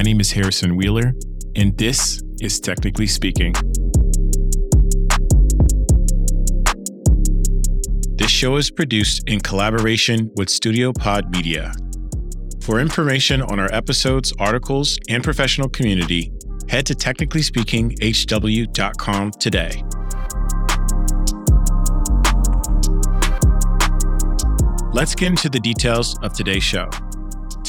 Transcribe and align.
My 0.00 0.04
name 0.04 0.18
is 0.18 0.32
Harrison 0.32 0.76
Wheeler, 0.76 1.14
and 1.56 1.76
this 1.76 2.22
is 2.40 2.58
Technically 2.58 3.06
Speaking. 3.06 3.52
This 8.16 8.30
show 8.30 8.56
is 8.56 8.70
produced 8.70 9.28
in 9.28 9.40
collaboration 9.40 10.30
with 10.36 10.48
Studio 10.48 10.94
Pod 10.94 11.30
Media. 11.30 11.74
For 12.62 12.80
information 12.80 13.42
on 13.42 13.60
our 13.60 13.70
episodes, 13.74 14.32
articles, 14.38 14.98
and 15.10 15.22
professional 15.22 15.68
community, 15.68 16.32
head 16.70 16.86
to 16.86 16.94
technicallyspeakinghw.com 16.94 19.30
today. 19.32 19.84
Let's 24.94 25.14
get 25.14 25.28
into 25.28 25.50
the 25.50 25.60
details 25.60 26.18
of 26.22 26.32
today's 26.32 26.64
show. 26.64 26.88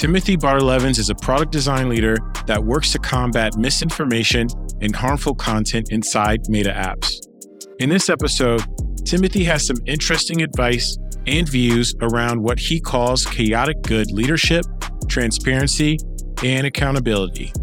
Timothy 0.01 0.35
Bardlavens 0.35 0.97
is 0.97 1.11
a 1.11 1.15
product 1.15 1.51
design 1.51 1.87
leader 1.87 2.17
that 2.47 2.63
works 2.63 2.91
to 2.91 2.97
combat 2.97 3.55
misinformation 3.55 4.47
and 4.81 4.95
harmful 4.95 5.35
content 5.35 5.91
inside 5.91 6.39
Meta 6.49 6.71
apps. 6.71 7.17
In 7.77 7.87
this 7.87 8.09
episode, 8.09 8.63
Timothy 9.05 9.43
has 9.43 9.67
some 9.67 9.77
interesting 9.85 10.41
advice 10.41 10.97
and 11.27 11.47
views 11.47 11.93
around 12.01 12.41
what 12.41 12.57
he 12.57 12.79
calls 12.79 13.27
chaotic 13.27 13.79
good 13.83 14.11
leadership, 14.11 14.65
transparency, 15.07 15.99
and 16.43 16.65
accountability. 16.65 17.53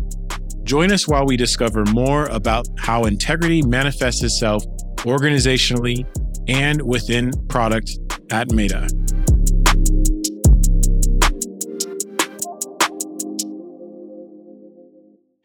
Join 0.62 0.92
us 0.92 1.08
while 1.08 1.26
we 1.26 1.36
discover 1.36 1.84
more 1.86 2.26
about 2.26 2.68
how 2.78 3.02
integrity 3.06 3.62
manifests 3.62 4.22
itself 4.22 4.62
organizationally 4.98 6.06
and 6.46 6.80
within 6.82 7.32
product 7.48 7.98
at 8.30 8.52
Meta. 8.52 8.88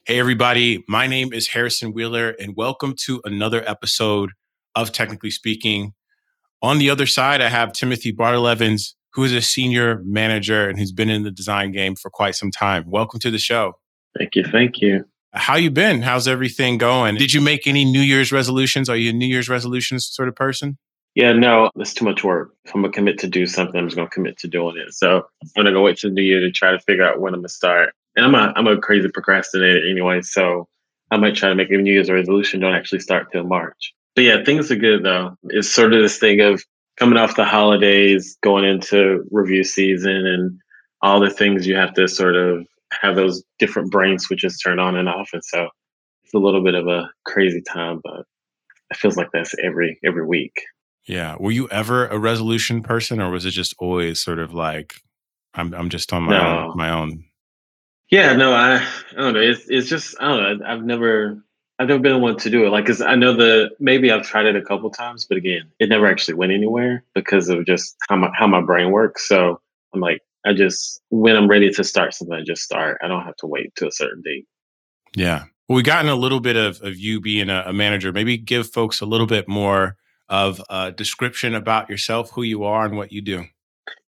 Hey, 0.05 0.19
everybody. 0.19 0.83
My 0.89 1.07
name 1.07 1.31
is 1.31 1.47
Harrison 1.47 1.93
Wheeler, 1.93 2.31
and 2.31 2.57
welcome 2.57 2.93
to 3.05 3.21
another 3.23 3.63
episode 3.65 4.31
of 4.75 4.91
Technically 4.91 5.31
Speaking. 5.31 5.93
On 6.61 6.77
the 6.77 6.89
other 6.89 7.05
side, 7.05 7.39
I 7.39 7.47
have 7.47 7.71
Timothy 7.71 8.11
Bardlavens, 8.11 8.95
who 9.13 9.23
is 9.23 9.31
a 9.31 9.39
senior 9.41 10.01
manager 10.03 10.67
and 10.67 10.77
who's 10.77 10.91
been 10.91 11.09
in 11.09 11.23
the 11.23 11.31
design 11.31 11.71
game 11.71 11.95
for 11.95 12.11
quite 12.11 12.35
some 12.35 12.51
time. 12.51 12.83
Welcome 12.85 13.21
to 13.21 13.31
the 13.31 13.37
show. 13.37 13.79
Thank 14.17 14.35
you. 14.35 14.43
Thank 14.43 14.81
you. 14.81 15.05
How 15.31 15.55
you 15.55 15.71
been? 15.71 16.01
How's 16.01 16.27
everything 16.27 16.77
going? 16.77 17.15
Did 17.15 17.31
you 17.31 17.39
make 17.39 17.65
any 17.65 17.85
New 17.85 18.01
Year's 18.01 18.33
resolutions? 18.33 18.89
Are 18.89 18.97
you 18.97 19.11
a 19.11 19.13
New 19.13 19.25
Year's 19.25 19.47
resolutions 19.47 20.05
sort 20.11 20.27
of 20.27 20.35
person? 20.35 20.77
Yeah, 21.15 21.31
no, 21.31 21.69
it's 21.77 21.93
too 21.93 22.03
much 22.03 22.25
work. 22.25 22.53
If 22.65 22.75
I'm 22.75 22.81
gonna 22.81 22.91
commit 22.91 23.19
to 23.19 23.27
do 23.29 23.45
something, 23.45 23.79
I'm 23.79 23.87
just 23.87 23.95
gonna 23.95 24.09
commit 24.09 24.37
to 24.39 24.49
doing 24.49 24.75
it. 24.85 24.93
So 24.95 25.27
I'm 25.41 25.49
gonna 25.55 25.71
go 25.71 25.81
wait 25.81 25.97
till 25.97 26.09
the 26.09 26.15
new 26.15 26.23
year 26.23 26.41
to 26.41 26.51
try 26.51 26.71
to 26.71 26.79
figure 26.79 27.07
out 27.07 27.21
when 27.21 27.33
I'm 27.33 27.39
gonna 27.39 27.47
start 27.47 27.93
and 28.15 28.25
I'm 28.25 28.35
a 28.35 28.53
I'm 28.55 28.67
a 28.67 28.77
crazy 28.77 29.09
procrastinator 29.09 29.81
anyway, 29.89 30.21
so 30.21 30.67
I 31.11 31.17
might 31.17 31.35
try 31.35 31.49
to 31.49 31.55
make 31.55 31.69
a 31.71 31.77
New 31.77 31.93
Year's 31.93 32.09
resolution. 32.09 32.59
Don't 32.59 32.73
actually 32.73 32.99
start 32.99 33.31
till 33.31 33.43
March. 33.43 33.93
But 34.15 34.23
yeah, 34.23 34.43
things 34.43 34.71
are 34.71 34.75
good 34.75 35.03
though. 35.03 35.35
It's 35.45 35.69
sort 35.69 35.93
of 35.93 36.01
this 36.01 36.17
thing 36.17 36.41
of 36.41 36.63
coming 36.97 37.17
off 37.17 37.35
the 37.35 37.45
holidays, 37.45 38.37
going 38.41 38.65
into 38.65 39.23
review 39.31 39.63
season, 39.63 40.25
and 40.25 40.59
all 41.01 41.19
the 41.19 41.29
things 41.29 41.67
you 41.67 41.75
have 41.75 41.93
to 41.95 42.07
sort 42.07 42.35
of 42.35 42.65
have 43.01 43.15
those 43.15 43.43
different 43.59 43.91
brain 43.91 44.19
switches 44.19 44.57
turned 44.59 44.79
on 44.79 44.95
and 44.95 45.09
off. 45.09 45.29
And 45.33 45.43
so 45.43 45.67
it's 46.23 46.33
a 46.33 46.39
little 46.39 46.63
bit 46.63 46.75
of 46.75 46.87
a 46.87 47.09
crazy 47.25 47.61
time, 47.61 47.99
but 48.03 48.25
it 48.91 48.97
feels 48.97 49.17
like 49.17 49.29
that's 49.33 49.55
every 49.63 49.99
every 50.03 50.25
week. 50.25 50.53
Yeah. 51.07 51.35
Were 51.39 51.51
you 51.51 51.67
ever 51.69 52.07
a 52.07 52.17
resolution 52.17 52.81
person, 52.81 53.19
or 53.19 53.29
was 53.29 53.45
it 53.45 53.51
just 53.51 53.73
always 53.79 54.21
sort 54.21 54.39
of 54.39 54.53
like 54.53 55.01
I'm 55.53 55.73
I'm 55.73 55.89
just 55.89 56.13
on 56.13 56.23
my 56.23 56.37
no. 56.37 56.69
own, 56.69 56.77
my 56.77 56.89
own 56.89 57.25
yeah, 58.13 58.33
no, 58.33 58.53
I, 58.53 58.75
I 58.75 59.15
don't 59.15 59.33
know. 59.33 59.39
It's 59.39 59.67
it's 59.69 59.89
just 59.89 60.15
I 60.19 60.27
don't 60.27 60.59
know. 60.59 60.65
I've 60.67 60.83
never 60.83 61.43
I've 61.79 61.87
never 61.87 61.99
been 61.99 62.21
one 62.21 62.37
to 62.37 62.49
do 62.51 62.63
it. 62.63 62.69
Like, 62.69 62.85
cause 62.85 63.01
I 63.01 63.15
know 63.15 63.35
the 63.35 63.71
maybe 63.79 64.11
I've 64.11 64.21
tried 64.21 64.45
it 64.45 64.55
a 64.55 64.61
couple 64.61 64.91
times, 64.91 65.25
but 65.25 65.35
again, 65.35 65.63
it 65.79 65.89
never 65.89 66.05
actually 66.05 66.35
went 66.35 66.51
anywhere 66.51 67.03
because 67.15 67.49
of 67.49 67.65
just 67.65 67.95
how 68.07 68.17
my 68.17 68.29
how 68.35 68.45
my 68.45 68.61
brain 68.61 68.91
works. 68.91 69.27
So 69.27 69.59
I'm 69.95 69.99
like, 69.99 70.21
I 70.45 70.53
just 70.53 71.01
when 71.09 71.35
I'm 71.35 71.47
ready 71.47 71.71
to 71.71 71.83
start 71.83 72.13
something, 72.13 72.35
I 72.35 72.43
just 72.43 72.61
start. 72.61 72.99
I 73.03 73.07
don't 73.07 73.23
have 73.23 73.35
to 73.37 73.47
wait 73.47 73.73
to 73.77 73.87
a 73.87 73.91
certain 73.91 74.21
date. 74.21 74.45
Yeah. 75.15 75.45
Well, 75.67 75.77
we've 75.77 75.85
gotten 75.85 76.11
a 76.11 76.15
little 76.15 76.39
bit 76.39 76.55
of, 76.55 76.83
of 76.83 76.95
you 76.95 77.19
being 77.19 77.49
a, 77.49 77.63
a 77.67 77.73
manager. 77.73 78.13
Maybe 78.13 78.37
give 78.37 78.69
folks 78.69 79.01
a 79.01 79.07
little 79.07 79.27
bit 79.27 79.47
more 79.47 79.97
of 80.29 80.61
a 80.69 80.91
description 80.91 81.55
about 81.55 81.89
yourself, 81.89 82.29
who 82.31 82.43
you 82.43 82.63
are, 82.63 82.85
and 82.85 82.95
what 82.95 83.11
you 83.11 83.21
do. 83.23 83.45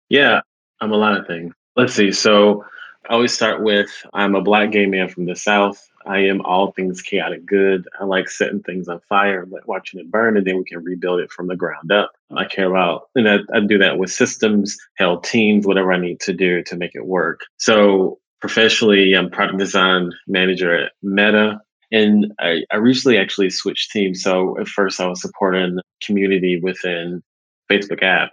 Yeah, 0.09 0.43
I'm 0.81 0.93
a 0.93 0.97
lot 0.97 1.19
of 1.19 1.27
things. 1.27 1.53
Let's 1.75 1.95
see. 1.95 2.13
So 2.13 2.65
I 3.09 3.15
always 3.15 3.33
start 3.33 3.63
with 3.63 3.91
I'm 4.13 4.35
a 4.35 4.43
black 4.43 4.71
gay 4.71 4.85
man 4.85 5.09
from 5.09 5.25
the 5.25 5.35
South. 5.35 5.89
I 6.07 6.19
am 6.19 6.43
all 6.43 6.73
things 6.73 7.01
chaotic 7.01 7.47
good. 7.47 7.89
I 7.99 8.05
like 8.05 8.29
setting 8.29 8.63
things 8.63 8.87
on 8.89 9.01
fire, 9.09 9.47
like 9.51 9.67
watching 9.67 9.99
it 9.99 10.11
burn, 10.11 10.37
and 10.37 10.47
then 10.47 10.59
we 10.59 10.65
can 10.65 10.83
rebuild 10.85 11.21
it 11.21 11.31
from 11.31 11.49
the 11.49 11.57
ground 11.57 11.91
up. 11.91 12.13
I 12.37 12.45
care 12.45 12.69
about, 12.69 13.09
and 13.15 13.29
I, 13.29 13.39
I 13.53 13.61
do 13.61 13.79
that 13.79 13.99
with 13.99 14.11
systems, 14.11 14.77
hell, 14.97 15.21
teams, 15.21 15.67
whatever 15.67 15.93
I 15.93 15.99
need 15.99 16.21
to 16.21 16.33
do 16.35 16.63
to 16.65 16.77
make 16.77 16.95
it 16.95 17.07
work. 17.07 17.41
So 17.57 18.19
professionally, 18.41 19.15
I'm 19.15 19.31
product 19.31 19.59
design 19.59 20.11
manager 20.27 20.75
at 20.75 20.93
Meta. 21.03 21.61
And 21.91 22.33
I, 22.39 22.65
I 22.71 22.77
recently 22.77 23.17
actually 23.17 23.49
switched 23.49 23.91
teams. 23.91 24.23
So 24.23 24.59
at 24.61 24.69
first 24.69 25.01
I 25.01 25.07
was 25.07 25.23
supporting 25.23 25.79
community 26.03 26.61
within 26.61 27.23
Facebook 27.71 28.03
app, 28.03 28.33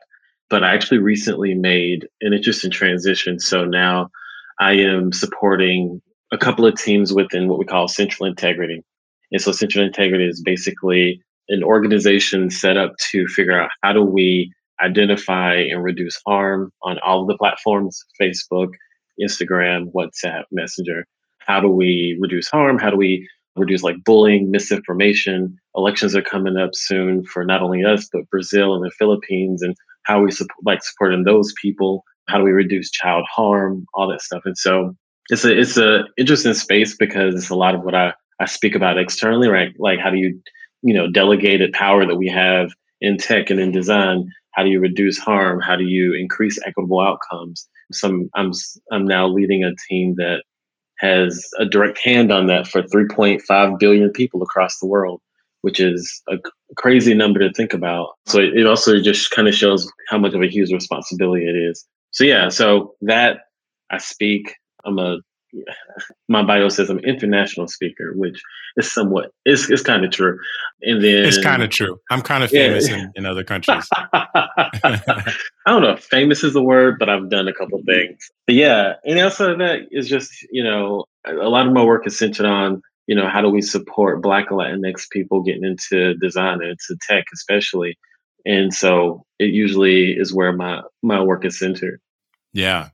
but 0.50 0.64
I 0.64 0.74
actually 0.74 0.98
recently 0.98 1.54
made 1.54 2.08
an 2.22 2.34
interesting 2.34 2.72
transition. 2.72 3.40
So 3.40 3.64
now 3.64 4.10
I 4.60 4.74
am 4.74 5.12
supporting 5.12 6.02
a 6.32 6.38
couple 6.38 6.66
of 6.66 6.76
teams 6.76 7.14
within 7.14 7.48
what 7.48 7.60
we 7.60 7.66
call 7.66 7.88
central 7.88 8.28
integrity. 8.28 8.82
And 9.32 9.42
so 9.42 9.52
central 9.52 9.86
integrity 9.86 10.26
is 10.26 10.42
basically 10.42 11.22
an 11.50 11.64
organization 11.64 12.50
set 12.50 12.78
up 12.78 12.94
to 13.12 13.28
figure 13.28 13.60
out 13.60 13.70
how 13.84 13.94
do 13.94 14.04
we 14.04 14.52
identify 14.82 15.56
and 15.56 15.84
reduce 15.84 16.20
harm 16.26 16.72
on 16.84 17.00
all 17.00 17.22
of 17.22 17.28
the 17.28 17.38
platforms, 17.38 18.04
Facebook, 18.20 18.70
Instagram, 19.22 19.92
WhatsApp, 19.94 20.44
Messenger. 20.52 21.06
How 21.40 21.60
do 21.60 21.70
we 21.70 22.18
reduce 22.20 22.48
harm? 22.48 22.80
How 22.80 22.90
do 22.90 22.98
we 22.98 23.28
reduce 23.56 23.84
like 23.84 24.04
bullying, 24.04 24.52
misinformation? 24.52 25.58
Elections 25.76 26.16
are 26.16 26.22
coming 26.22 26.58
up 26.58 26.72
soon 26.74 27.24
for 27.26 27.46
not 27.46 27.62
only 27.62 27.84
us, 27.86 28.10
but 28.12 28.30
Brazil 28.30 28.74
and 28.74 28.84
the 28.84 28.92
Philippines 28.98 29.62
and 29.62 29.76
how 30.04 30.22
we 30.22 30.32
support, 30.32 30.58
like 30.66 30.84
supporting 30.84 31.24
those 31.24 31.54
people 31.62 32.04
how 32.28 32.38
do 32.38 32.44
we 32.44 32.52
reduce 32.52 32.92
child 32.92 33.26
harm, 33.30 33.86
all 33.94 34.10
that 34.10 34.22
stuff. 34.22 34.42
And 34.46 34.58
so 34.58 34.96
it's 35.30 35.46
a 35.46 35.58
it's 35.58 35.78
a 35.78 36.06
interesting 36.18 36.54
space 36.54 36.96
because 36.96 37.36
it's 37.36 37.50
a 37.50 37.56
lot 37.56 37.76
of 37.76 37.82
what 37.84 37.96
I, 37.96 38.14
I 38.40 38.46
speak 38.46 38.76
about 38.76 38.98
externally, 38.98 39.48
right? 39.48 39.74
Like 39.80 40.00
how 40.00 40.10
do 40.10 40.18
you, 40.18 40.40
you 40.82 40.94
know, 40.94 41.10
delegated 41.10 41.74
power 41.74 42.06
that 42.06 42.18
we 42.18 42.28
have 42.28 42.72
in 43.02 43.18
tech 43.18 43.50
and 43.50 43.60
in 43.60 43.72
design, 43.72 44.30
how 44.52 44.64
do 44.64 44.70
you 44.70 44.80
reduce 44.80 45.18
harm? 45.18 45.60
How 45.60 45.76
do 45.76 45.84
you 45.84 46.14
increase 46.14 46.60
equitable 46.66 47.02
outcomes? 47.02 47.68
Some 47.92 48.30
I'm 48.36 48.52
I'm 48.92 49.06
now 49.06 49.28
leading 49.28 49.64
a 49.64 49.76
team 49.90 50.16
that 50.18 50.44
has 51.00 51.46
a 51.60 51.66
direct 51.66 52.00
hand 52.00 52.32
on 52.32 52.48
that 52.48 52.68
for 52.68 52.82
3.5 52.82 53.80
billion 53.80 54.10
people 54.12 54.42
across 54.42 54.80
the 54.80 54.88
world, 54.88 55.22
which 55.62 55.80
is 55.80 56.22
a 56.30 56.38
crazy 56.78 57.14
number 57.14 57.40
to 57.40 57.52
think 57.52 57.74
about. 57.74 58.14
So 58.28 58.40
it 58.40 58.66
also 58.66 59.02
just 59.02 59.32
kind 59.32 59.50
of 59.50 59.54
shows 59.54 59.92
how 60.10 60.18
much 60.18 60.34
of 60.34 60.42
a 60.42 60.48
huge 60.48 60.72
responsibility 60.72 61.46
it 61.46 61.56
is 61.56 61.86
so 62.16 62.24
yeah, 62.24 62.48
so 62.48 62.96
that 63.02 63.40
I 63.92 63.98
speak. 63.98 64.56
I'm 64.86 64.98
a 65.00 65.18
my 66.30 66.44
bio 66.44 66.70
says 66.70 66.90
I'm 66.90 66.98
an 67.00 67.06
international 67.06 67.68
speaker, 67.68 68.14
which 68.16 68.42
is 68.78 68.90
somewhat 68.90 69.32
it's 69.44 69.70
it's 69.70 69.82
kind 69.82 70.06
of 70.06 70.12
true. 70.12 70.40
And 70.82 71.04
then 71.04 71.26
it's 71.26 71.44
kind 71.44 71.62
of 71.62 71.70
true. 71.72 72.00
I'm 72.10 72.22
kind 72.22 72.42
of 72.44 72.52
famous 72.52 72.88
yeah. 72.90 73.00
in, 73.00 73.12
in 73.16 73.26
other 73.26 73.44
countries. 73.44 73.86
I 74.14 75.34
don't 75.68 75.82
know 75.82 75.92
if 75.92 76.06
famous 76.06 76.42
is 76.42 76.54
the 76.54 76.64
word, 76.64 77.00
but 77.00 77.10
I've 77.10 77.30
done 77.30 77.50
a 77.50 77.54
couple 77.54 77.80
mm-hmm. 77.80 77.92
things. 77.92 78.32
But 78.48 78.56
yeah, 78.56 78.94
and 79.04 79.20
also 79.20 79.58
that 79.58 79.80
is 79.92 80.08
just 80.08 80.32
you 80.52 80.64
know 80.64 81.04
a 81.28 81.34
lot 81.34 81.68
of 81.68 81.74
my 81.74 81.84
work 81.84 82.08
is 82.08 82.18
centered 82.18 82.46
on 82.46 82.82
you 83.08 83.16
know 83.16 83.28
how 83.28 83.42
do 83.42 83.50
we 83.50 83.62
support 83.62 84.22
Black 84.22 84.52
and 84.52 84.60
Latinx 84.60 85.10
people 85.10 85.44
getting 85.44 85.66
into 85.66 86.14
design 86.16 86.62
and 86.62 86.72
into 86.72 86.98
tech 87.10 87.26
especially, 87.34 87.98
and 88.46 88.74
so 88.74 89.26
it 89.38 89.52
usually 89.52 90.12
is 90.14 90.34
where 90.34 90.54
my 90.54 90.82
my 91.04 91.22
work 91.22 91.44
is 91.44 91.60
centered. 91.60 92.00
Yeah. 92.56 92.90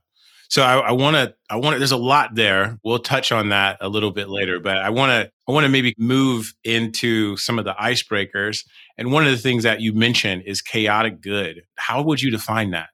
So 0.50 0.62
I 0.62 0.92
want 0.92 1.16
to, 1.16 1.34
I 1.48 1.56
want 1.56 1.74
to, 1.74 1.78
there's 1.78 1.92
a 1.92 1.96
lot 1.96 2.34
there. 2.34 2.78
We'll 2.84 2.98
touch 2.98 3.32
on 3.32 3.48
that 3.48 3.78
a 3.80 3.88
little 3.88 4.10
bit 4.10 4.28
later, 4.28 4.60
but 4.60 4.76
I 4.76 4.90
want 4.90 5.08
to, 5.08 5.32
I 5.48 5.52
want 5.52 5.64
to 5.64 5.70
maybe 5.70 5.94
move 5.96 6.52
into 6.62 7.38
some 7.38 7.58
of 7.58 7.64
the 7.64 7.72
icebreakers. 7.72 8.66
And 8.98 9.12
one 9.12 9.24
of 9.24 9.30
the 9.30 9.38
things 9.38 9.62
that 9.62 9.80
you 9.80 9.94
mentioned 9.94 10.42
is 10.44 10.60
chaotic 10.60 11.22
good. 11.22 11.62
How 11.76 12.02
would 12.02 12.20
you 12.20 12.30
define 12.30 12.72
that? 12.72 12.90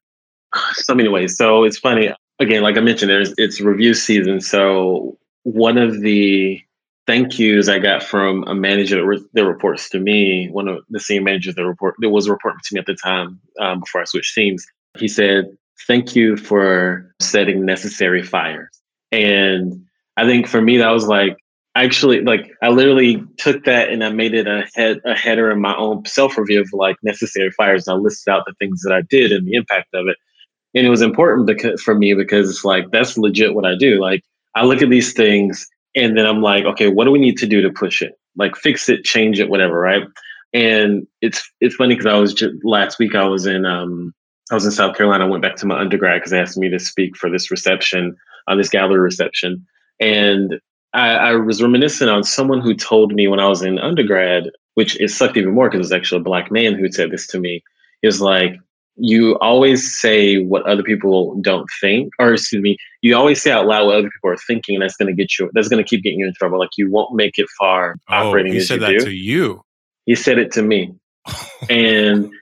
So 0.74 0.94
many 0.94 1.08
ways. 1.08 1.36
So 1.36 1.64
it's 1.64 1.78
funny. 1.78 2.14
Again, 2.38 2.62
like 2.62 2.76
I 2.76 2.80
mentioned, 2.80 3.10
there's 3.10 3.34
it's 3.38 3.60
review 3.60 3.92
season. 3.92 4.40
So 4.40 5.18
one 5.42 5.78
of 5.78 6.00
the 6.00 6.62
thank 7.08 7.40
yous 7.40 7.68
I 7.68 7.80
got 7.80 8.04
from 8.04 8.44
a 8.46 8.54
manager 8.54 8.96
that, 8.96 9.28
that 9.32 9.44
reports 9.44 9.88
to 9.88 9.98
me, 9.98 10.48
one 10.52 10.68
of 10.68 10.84
the 10.90 11.00
senior 11.00 11.22
managers 11.22 11.56
that 11.56 11.66
report 11.66 11.96
that 11.98 12.10
was 12.10 12.28
reporting 12.28 12.60
to 12.62 12.74
me 12.74 12.78
at 12.78 12.86
the 12.86 12.94
time 12.94 13.40
um, 13.58 13.80
before 13.80 14.02
I 14.02 14.04
switched 14.04 14.34
teams. 14.34 14.64
He 14.96 15.08
said, 15.08 15.46
thank 15.86 16.16
you 16.16 16.36
for 16.36 17.14
setting 17.20 17.64
necessary 17.64 18.22
fires. 18.22 18.68
And 19.12 19.84
I 20.16 20.26
think 20.26 20.46
for 20.46 20.60
me, 20.60 20.78
that 20.78 20.90
was 20.90 21.06
like 21.06 21.36
actually 21.74 22.22
like 22.22 22.50
I 22.62 22.70
literally 22.70 23.22
took 23.38 23.64
that 23.64 23.90
and 23.90 24.02
I 24.02 24.10
made 24.10 24.34
it 24.34 24.46
a 24.46 24.66
head 24.74 24.98
a 25.04 25.14
header 25.14 25.50
in 25.50 25.60
my 25.60 25.76
own 25.76 26.04
self 26.06 26.36
review 26.36 26.60
of 26.60 26.68
like 26.72 26.96
necessary 27.02 27.50
fires. 27.52 27.86
And 27.86 27.96
I 27.96 27.98
listed 28.00 28.32
out 28.32 28.44
the 28.46 28.54
things 28.58 28.82
that 28.82 28.92
I 28.92 29.02
did 29.02 29.32
and 29.32 29.46
the 29.46 29.54
impact 29.54 29.88
of 29.94 30.08
it. 30.08 30.16
And 30.74 30.86
it 30.86 30.90
was 30.90 31.02
important 31.02 31.46
because 31.46 31.80
for 31.80 31.94
me 31.94 32.14
because 32.14 32.50
it's 32.50 32.64
like 32.64 32.90
that's 32.90 33.16
legit 33.16 33.54
what 33.54 33.64
I 33.64 33.74
do. 33.76 34.00
Like 34.00 34.22
I 34.54 34.64
look 34.64 34.82
at 34.82 34.90
these 34.90 35.12
things 35.12 35.66
and 35.94 36.16
then 36.16 36.26
I'm 36.26 36.42
like, 36.42 36.64
okay, 36.64 36.88
what 36.88 37.04
do 37.04 37.10
we 37.10 37.18
need 37.18 37.38
to 37.38 37.46
do 37.46 37.62
to 37.62 37.70
push 37.70 38.02
it? 38.02 38.12
Like 38.36 38.56
fix 38.56 38.88
it, 38.88 39.04
change 39.04 39.40
it, 39.40 39.48
whatever, 39.48 39.78
right? 39.80 40.02
And 40.52 41.06
it's 41.20 41.48
it's 41.60 41.76
funny 41.76 41.94
because 41.94 42.12
I 42.12 42.18
was 42.18 42.34
just 42.34 42.54
last 42.64 42.98
week 42.98 43.14
I 43.14 43.26
was 43.26 43.46
in 43.46 43.64
um 43.64 44.12
I 44.50 44.54
was 44.54 44.64
in 44.64 44.70
South 44.70 44.96
Carolina. 44.96 45.26
I 45.26 45.28
went 45.28 45.42
back 45.42 45.56
to 45.56 45.66
my 45.66 45.78
undergrad 45.78 46.20
because 46.20 46.30
they 46.30 46.40
asked 46.40 46.56
me 46.56 46.68
to 46.70 46.78
speak 46.78 47.16
for 47.16 47.30
this 47.30 47.50
reception 47.50 48.16
on 48.46 48.56
this 48.56 48.70
gallery 48.70 49.00
reception, 49.00 49.66
and 50.00 50.60
I, 50.94 51.10
I, 51.10 51.32
was 51.34 51.62
reminiscent 51.62 52.10
on 52.10 52.24
someone 52.24 52.60
who 52.60 52.74
told 52.74 53.12
me 53.12 53.28
when 53.28 53.40
I 53.40 53.48
was 53.48 53.62
in 53.62 53.78
undergrad, 53.78 54.50
which 54.74 54.98
it 55.00 55.10
sucked 55.10 55.36
even 55.36 55.54
more 55.54 55.68
because 55.68 55.78
it 55.78 55.80
was 55.80 55.92
actually 55.92 56.20
a 56.20 56.24
black 56.24 56.50
man 56.50 56.74
who 56.74 56.90
said 56.90 57.10
this 57.10 57.26
to 57.28 57.38
me. 57.38 57.62
He 58.00 58.08
was 58.08 58.22
like, 58.22 58.56
you 58.96 59.38
always 59.38 59.98
say 59.98 60.38
what 60.38 60.66
other 60.66 60.82
people 60.82 61.38
don't 61.40 61.68
think, 61.80 62.12
or 62.18 62.32
excuse 62.32 62.62
me, 62.62 62.76
you 63.00 63.16
always 63.16 63.40
say 63.40 63.52
out 63.52 63.66
loud 63.66 63.86
what 63.86 63.96
other 63.96 64.10
people 64.10 64.30
are 64.30 64.36
thinking, 64.36 64.74
and 64.74 64.82
that's 64.82 64.96
going 64.96 65.14
to 65.14 65.14
get 65.14 65.38
you, 65.38 65.50
that's 65.52 65.68
going 65.68 65.82
to 65.82 65.88
keep 65.88 66.02
getting 66.02 66.18
you 66.18 66.26
in 66.26 66.34
trouble. 66.34 66.58
Like 66.58 66.70
you 66.76 66.90
won't 66.90 67.14
make 67.14 67.38
it 67.38 67.48
far 67.58 67.96
oh, 68.08 68.28
operating 68.28 68.52
he 68.52 68.58
as 68.58 68.68
said 68.68 68.80
you 68.80 68.86
that 68.86 68.98
do. 68.98 69.04
to 69.04 69.12
you. 69.12 69.62
He 70.06 70.14
said 70.14 70.38
it 70.38 70.52
to 70.52 70.62
me, 70.62 70.94
and 71.70 72.32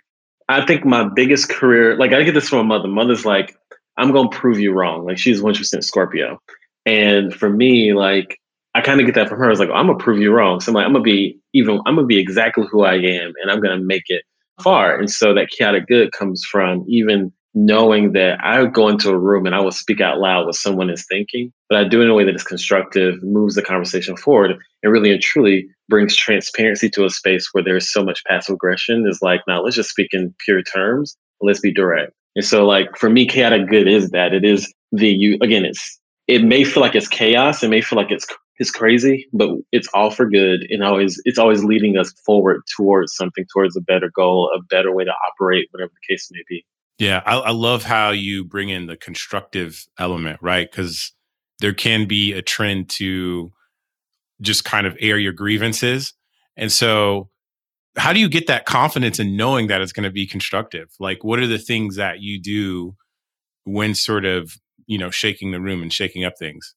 I 0.49 0.65
think 0.65 0.85
my 0.85 1.09
biggest 1.09 1.49
career, 1.49 1.97
like 1.97 2.13
I 2.13 2.23
get 2.23 2.35
this 2.35 2.49
from 2.49 2.67
my 2.67 2.77
mother. 2.77 2.89
Mother's 2.89 3.27
like, 3.27 3.57
I'm 3.97 4.13
to 4.13 4.29
prove 4.29 4.59
you 4.59 4.73
wrong. 4.73 5.05
Like 5.05 5.19
she's 5.19 5.43
one 5.43 5.55
percent 5.55 5.85
Scorpio, 5.85 6.41
and 6.85 7.35
for 7.35 7.49
me, 7.49 7.95
like 7.95 8.39
I 8.75 8.83
kind 8.83 9.01
of 9.01 9.07
get 9.07 9.15
that 9.15 9.29
from 9.29 9.39
her. 9.39 9.47
I 9.47 9.51
was 9.51 9.59
like, 9.59 9.71
I'm 9.73 9.87
gonna 9.87 9.99
prove 9.99 10.21
you 10.21 10.33
wrong. 10.33 10.61
So 10.61 10.71
I'm 10.71 10.75
like, 10.75 10.85
I'm 10.85 10.93
gonna 10.93 11.03
be 11.03 11.39
even. 11.55 11.81
I'm 11.87 11.97
gonna 11.97 12.07
be 12.07 12.19
exactly 12.19 12.67
who 12.71 12.83
I 12.83 12.95
am, 12.95 13.33
and 13.41 13.51
I'm 13.51 13.61
gonna 13.61 13.79
make 13.79 14.05
it 14.09 14.23
far. 14.63 14.99
And 14.99 15.11
so 15.11 15.35
that 15.35 15.51
chaotic 15.51 15.87
good 15.87 16.13
comes 16.13 16.45
from 16.45 16.85
even 16.89 17.33
knowing 17.57 18.13
that 18.13 18.39
I 18.45 18.61
would 18.61 18.75
go 18.75 18.87
into 18.87 19.09
a 19.09 19.19
room 19.19 19.47
and 19.47 19.55
I 19.55 19.61
will 19.61 19.73
speak 19.73 20.03
out 20.03 20.19
loud 20.19 20.45
what 20.45 20.57
someone 20.57 20.91
is 20.91 21.07
thinking, 21.07 21.51
but 21.71 21.79
I 21.79 21.89
do 21.89 22.03
it 22.03 22.05
in 22.05 22.11
a 22.11 22.15
way 22.15 22.23
that 22.23 22.35
is 22.35 22.45
constructive, 22.45 23.23
moves 23.23 23.55
the 23.55 23.63
conversation 23.63 24.15
forward, 24.15 24.53
and 24.83 24.93
really 24.93 25.11
and 25.11 25.23
truly 25.23 25.67
brings 25.89 26.15
transparency 26.15 26.91
to 26.91 27.07
a 27.07 27.11
space 27.11 27.49
where 27.53 27.65
there's 27.65 27.91
so 27.91 28.05
much 28.05 28.23
passive 28.27 28.55
aggression. 28.55 29.07
Is 29.09 29.21
like, 29.23 29.41
now 29.49 29.63
let's 29.63 29.75
just 29.75 29.89
speak 29.89 30.09
in 30.13 30.35
pure 30.45 30.63
terms. 30.63 31.17
Let's 31.41 31.61
be 31.61 31.73
direct. 31.73 32.13
And 32.37 32.45
so, 32.45 32.67
like 32.67 32.95
for 32.99 33.09
me, 33.09 33.27
chaotic 33.27 33.69
good 33.71 33.89
is 33.89 34.11
that 34.11 34.35
it 34.35 34.45
is 34.45 34.71
the 34.93 35.09
you 35.09 35.39
again. 35.41 35.65
It's 35.65 35.99
it 36.29 36.45
may 36.45 36.63
feel 36.63 36.83
like 36.83 36.95
it's 36.95 37.09
chaos. 37.09 37.63
It 37.63 37.71
may 37.71 37.81
feel 37.81 37.97
like 37.97 38.11
it's 38.11 38.27
it's 38.59 38.71
crazy, 38.71 39.27
but 39.33 39.49
it's 39.73 39.89
all 39.95 40.11
for 40.11 40.29
good, 40.29 40.67
and 40.69 40.83
always 40.83 41.19
it's 41.25 41.39
always 41.39 41.65
leading 41.65 41.97
us 41.97 42.13
forward 42.27 42.61
towards 42.77 43.15
something, 43.17 43.47
towards 43.51 43.79
a 43.79 43.81
better 43.81 44.11
goal, 44.15 44.51
a 44.55 44.63
better 44.63 44.93
way 44.93 45.05
to 45.05 45.15
operate, 45.27 45.69
whatever 45.71 45.93
the 45.95 46.15
case 46.15 46.29
may 46.31 46.43
be. 46.47 46.63
Yeah, 46.99 47.23
I, 47.27 47.37
I 47.37 47.51
love 47.51 47.83
how 47.83 48.11
you 48.11 48.45
bring 48.45 48.71
in 48.71 48.87
the 48.87 48.97
constructive 48.97 49.87
element, 49.99 50.39
right? 50.41 50.71
Because 50.71 51.13
there 51.59 51.75
can 51.75 52.07
be 52.07 52.33
a 52.33 52.43
trend 52.43 52.89
to 52.91 53.53
just 54.41 54.65
kind 54.65 54.87
of 54.87 54.97
air 55.01 55.19
your 55.19 55.33
grievances, 55.33 56.15
and 56.57 56.73
so 56.73 57.31
how 57.97 58.13
do 58.13 58.21
you 58.21 58.29
get 58.29 58.47
that 58.47 58.67
confidence 58.67 59.19
in 59.19 59.37
knowing 59.37 59.69
that 59.69 59.81
it's 59.81 59.93
going 59.93 60.05
to 60.05 60.11
be 60.11 60.27
constructive? 60.27 60.89
Like, 61.01 61.25
what 61.25 61.39
are 61.39 61.47
the 61.47 61.59
things 61.59 61.97
that 61.97 62.21
you 62.21 62.41
do 62.41 62.95
when 63.65 63.95
sort 63.95 64.25
of 64.25 64.53
you 64.87 64.99
know 64.99 65.11
shaking 65.11 65.51
the 65.51 65.61
room 65.61 65.83
and 65.83 65.93
shaking 65.93 66.25
up 66.25 66.35
things? 66.39 66.75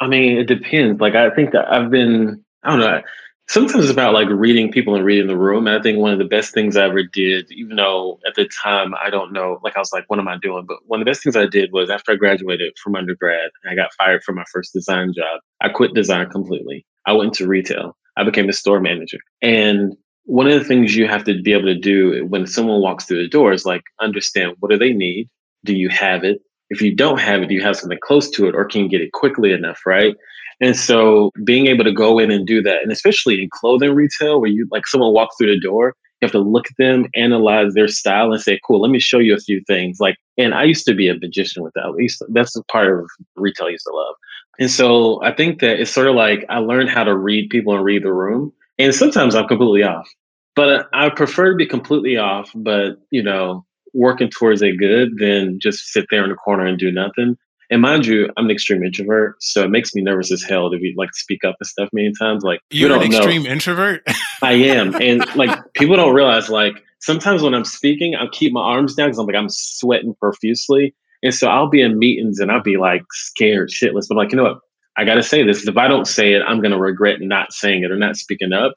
I 0.00 0.06
mean, 0.08 0.36
it 0.36 0.44
depends. 0.44 1.00
Like, 1.00 1.14
I 1.14 1.30
think 1.30 1.52
that 1.52 1.72
I've 1.72 1.90
been, 1.90 2.44
I 2.62 2.70
don't 2.70 2.80
know, 2.80 3.00
sometimes 3.48 3.84
it's 3.84 3.92
about 3.92 4.14
like 4.14 4.28
reading 4.30 4.70
people 4.72 4.94
and 4.94 5.04
reading 5.04 5.26
the 5.26 5.36
room. 5.36 5.66
And 5.66 5.78
I 5.78 5.82
think 5.82 5.98
one 5.98 6.12
of 6.12 6.18
the 6.18 6.24
best 6.24 6.52
things 6.52 6.76
I 6.76 6.86
ever 6.86 7.02
did, 7.02 7.50
even 7.52 7.76
though 7.76 8.18
at 8.26 8.34
the 8.34 8.48
time 8.62 8.94
I 8.94 9.10
don't 9.10 9.32
know, 9.32 9.60
like 9.62 9.76
I 9.76 9.80
was 9.80 9.92
like, 9.92 10.04
what 10.08 10.18
am 10.18 10.28
I 10.28 10.36
doing? 10.38 10.64
But 10.66 10.78
one 10.86 11.00
of 11.00 11.04
the 11.04 11.10
best 11.10 11.22
things 11.22 11.36
I 11.36 11.46
did 11.46 11.72
was 11.72 11.90
after 11.90 12.12
I 12.12 12.16
graduated 12.16 12.74
from 12.82 12.96
undergrad 12.96 13.50
and 13.62 13.72
I 13.72 13.74
got 13.74 13.92
fired 13.94 14.22
from 14.24 14.36
my 14.36 14.44
first 14.52 14.72
design 14.72 15.12
job, 15.14 15.40
I 15.60 15.68
quit 15.68 15.94
design 15.94 16.30
completely. 16.30 16.84
I 17.06 17.12
went 17.12 17.38
into 17.38 17.48
retail. 17.48 17.96
I 18.16 18.24
became 18.24 18.48
a 18.48 18.52
store 18.52 18.80
manager. 18.80 19.18
And 19.42 19.94
one 20.24 20.48
of 20.48 20.54
the 20.54 20.64
things 20.64 20.96
you 20.96 21.06
have 21.06 21.24
to 21.24 21.40
be 21.40 21.52
able 21.52 21.66
to 21.66 21.78
do 21.78 22.26
when 22.26 22.46
someone 22.46 22.80
walks 22.80 23.04
through 23.04 23.22
the 23.22 23.28
door 23.28 23.52
is 23.52 23.64
like 23.64 23.82
understand 24.00 24.56
what 24.58 24.70
do 24.70 24.78
they 24.78 24.92
need? 24.92 25.28
Do 25.64 25.74
you 25.74 25.88
have 25.88 26.24
it? 26.24 26.40
if 26.70 26.82
you 26.82 26.94
don't 26.94 27.20
have 27.20 27.42
it, 27.42 27.48
do 27.48 27.54
you 27.54 27.62
have 27.62 27.76
something 27.76 27.98
close 28.02 28.30
to 28.30 28.48
it 28.48 28.54
or 28.54 28.64
can 28.64 28.82
you 28.82 28.88
get 28.88 29.00
it 29.00 29.12
quickly 29.12 29.52
enough, 29.52 29.80
right? 29.86 30.16
And 30.60 30.76
so 30.76 31.30
being 31.44 31.66
able 31.66 31.84
to 31.84 31.92
go 31.92 32.18
in 32.18 32.30
and 32.30 32.46
do 32.46 32.62
that, 32.62 32.82
and 32.82 32.90
especially 32.90 33.42
in 33.42 33.48
clothing 33.52 33.94
retail 33.94 34.40
where 34.40 34.50
you 34.50 34.66
like 34.70 34.86
someone 34.86 35.12
walks 35.12 35.36
through 35.36 35.54
the 35.54 35.60
door, 35.60 35.94
you 36.20 36.26
have 36.26 36.32
to 36.32 36.38
look 36.38 36.66
at 36.66 36.76
them, 36.78 37.06
analyze 37.14 37.74
their 37.74 37.88
style, 37.88 38.32
and 38.32 38.40
say, 38.40 38.58
cool, 38.66 38.80
let 38.80 38.90
me 38.90 38.98
show 38.98 39.18
you 39.18 39.34
a 39.34 39.38
few 39.38 39.62
things. 39.66 39.98
Like, 40.00 40.16
and 40.38 40.54
I 40.54 40.64
used 40.64 40.86
to 40.86 40.94
be 40.94 41.08
a 41.08 41.18
magician 41.18 41.62
with 41.62 41.74
that. 41.74 41.84
At 41.84 41.94
least 41.94 42.22
that's 42.30 42.54
the 42.54 42.62
part 42.64 42.90
of 42.90 43.06
retail 43.36 43.66
I 43.66 43.70
used 43.70 43.84
to 43.84 43.94
love. 43.94 44.14
And 44.58 44.70
so 44.70 45.22
I 45.22 45.32
think 45.32 45.60
that 45.60 45.78
it's 45.78 45.90
sort 45.90 46.06
of 46.06 46.14
like 46.14 46.46
I 46.48 46.58
learned 46.58 46.88
how 46.88 47.04
to 47.04 47.14
read 47.16 47.50
people 47.50 47.74
and 47.74 47.84
read 47.84 48.02
the 48.02 48.12
room. 48.12 48.52
And 48.78 48.94
sometimes 48.94 49.34
I'm 49.34 49.46
completely 49.46 49.82
off. 49.82 50.08
But 50.54 50.88
I 50.94 51.10
prefer 51.10 51.50
to 51.50 51.56
be 51.56 51.66
completely 51.66 52.16
off, 52.16 52.50
but 52.54 52.96
you 53.10 53.22
know, 53.22 53.66
working 53.92 54.30
towards 54.30 54.62
a 54.62 54.74
good 54.74 55.18
than 55.18 55.58
just 55.60 55.92
sit 55.92 56.06
there 56.10 56.24
in 56.24 56.30
the 56.30 56.36
corner 56.36 56.64
and 56.64 56.78
do 56.78 56.90
nothing. 56.90 57.36
And 57.70 57.82
mind 57.82 58.06
you, 58.06 58.30
I'm 58.36 58.44
an 58.44 58.50
extreme 58.50 58.84
introvert, 58.84 59.42
so 59.42 59.64
it 59.64 59.70
makes 59.70 59.94
me 59.94 60.02
nervous 60.02 60.30
as 60.30 60.42
hell 60.42 60.70
to 60.70 60.78
be 60.78 60.94
like 60.96 61.12
speak 61.14 61.44
up 61.44 61.56
and 61.58 61.66
stuff 61.66 61.88
many 61.92 62.12
times. 62.18 62.44
Like 62.44 62.60
you're 62.70 62.92
an 62.92 63.02
extreme 63.02 63.42
know. 63.42 63.50
introvert. 63.50 64.06
I 64.42 64.52
am, 64.52 64.94
and 65.00 65.24
like 65.34 65.72
people 65.74 65.96
don't 65.96 66.14
realize 66.14 66.48
like 66.48 66.82
sometimes 67.00 67.42
when 67.42 67.54
I'm 67.54 67.64
speaking, 67.64 68.14
I'll 68.14 68.30
keep 68.30 68.52
my 68.52 68.60
arms 68.60 68.94
down 68.94 69.08
because 69.08 69.18
I'm 69.18 69.26
like 69.26 69.34
I'm 69.34 69.48
sweating 69.48 70.14
profusely, 70.20 70.94
and 71.22 71.34
so 71.34 71.48
I'll 71.48 71.68
be 71.68 71.82
in 71.82 71.98
meetings 71.98 72.38
and 72.38 72.52
I'll 72.52 72.62
be 72.62 72.76
like 72.76 73.02
scared 73.12 73.70
shitless. 73.70 74.06
But 74.08 74.16
like 74.16 74.30
you 74.30 74.36
know 74.36 74.44
what, 74.44 74.58
I 74.96 75.04
got 75.04 75.14
to 75.14 75.22
say 75.22 75.42
this. 75.42 75.66
If 75.66 75.76
I 75.76 75.88
don't 75.88 76.06
say 76.06 76.34
it, 76.34 76.42
I'm 76.46 76.60
gonna 76.60 76.78
regret 76.78 77.20
not 77.20 77.52
saying 77.52 77.82
it 77.82 77.90
or 77.90 77.96
not 77.96 78.16
speaking 78.16 78.52
up. 78.52 78.74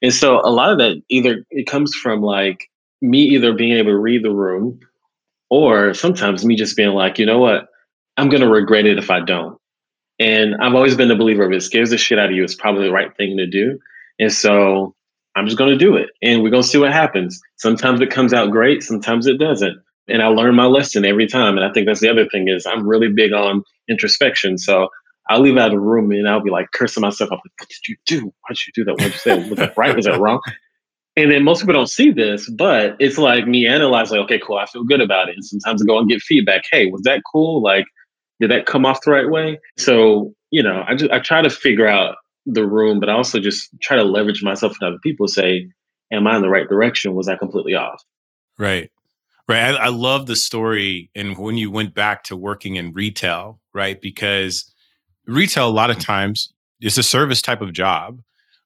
And 0.00 0.12
so 0.12 0.40
a 0.40 0.50
lot 0.50 0.72
of 0.72 0.78
that 0.78 1.02
either 1.10 1.44
it 1.50 1.66
comes 1.66 1.94
from 1.94 2.22
like 2.22 2.68
me 3.02 3.22
either 3.22 3.52
being 3.52 3.72
able 3.72 3.90
to 3.90 3.98
read 3.98 4.24
the 4.24 4.30
room 4.30 4.80
or 5.50 5.92
sometimes 5.92 6.44
me 6.44 6.56
just 6.56 6.76
being 6.76 6.90
like, 6.90 7.18
you 7.18 7.26
know 7.26 7.38
what, 7.38 7.66
I'm 8.16 8.28
going 8.28 8.42
to 8.42 8.48
regret 8.48 8.86
it 8.86 8.98
if 8.98 9.10
I 9.10 9.20
don't. 9.20 9.58
And 10.18 10.56
I've 10.56 10.74
always 10.74 10.96
been 10.96 11.10
a 11.10 11.16
believer 11.16 11.44
of 11.44 11.52
it 11.52 11.62
scares 11.62 11.90
the 11.90 11.98
shit 11.98 12.18
out 12.18 12.30
of 12.30 12.36
you. 12.36 12.44
It's 12.44 12.54
probably 12.54 12.84
the 12.84 12.92
right 12.92 13.14
thing 13.16 13.36
to 13.38 13.46
do. 13.46 13.78
And 14.18 14.32
so 14.32 14.94
I'm 15.34 15.46
just 15.46 15.58
going 15.58 15.70
to 15.70 15.78
do 15.78 15.96
it 15.96 16.10
and 16.22 16.42
we're 16.42 16.50
going 16.50 16.62
to 16.62 16.68
see 16.68 16.78
what 16.78 16.92
happens. 16.92 17.40
Sometimes 17.56 18.00
it 18.00 18.10
comes 18.10 18.32
out 18.32 18.50
great, 18.50 18.82
sometimes 18.82 19.26
it 19.26 19.38
doesn't. 19.38 19.76
And 20.08 20.22
I 20.22 20.26
learn 20.26 20.54
my 20.54 20.66
lesson 20.66 21.04
every 21.04 21.26
time. 21.26 21.56
And 21.56 21.64
I 21.64 21.72
think 21.72 21.86
that's 21.86 22.00
the 22.00 22.10
other 22.10 22.28
thing 22.28 22.48
is 22.48 22.66
I'm 22.66 22.86
really 22.86 23.08
big 23.08 23.32
on 23.32 23.62
introspection. 23.88 24.58
So 24.58 24.88
I'll 25.30 25.40
leave 25.40 25.56
out 25.56 25.68
of 25.68 25.72
the 25.72 25.80
room 25.80 26.10
and 26.10 26.28
I'll 26.28 26.42
be 26.42 26.50
like 26.50 26.70
cursing 26.72 27.00
myself. 27.00 27.30
I'm 27.32 27.36
like, 27.36 27.52
what 27.58 27.68
did 27.68 27.88
you 27.88 27.96
do? 28.06 28.26
Why 28.26 28.48
did 28.50 28.66
you 28.66 28.72
do 28.74 28.84
that? 28.84 28.92
What 28.92 29.00
did 29.00 29.12
you 29.12 29.18
say? 29.18 29.48
Was 29.48 29.58
that 29.58 29.76
right? 29.76 29.96
Was 29.96 30.04
that 30.04 30.20
wrong? 30.20 30.40
And 31.16 31.30
then 31.30 31.44
most 31.44 31.60
people 31.60 31.74
don't 31.74 31.90
see 31.90 32.10
this, 32.10 32.48
but 32.50 32.96
it's 32.98 33.18
like 33.18 33.46
me 33.46 33.66
analyzing, 33.66 34.18
like, 34.18 34.24
okay, 34.24 34.40
cool, 34.44 34.56
I 34.56 34.66
feel 34.66 34.82
good 34.82 35.02
about 35.02 35.28
it. 35.28 35.34
And 35.34 35.44
sometimes 35.44 35.82
I 35.82 35.86
go 35.86 35.98
and 35.98 36.08
get 36.08 36.22
feedback. 36.22 36.62
Hey, 36.70 36.86
was 36.86 37.02
that 37.02 37.20
cool? 37.30 37.62
Like, 37.62 37.84
did 38.42 38.50
that 38.50 38.66
come 38.66 38.84
off 38.84 39.00
the 39.04 39.10
right 39.10 39.30
way? 39.30 39.58
So, 39.78 40.34
you 40.50 40.62
know, 40.62 40.84
I 40.86 40.94
just 40.94 41.10
I 41.10 41.20
try 41.20 41.40
to 41.40 41.50
figure 41.50 41.86
out 41.86 42.16
the 42.44 42.66
room, 42.66 43.00
but 43.00 43.08
I 43.08 43.12
also 43.12 43.40
just 43.40 43.70
try 43.80 43.96
to 43.96 44.04
leverage 44.04 44.42
myself 44.42 44.76
and 44.80 44.88
other 44.88 45.00
people 45.02 45.28
say, 45.28 45.68
Am 46.12 46.26
I 46.26 46.36
in 46.36 46.42
the 46.42 46.50
right 46.50 46.68
direction? 46.68 47.14
Was 47.14 47.28
I 47.28 47.36
completely 47.36 47.74
off? 47.74 48.02
Right. 48.58 48.90
Right. 49.48 49.74
I, 49.74 49.86
I 49.86 49.88
love 49.88 50.26
the 50.26 50.36
story 50.36 51.10
and 51.14 51.36
when 51.38 51.56
you 51.56 51.70
went 51.70 51.94
back 51.94 52.24
to 52.24 52.36
working 52.36 52.76
in 52.76 52.92
retail, 52.92 53.60
right? 53.72 54.00
Because 54.00 54.70
retail 55.26 55.68
a 55.68 55.70
lot 55.70 55.90
of 55.90 55.98
times 55.98 56.52
is 56.80 56.98
a 56.98 57.02
service 57.02 57.40
type 57.40 57.60
of 57.60 57.72
job 57.72 58.20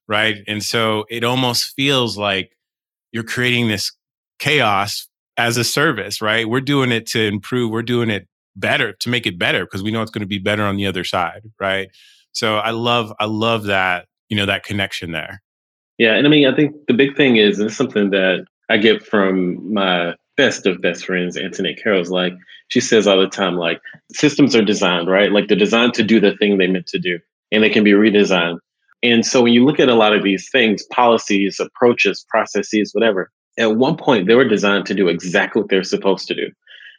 right? 0.07 0.37
And 0.47 0.63
so 0.63 1.05
it 1.09 1.23
almost 1.23 1.75
feels 1.75 2.17
like 2.17 2.57
you're 3.11 3.23
creating 3.23 3.67
this 3.67 3.91
chaos 4.39 5.07
as 5.37 5.57
a 5.57 5.63
service, 5.63 6.21
right? 6.21 6.47
We're 6.47 6.61
doing 6.61 6.91
it 6.91 7.05
to 7.07 7.21
improve, 7.21 7.71
we're 7.71 7.83
doing 7.83 8.09
it 8.09 8.27
better 8.59 8.93
to 8.93 9.09
make 9.09 9.25
it 9.25 9.39
better 9.39 9.65
because 9.65 9.83
we 9.83 9.91
know 9.91 10.01
it's 10.01 10.11
going 10.11 10.21
to 10.21 10.27
be 10.27 10.39
better 10.39 10.63
on 10.63 10.75
the 10.75 10.87
other 10.87 11.03
side, 11.03 11.43
right? 11.59 11.89
So 12.31 12.57
I 12.57 12.71
love 12.71 13.13
I 13.19 13.25
love 13.25 13.63
that, 13.65 14.07
you 14.29 14.37
know, 14.37 14.45
that 14.45 14.63
connection 14.63 15.11
there. 15.11 15.41
Yeah, 15.97 16.13
and 16.13 16.27
I 16.27 16.29
mean, 16.29 16.47
I 16.47 16.55
think 16.55 16.75
the 16.87 16.93
big 16.93 17.15
thing 17.15 17.37
is, 17.37 17.59
and 17.59 17.67
it's 17.67 17.77
something 17.77 18.11
that 18.11 18.45
I 18.69 18.77
get 18.77 19.03
from 19.05 19.73
my 19.73 20.15
best 20.35 20.67
of 20.67 20.81
best 20.81 21.05
friends, 21.05 21.35
Antoinette 21.35 21.81
Carroll's 21.81 22.11
like, 22.11 22.33
she 22.67 22.79
says 22.79 23.07
all 23.07 23.19
the 23.19 23.27
time, 23.27 23.55
like, 23.55 23.81
systems 24.11 24.55
are 24.55 24.61
designed, 24.61 25.09
right? 25.09 25.31
Like 25.31 25.47
they're 25.47 25.57
designed 25.57 25.95
to 25.95 26.03
do 26.03 26.19
the 26.19 26.35
thing 26.37 26.57
they 26.57 26.67
meant 26.67 26.85
to 26.87 26.99
do, 26.99 27.19
and 27.51 27.63
they 27.63 27.69
can 27.69 27.83
be 27.83 27.91
redesigned. 27.91 28.59
And 29.03 29.25
so 29.25 29.43
when 29.43 29.53
you 29.53 29.65
look 29.65 29.79
at 29.79 29.89
a 29.89 29.95
lot 29.95 30.15
of 30.15 30.23
these 30.23 30.49
things, 30.49 30.83
policies, 30.91 31.59
approaches, 31.59 32.25
processes, 32.29 32.91
whatever, 32.93 33.31
at 33.57 33.75
one 33.75 33.95
point 33.95 34.27
they 34.27 34.35
were 34.35 34.47
designed 34.47 34.85
to 34.87 34.93
do 34.93 35.07
exactly 35.07 35.61
what 35.61 35.69
they're 35.69 35.83
supposed 35.83 36.27
to 36.27 36.35
do. 36.35 36.51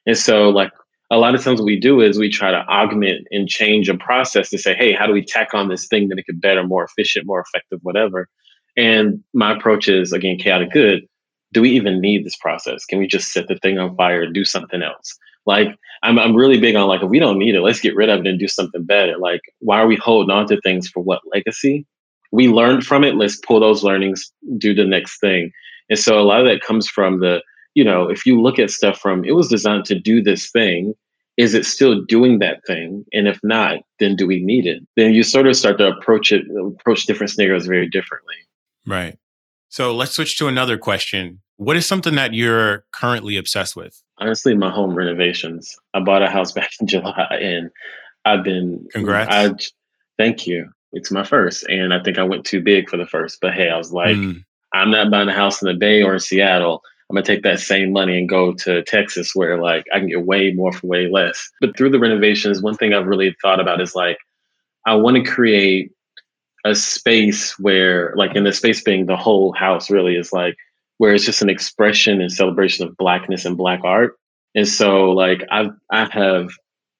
And 0.06 0.16
so 0.16 0.48
like 0.48 0.72
a 1.10 1.16
lot 1.16 1.34
of 1.34 1.42
times 1.42 1.60
what 1.60 1.66
we 1.66 1.80
do 1.80 2.00
is 2.00 2.18
we 2.18 2.28
try 2.28 2.50
to 2.50 2.66
augment 2.66 3.26
and 3.30 3.48
change 3.48 3.88
a 3.88 3.96
process 3.96 4.50
to 4.50 4.58
say, 4.58 4.74
hey, 4.74 4.92
how 4.92 5.06
do 5.06 5.12
we 5.12 5.24
tack 5.24 5.54
on 5.54 5.68
this 5.68 5.86
thing 5.88 6.08
to 6.08 6.14
make 6.14 6.28
it 6.28 6.40
better, 6.40 6.62
more 6.62 6.84
efficient, 6.84 7.26
more 7.26 7.40
effective, 7.40 7.80
whatever. 7.82 8.28
And 8.76 9.22
my 9.32 9.56
approach 9.56 9.88
is 9.88 10.12
again, 10.12 10.38
chaotic 10.38 10.70
good. 10.72 11.06
Do 11.52 11.62
we 11.62 11.70
even 11.70 12.00
need 12.00 12.26
this 12.26 12.36
process? 12.36 12.84
Can 12.84 12.98
we 12.98 13.06
just 13.06 13.32
set 13.32 13.48
the 13.48 13.56
thing 13.56 13.78
on 13.78 13.96
fire 13.96 14.22
and 14.22 14.34
do 14.34 14.44
something 14.44 14.82
else? 14.82 15.18
Like 15.46 15.68
I'm 16.02 16.18
I'm 16.18 16.36
really 16.36 16.60
big 16.60 16.76
on 16.76 16.88
like 16.88 17.02
if 17.02 17.08
we 17.08 17.18
don't 17.18 17.38
need 17.38 17.54
it, 17.54 17.62
let's 17.62 17.80
get 17.80 17.96
rid 17.96 18.10
of 18.10 18.20
it 18.20 18.26
and 18.26 18.38
do 18.38 18.48
something 18.48 18.84
better. 18.84 19.16
Like 19.16 19.40
why 19.60 19.80
are 19.80 19.86
we 19.86 19.96
holding 19.96 20.30
on 20.30 20.46
to 20.48 20.60
things 20.60 20.88
for 20.88 21.02
what 21.02 21.22
legacy? 21.32 21.86
We 22.32 22.48
learned 22.48 22.84
from 22.84 23.02
it. 23.02 23.14
Let's 23.14 23.38
pull 23.38 23.60
those 23.60 23.82
learnings, 23.82 24.30
do 24.58 24.74
the 24.74 24.84
next 24.84 25.20
thing. 25.20 25.50
And 25.88 25.98
so 25.98 26.20
a 26.20 26.22
lot 26.22 26.40
of 26.40 26.46
that 26.46 26.60
comes 26.60 26.86
from 26.86 27.20
the 27.20 27.42
you 27.78 27.84
know, 27.84 28.08
if 28.08 28.26
you 28.26 28.42
look 28.42 28.58
at 28.58 28.70
stuff 28.70 28.98
from 28.98 29.24
it 29.24 29.36
was 29.36 29.46
designed 29.46 29.84
to 29.84 29.96
do 29.96 30.20
this 30.20 30.50
thing, 30.50 30.94
is 31.36 31.54
it 31.54 31.64
still 31.64 32.02
doing 32.06 32.40
that 32.40 32.66
thing? 32.66 33.04
And 33.12 33.28
if 33.28 33.38
not, 33.44 33.76
then 34.00 34.16
do 34.16 34.26
we 34.26 34.42
need 34.42 34.66
it? 34.66 34.82
Then 34.96 35.12
you 35.12 35.22
sort 35.22 35.46
of 35.46 35.54
start 35.54 35.78
to 35.78 35.86
approach 35.86 36.32
it, 36.32 36.44
approach 36.60 37.06
different 37.06 37.30
scenarios 37.30 37.66
very 37.66 37.88
differently. 37.88 38.34
Right. 38.84 39.16
So 39.68 39.94
let's 39.94 40.10
switch 40.10 40.36
to 40.38 40.48
another 40.48 40.76
question. 40.76 41.40
What 41.56 41.76
is 41.76 41.86
something 41.86 42.16
that 42.16 42.34
you're 42.34 42.84
currently 42.92 43.36
obsessed 43.36 43.76
with? 43.76 44.02
Honestly, 44.18 44.56
my 44.56 44.72
home 44.72 44.96
renovations. 44.96 45.76
I 45.94 46.00
bought 46.00 46.22
a 46.22 46.28
house 46.28 46.50
back 46.58 46.72
in 46.80 46.88
July 46.88 47.28
and 47.40 47.70
I've 48.24 48.42
been 48.42 48.88
congrats. 48.92 49.32
I, 49.32 49.54
thank 50.20 50.48
you. 50.48 50.68
It's 50.90 51.12
my 51.12 51.22
first. 51.22 51.62
And 51.68 51.94
I 51.94 52.02
think 52.02 52.18
I 52.18 52.24
went 52.24 52.44
too 52.44 52.60
big 52.60 52.90
for 52.90 52.96
the 52.96 53.06
first. 53.06 53.38
But 53.40 53.54
hey, 53.54 53.70
I 53.70 53.76
was 53.76 53.92
like, 53.92 54.16
mm. 54.16 54.42
I'm 54.72 54.90
not 54.90 55.12
buying 55.12 55.28
a 55.28 55.32
house 55.32 55.62
in 55.62 55.68
the 55.68 55.74
Bay 55.74 56.02
or 56.02 56.14
in 56.14 56.18
Seattle. 56.18 56.82
I'm 57.08 57.14
gonna 57.14 57.24
take 57.24 57.42
that 57.42 57.60
same 57.60 57.92
money 57.92 58.18
and 58.18 58.28
go 58.28 58.52
to 58.52 58.82
Texas 58.82 59.34
where 59.34 59.60
like 59.60 59.86
I 59.94 59.98
can 59.98 60.08
get 60.08 60.26
way 60.26 60.52
more 60.52 60.72
for 60.72 60.86
way 60.86 61.08
less. 61.08 61.50
But 61.60 61.76
through 61.76 61.90
the 61.90 61.98
renovations, 61.98 62.60
one 62.60 62.74
thing 62.74 62.92
I've 62.92 63.06
really 63.06 63.34
thought 63.40 63.60
about 63.60 63.80
is 63.80 63.94
like 63.94 64.18
I 64.86 64.94
want 64.94 65.16
to 65.16 65.30
create 65.30 65.90
a 66.64 66.74
space 66.74 67.58
where 67.58 68.12
like 68.16 68.36
in 68.36 68.44
the 68.44 68.52
space 68.52 68.82
being 68.82 69.06
the 69.06 69.16
whole 69.16 69.52
house 69.52 69.90
really 69.90 70.16
is 70.16 70.32
like 70.32 70.56
where 70.98 71.14
it's 71.14 71.24
just 71.24 71.40
an 71.40 71.48
expression 71.48 72.20
and 72.20 72.30
celebration 72.30 72.86
of 72.86 72.96
blackness 72.96 73.44
and 73.44 73.56
black 73.56 73.80
art. 73.84 74.16
And 74.54 74.68
so 74.68 75.10
like 75.10 75.42
I've 75.50 75.70
I 75.90 76.08
have 76.10 76.50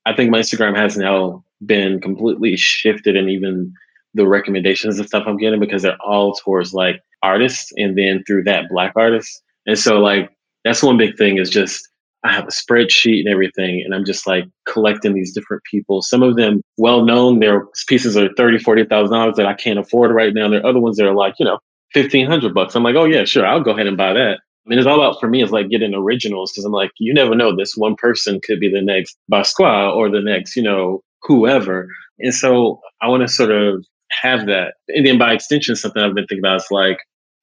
I 0.07 0.15
think 0.15 0.31
my 0.31 0.38
Instagram 0.38 0.75
has 0.77 0.97
now 0.97 1.45
been 1.67 2.00
completely 2.00 2.57
shifted 2.57 3.15
and 3.15 3.29
even 3.29 3.75
the 4.15 4.27
recommendations 4.27 4.99
and 4.99 5.07
stuff 5.07 5.25
I'm 5.27 5.37
getting 5.37 5.61
because 5.61 5.83
they're 5.83 6.00
all 6.00 6.33
towards 6.33 6.73
like 6.73 7.03
artists 7.23 7.73
and 7.77 7.99
then 7.99 8.25
through 8.27 8.45
that 8.45 8.71
black 8.71 8.93
artists 8.97 9.43
and 9.69 9.79
so 9.79 10.01
like 10.01 10.31
that's 10.65 10.83
one 10.83 10.97
big 10.97 11.17
thing 11.17 11.39
is 11.39 11.49
just 11.51 11.89
I 12.25 12.33
have 12.33 12.49
a 12.49 12.51
spreadsheet 12.51 13.21
and 13.21 13.29
everything, 13.29 13.81
and 13.85 13.95
I'm 13.95 14.05
just 14.05 14.27
like 14.27 14.45
collecting 14.67 15.15
these 15.15 15.33
different 15.33 15.63
people. 15.71 16.03
Some 16.03 16.23
of 16.25 16.37
them 16.37 16.63
well 16.77 17.05
known, 17.05 17.39
their 17.39 17.67
pieces 17.87 18.17
are 18.17 18.29
thirty, 18.37 18.59
forty 18.59 18.85
thousand 18.85 19.15
dollars 19.15 19.37
that 19.37 19.47
I 19.47 19.55
can't 19.55 19.79
afford 19.79 20.11
right 20.11 20.35
now. 20.35 20.49
There 20.49 20.61
are 20.61 20.67
other 20.67 20.81
ones 20.81 20.97
that 20.97 21.07
are 21.07 21.15
like, 21.15 21.35
you 21.39 21.45
know, 21.45 21.61
fifteen 21.93 22.27
hundred 22.27 22.55
bucks. 22.55 22.75
I'm 22.75 22.83
like, 22.83 22.97
oh 22.97 23.05
yeah, 23.05 23.25
sure, 23.25 23.47
I'll 23.47 23.63
go 23.63 23.71
ahead 23.71 23.87
and 23.87 23.97
buy 23.97 24.13
that. 24.15 24.41
I 24.41 24.69
mean, 24.69 24.79
it's 24.79 24.89
all 24.89 25.01
about 25.01 25.21
for 25.21 25.29
me 25.29 25.43
is 25.43 25.53
like 25.53 25.71
getting 25.71 25.95
originals 25.95 26.53
because 26.53 26.65
I'm 26.65 26.73
like, 26.73 26.91
you 26.99 27.15
never 27.15 27.35
know. 27.37 27.57
This 27.57 27.77
one 27.77 27.95
person 27.95 28.41
could 28.45 28.59
be 28.59 28.71
the 28.71 28.83
next 28.83 29.17
Basquiat 29.33 29.95
or 29.95 30.11
the 30.11 30.21
next, 30.21 30.57
you 30.57 30.63
know, 30.63 31.03
whoever. 31.23 31.89
And 32.19 32.35
so 32.35 32.81
I 33.01 33.09
want 33.09 33.23
to 33.23 33.29
sort 33.29 33.51
of 33.51 33.87
have 34.11 34.47
that. 34.47 34.75
And 34.89 35.07
then 35.07 35.19
by 35.19 35.33
extension, 35.33 35.77
something 35.77 36.03
I've 36.03 36.15
been 36.15 36.27
thinking 36.27 36.45
about 36.45 36.57
is 36.57 36.67
like, 36.71 36.99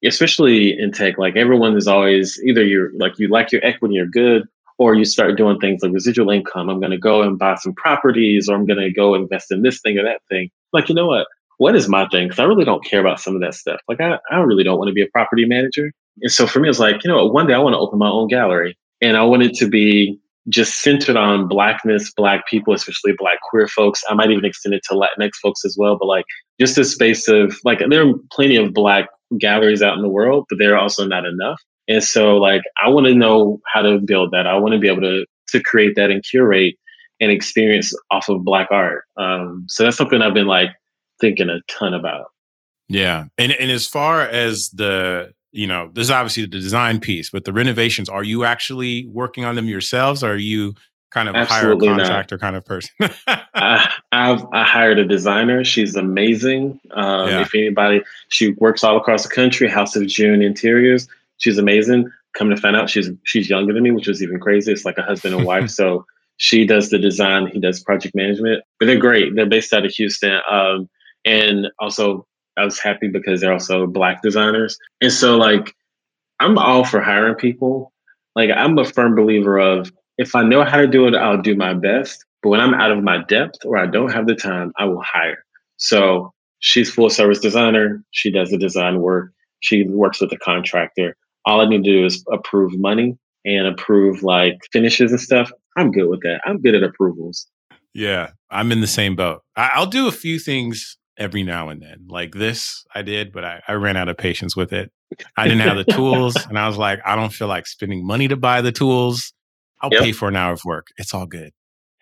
especially 0.06 0.78
in 0.78 0.92
tech, 0.92 1.18
like 1.18 1.36
everyone 1.36 1.76
is 1.76 1.86
always 1.86 2.40
either 2.44 2.64
you're 2.64 2.92
like 2.94 3.18
you 3.18 3.28
like 3.28 3.52
your 3.52 3.64
equity, 3.64 3.94
you're 3.94 4.06
good, 4.06 4.46
or 4.78 4.94
you 4.94 5.04
start 5.04 5.36
doing 5.36 5.58
things 5.58 5.82
like 5.82 5.92
residual 5.92 6.30
income. 6.30 6.68
I'm 6.68 6.80
going 6.80 6.92
to 6.92 6.98
go 6.98 7.22
and 7.22 7.38
buy 7.38 7.56
some 7.56 7.74
properties, 7.74 8.48
or 8.48 8.56
I'm 8.56 8.66
going 8.66 8.80
to 8.80 8.92
go 8.92 9.14
invest 9.14 9.50
in 9.50 9.62
this 9.62 9.80
thing 9.80 9.98
or 9.98 10.04
that 10.04 10.20
thing. 10.28 10.50
Like, 10.72 10.88
you 10.88 10.94
know 10.94 11.06
what? 11.06 11.26
What 11.58 11.74
is 11.74 11.88
my 11.88 12.06
thing? 12.08 12.26
Because 12.26 12.38
I 12.38 12.44
really 12.44 12.64
don't 12.64 12.84
care 12.84 13.00
about 13.00 13.20
some 13.20 13.34
of 13.34 13.40
that 13.40 13.54
stuff. 13.54 13.80
Like, 13.88 14.00
I, 14.00 14.18
I 14.30 14.38
really 14.40 14.64
don't 14.64 14.78
want 14.78 14.88
to 14.88 14.94
be 14.94 15.02
a 15.02 15.08
property 15.08 15.46
manager. 15.46 15.90
And 16.20 16.30
so 16.30 16.46
for 16.46 16.60
me, 16.60 16.68
it's 16.68 16.78
like, 16.78 17.02
you 17.02 17.08
know 17.08 17.24
what? 17.24 17.32
One 17.32 17.46
day 17.46 17.54
I 17.54 17.58
want 17.58 17.74
to 17.74 17.78
open 17.78 17.98
my 17.98 18.10
own 18.10 18.28
gallery, 18.28 18.76
and 19.00 19.16
I 19.16 19.22
want 19.22 19.42
it 19.42 19.54
to 19.56 19.68
be 19.68 20.18
just 20.48 20.80
centered 20.82 21.16
on 21.16 21.48
blackness, 21.48 22.12
black 22.12 22.46
people, 22.46 22.72
especially 22.72 23.12
black 23.18 23.38
queer 23.48 23.66
folks. 23.66 24.04
I 24.08 24.14
might 24.14 24.30
even 24.30 24.44
extend 24.44 24.74
it 24.74 24.82
to 24.88 24.94
Latinx 24.94 25.32
folks 25.42 25.64
as 25.64 25.76
well. 25.78 25.96
But 25.98 26.06
like 26.06 26.24
just 26.60 26.78
a 26.78 26.84
space 26.84 27.26
of 27.28 27.56
like 27.64 27.80
there 27.88 28.08
are 28.08 28.12
plenty 28.30 28.56
of 28.56 28.72
black 28.72 29.08
galleries 29.38 29.82
out 29.82 29.96
in 29.96 30.02
the 30.02 30.08
world, 30.08 30.46
but 30.48 30.58
they're 30.58 30.78
also 30.78 31.06
not 31.06 31.24
enough. 31.24 31.60
And 31.88 32.02
so 32.02 32.36
like 32.36 32.62
I 32.82 32.88
want 32.88 33.06
to 33.06 33.14
know 33.14 33.60
how 33.72 33.82
to 33.82 33.98
build 33.98 34.30
that. 34.32 34.46
I 34.46 34.56
want 34.56 34.74
to 34.74 34.80
be 34.80 34.88
able 34.88 35.02
to 35.02 35.24
to 35.48 35.62
create 35.62 35.94
that 35.96 36.10
and 36.10 36.24
curate 36.24 36.74
an 37.20 37.30
experience 37.30 37.94
off 38.10 38.28
of 38.28 38.44
black 38.44 38.68
art. 38.70 39.04
Um, 39.16 39.64
so 39.68 39.84
that's 39.84 39.96
something 39.96 40.20
I've 40.20 40.34
been 40.34 40.46
like 40.46 40.70
thinking 41.20 41.48
a 41.48 41.60
ton 41.68 41.94
about. 41.94 42.26
Yeah. 42.88 43.26
And 43.38 43.52
and 43.52 43.70
as 43.70 43.86
far 43.86 44.22
as 44.22 44.70
the 44.70 45.32
you 45.52 45.66
know, 45.66 45.90
there's 45.94 46.10
obviously 46.10 46.42
the 46.42 46.48
design 46.48 47.00
piece, 47.00 47.30
but 47.30 47.44
the 47.44 47.52
renovations, 47.52 48.10
are 48.10 48.24
you 48.24 48.44
actually 48.44 49.06
working 49.06 49.44
on 49.44 49.54
them 49.54 49.66
yourselves? 49.66 50.22
Or 50.22 50.32
are 50.32 50.36
you 50.36 50.74
kind 51.16 51.30
of 51.30 51.34
Absolutely 51.34 51.88
a 51.88 51.90
hire 51.90 51.98
contractor 51.98 52.34
not. 52.36 52.40
kind 52.40 52.56
of 52.56 52.64
person? 52.66 52.90
I, 53.54 53.90
I've 54.12 54.44
I 54.52 54.64
hired 54.64 54.98
a 54.98 55.04
designer. 55.06 55.64
She's 55.64 55.96
amazing. 55.96 56.78
Um, 56.90 57.28
yeah. 57.28 57.40
If 57.40 57.54
anybody, 57.54 58.02
she 58.28 58.50
works 58.58 58.84
all 58.84 58.98
across 58.98 59.22
the 59.22 59.34
country. 59.34 59.66
House 59.66 59.96
of 59.96 60.06
June 60.06 60.42
Interiors. 60.42 61.08
She's 61.38 61.56
amazing. 61.56 62.10
Come 62.36 62.50
to 62.50 62.56
find 62.56 62.76
out, 62.76 62.90
she's 62.90 63.10
she's 63.24 63.48
younger 63.48 63.72
than 63.72 63.82
me, 63.82 63.92
which 63.92 64.06
was 64.06 64.22
even 64.22 64.38
crazy. 64.38 64.70
It's 64.70 64.84
like 64.84 64.98
a 64.98 65.02
husband 65.02 65.34
and 65.34 65.46
wife. 65.46 65.70
so 65.80 66.04
she 66.36 66.66
does 66.66 66.90
the 66.90 66.98
design. 66.98 67.46
He 67.46 67.60
does 67.60 67.80
project 67.80 68.14
management. 68.14 68.62
But 68.78 68.84
they're 68.86 68.98
great. 68.98 69.34
They're 69.34 69.46
based 69.46 69.72
out 69.72 69.86
of 69.86 69.92
Houston. 69.92 70.38
Um, 70.50 70.86
and 71.24 71.68
also, 71.78 72.26
I 72.58 72.64
was 72.64 72.78
happy 72.78 73.08
because 73.08 73.40
they're 73.40 73.54
also 73.54 73.86
black 73.86 74.20
designers. 74.20 74.78
And 75.00 75.10
so, 75.10 75.38
like, 75.38 75.74
I'm 76.40 76.58
all 76.58 76.84
for 76.84 77.00
hiring 77.00 77.36
people. 77.36 77.90
Like, 78.34 78.50
I'm 78.54 78.76
a 78.76 78.84
firm 78.84 79.14
believer 79.14 79.58
of 79.58 79.90
if 80.18 80.34
I 80.34 80.42
know 80.42 80.64
how 80.64 80.78
to 80.78 80.86
do 80.86 81.06
it, 81.06 81.14
I'll 81.14 81.40
do 81.40 81.54
my 81.54 81.74
best. 81.74 82.24
But 82.42 82.50
when 82.50 82.60
I'm 82.60 82.74
out 82.74 82.90
of 82.90 83.02
my 83.02 83.22
depth 83.24 83.64
or 83.64 83.76
I 83.76 83.86
don't 83.86 84.12
have 84.12 84.26
the 84.26 84.34
time, 84.34 84.72
I 84.78 84.84
will 84.84 85.02
hire. 85.02 85.44
So 85.76 86.32
she's 86.60 86.90
full 86.90 87.10
service 87.10 87.38
designer. 87.38 88.02
She 88.12 88.30
does 88.30 88.50
the 88.50 88.58
design 88.58 89.00
work. 89.00 89.32
She 89.60 89.84
works 89.84 90.20
with 90.20 90.30
the 90.30 90.38
contractor. 90.38 91.16
All 91.44 91.60
I 91.60 91.68
need 91.68 91.84
to 91.84 91.90
do 91.90 92.04
is 92.04 92.24
approve 92.32 92.78
money 92.78 93.16
and 93.44 93.66
approve 93.66 94.22
like 94.22 94.58
finishes 94.72 95.12
and 95.12 95.20
stuff. 95.20 95.50
I'm 95.76 95.90
good 95.90 96.08
with 96.08 96.20
that. 96.22 96.40
I'm 96.44 96.60
good 96.60 96.74
at 96.74 96.82
approvals. 96.82 97.46
Yeah, 97.94 98.30
I'm 98.50 98.72
in 98.72 98.80
the 98.80 98.86
same 98.86 99.16
boat. 99.16 99.42
I'll 99.56 99.86
do 99.86 100.06
a 100.06 100.12
few 100.12 100.38
things 100.38 100.98
every 101.18 101.42
now 101.42 101.68
and 101.68 101.80
then. 101.80 102.06
Like 102.08 102.34
this, 102.34 102.84
I 102.94 103.02
did, 103.02 103.32
but 103.32 103.44
I, 103.44 103.62
I 103.66 103.72
ran 103.72 103.96
out 103.96 104.08
of 104.08 104.18
patience 104.18 104.56
with 104.56 104.72
it. 104.72 104.90
I 105.36 105.48
didn't 105.48 105.60
have 105.60 105.76
the 105.76 105.84
tools, 105.92 106.36
and 106.48 106.58
I 106.58 106.68
was 106.68 106.76
like, 106.76 107.00
I 107.06 107.16
don't 107.16 107.32
feel 107.32 107.48
like 107.48 107.66
spending 107.66 108.06
money 108.06 108.28
to 108.28 108.36
buy 108.36 108.60
the 108.60 108.72
tools. 108.72 109.32
I'll 109.80 109.90
yep. 109.92 110.02
pay 110.02 110.12
for 110.12 110.28
an 110.28 110.36
hour 110.36 110.52
of 110.52 110.64
work. 110.64 110.88
It's 110.96 111.14
all 111.14 111.26
good. 111.26 111.52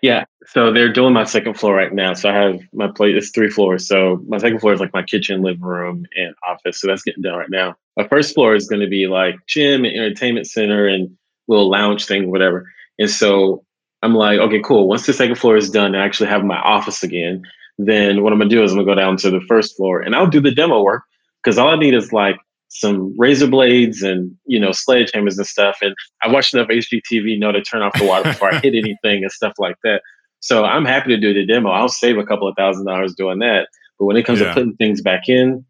Yeah. 0.02 0.24
So 0.46 0.70
they're 0.70 0.92
doing 0.92 1.14
my 1.14 1.24
second 1.24 1.54
floor 1.54 1.74
right 1.74 1.92
now. 1.92 2.12
So 2.12 2.28
I 2.28 2.34
have 2.34 2.60
my 2.74 2.88
place, 2.88 3.14
it's 3.16 3.30
three 3.30 3.48
floors. 3.48 3.88
So 3.88 4.22
my 4.28 4.36
second 4.36 4.60
floor 4.60 4.74
is 4.74 4.80
like 4.80 4.92
my 4.92 5.02
kitchen, 5.02 5.42
living 5.42 5.62
room, 5.62 6.04
and 6.14 6.34
office. 6.46 6.80
So 6.80 6.88
that's 6.88 7.02
getting 7.02 7.22
done 7.22 7.38
right 7.38 7.48
now. 7.48 7.76
My 7.96 8.06
first 8.06 8.34
floor 8.34 8.54
is 8.54 8.68
going 8.68 8.82
to 8.82 8.86
be 8.86 9.06
like 9.06 9.36
gym 9.46 9.84
and 9.84 9.96
entertainment 9.96 10.46
center 10.46 10.86
and 10.86 11.16
little 11.48 11.70
lounge 11.70 12.04
thing, 12.04 12.30
whatever. 12.30 12.70
And 12.98 13.08
so 13.08 13.64
I'm 14.02 14.14
like, 14.14 14.38
okay, 14.40 14.60
cool. 14.62 14.88
Once 14.88 15.06
the 15.06 15.14
second 15.14 15.36
floor 15.36 15.56
is 15.56 15.70
done, 15.70 15.94
I 15.94 16.04
actually 16.04 16.28
have 16.28 16.44
my 16.44 16.58
office 16.58 17.02
again. 17.02 17.42
Then 17.78 18.22
what 18.22 18.32
I'm 18.32 18.38
gonna 18.38 18.50
do 18.50 18.62
is 18.62 18.72
I'm 18.72 18.78
gonna 18.78 18.86
go 18.86 18.94
down 18.94 19.16
to 19.18 19.30
the 19.30 19.40
first 19.48 19.74
floor 19.74 20.02
and 20.02 20.14
I'll 20.14 20.26
do 20.26 20.40
the 20.40 20.54
demo 20.54 20.82
work 20.82 21.04
because 21.42 21.58
all 21.58 21.70
I 21.70 21.76
need 21.76 21.94
is 21.94 22.12
like 22.12 22.36
some 22.74 23.14
razor 23.16 23.46
blades 23.46 24.02
and 24.02 24.34
you 24.46 24.58
know 24.58 24.70
sledgehammers 24.70 25.36
and 25.36 25.46
stuff. 25.46 25.78
And 25.80 25.94
I 26.22 26.28
watched 26.28 26.52
enough 26.54 26.68
HGTV 26.68 27.38
know 27.38 27.52
to 27.52 27.62
turn 27.62 27.82
off 27.82 27.96
the 27.96 28.04
water 28.04 28.24
before 28.24 28.52
I 28.52 28.58
hit 28.58 28.74
anything 28.74 29.22
and 29.22 29.30
stuff 29.30 29.54
like 29.58 29.76
that. 29.84 30.02
So 30.40 30.64
I'm 30.64 30.84
happy 30.84 31.10
to 31.10 31.16
do 31.16 31.32
the 31.32 31.46
demo. 31.46 31.70
I'll 31.70 31.88
save 31.88 32.18
a 32.18 32.26
couple 32.26 32.48
of 32.48 32.56
thousand 32.56 32.84
dollars 32.84 33.14
doing 33.14 33.38
that. 33.38 33.68
But 33.98 34.06
when 34.06 34.16
it 34.16 34.26
comes 34.26 34.40
yeah. 34.40 34.48
to 34.48 34.54
putting 34.54 34.74
things 34.74 35.00
back 35.00 35.28
in, 35.28 35.64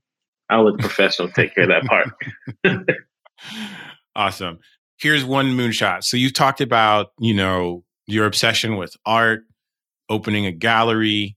I'll 0.49 0.65
let 0.65 0.79
the 0.79 0.83
professional 0.89 1.29
take 1.29 1.55
care 1.55 1.65
of 1.65 1.71
that 1.71 1.85
part. 1.85 2.89
awesome. 4.17 4.59
Here's 4.99 5.25
one 5.25 5.57
moonshot. 5.57 6.05
So 6.05 6.17
you 6.17 6.31
talked 6.31 6.61
about, 6.61 7.09
you 7.19 7.35
know, 7.35 7.85
your 8.07 8.25
obsession 8.25 8.77
with 8.77 8.97
art, 9.05 9.43
opening 10.09 10.47
a 10.47 10.53
gallery. 10.53 11.37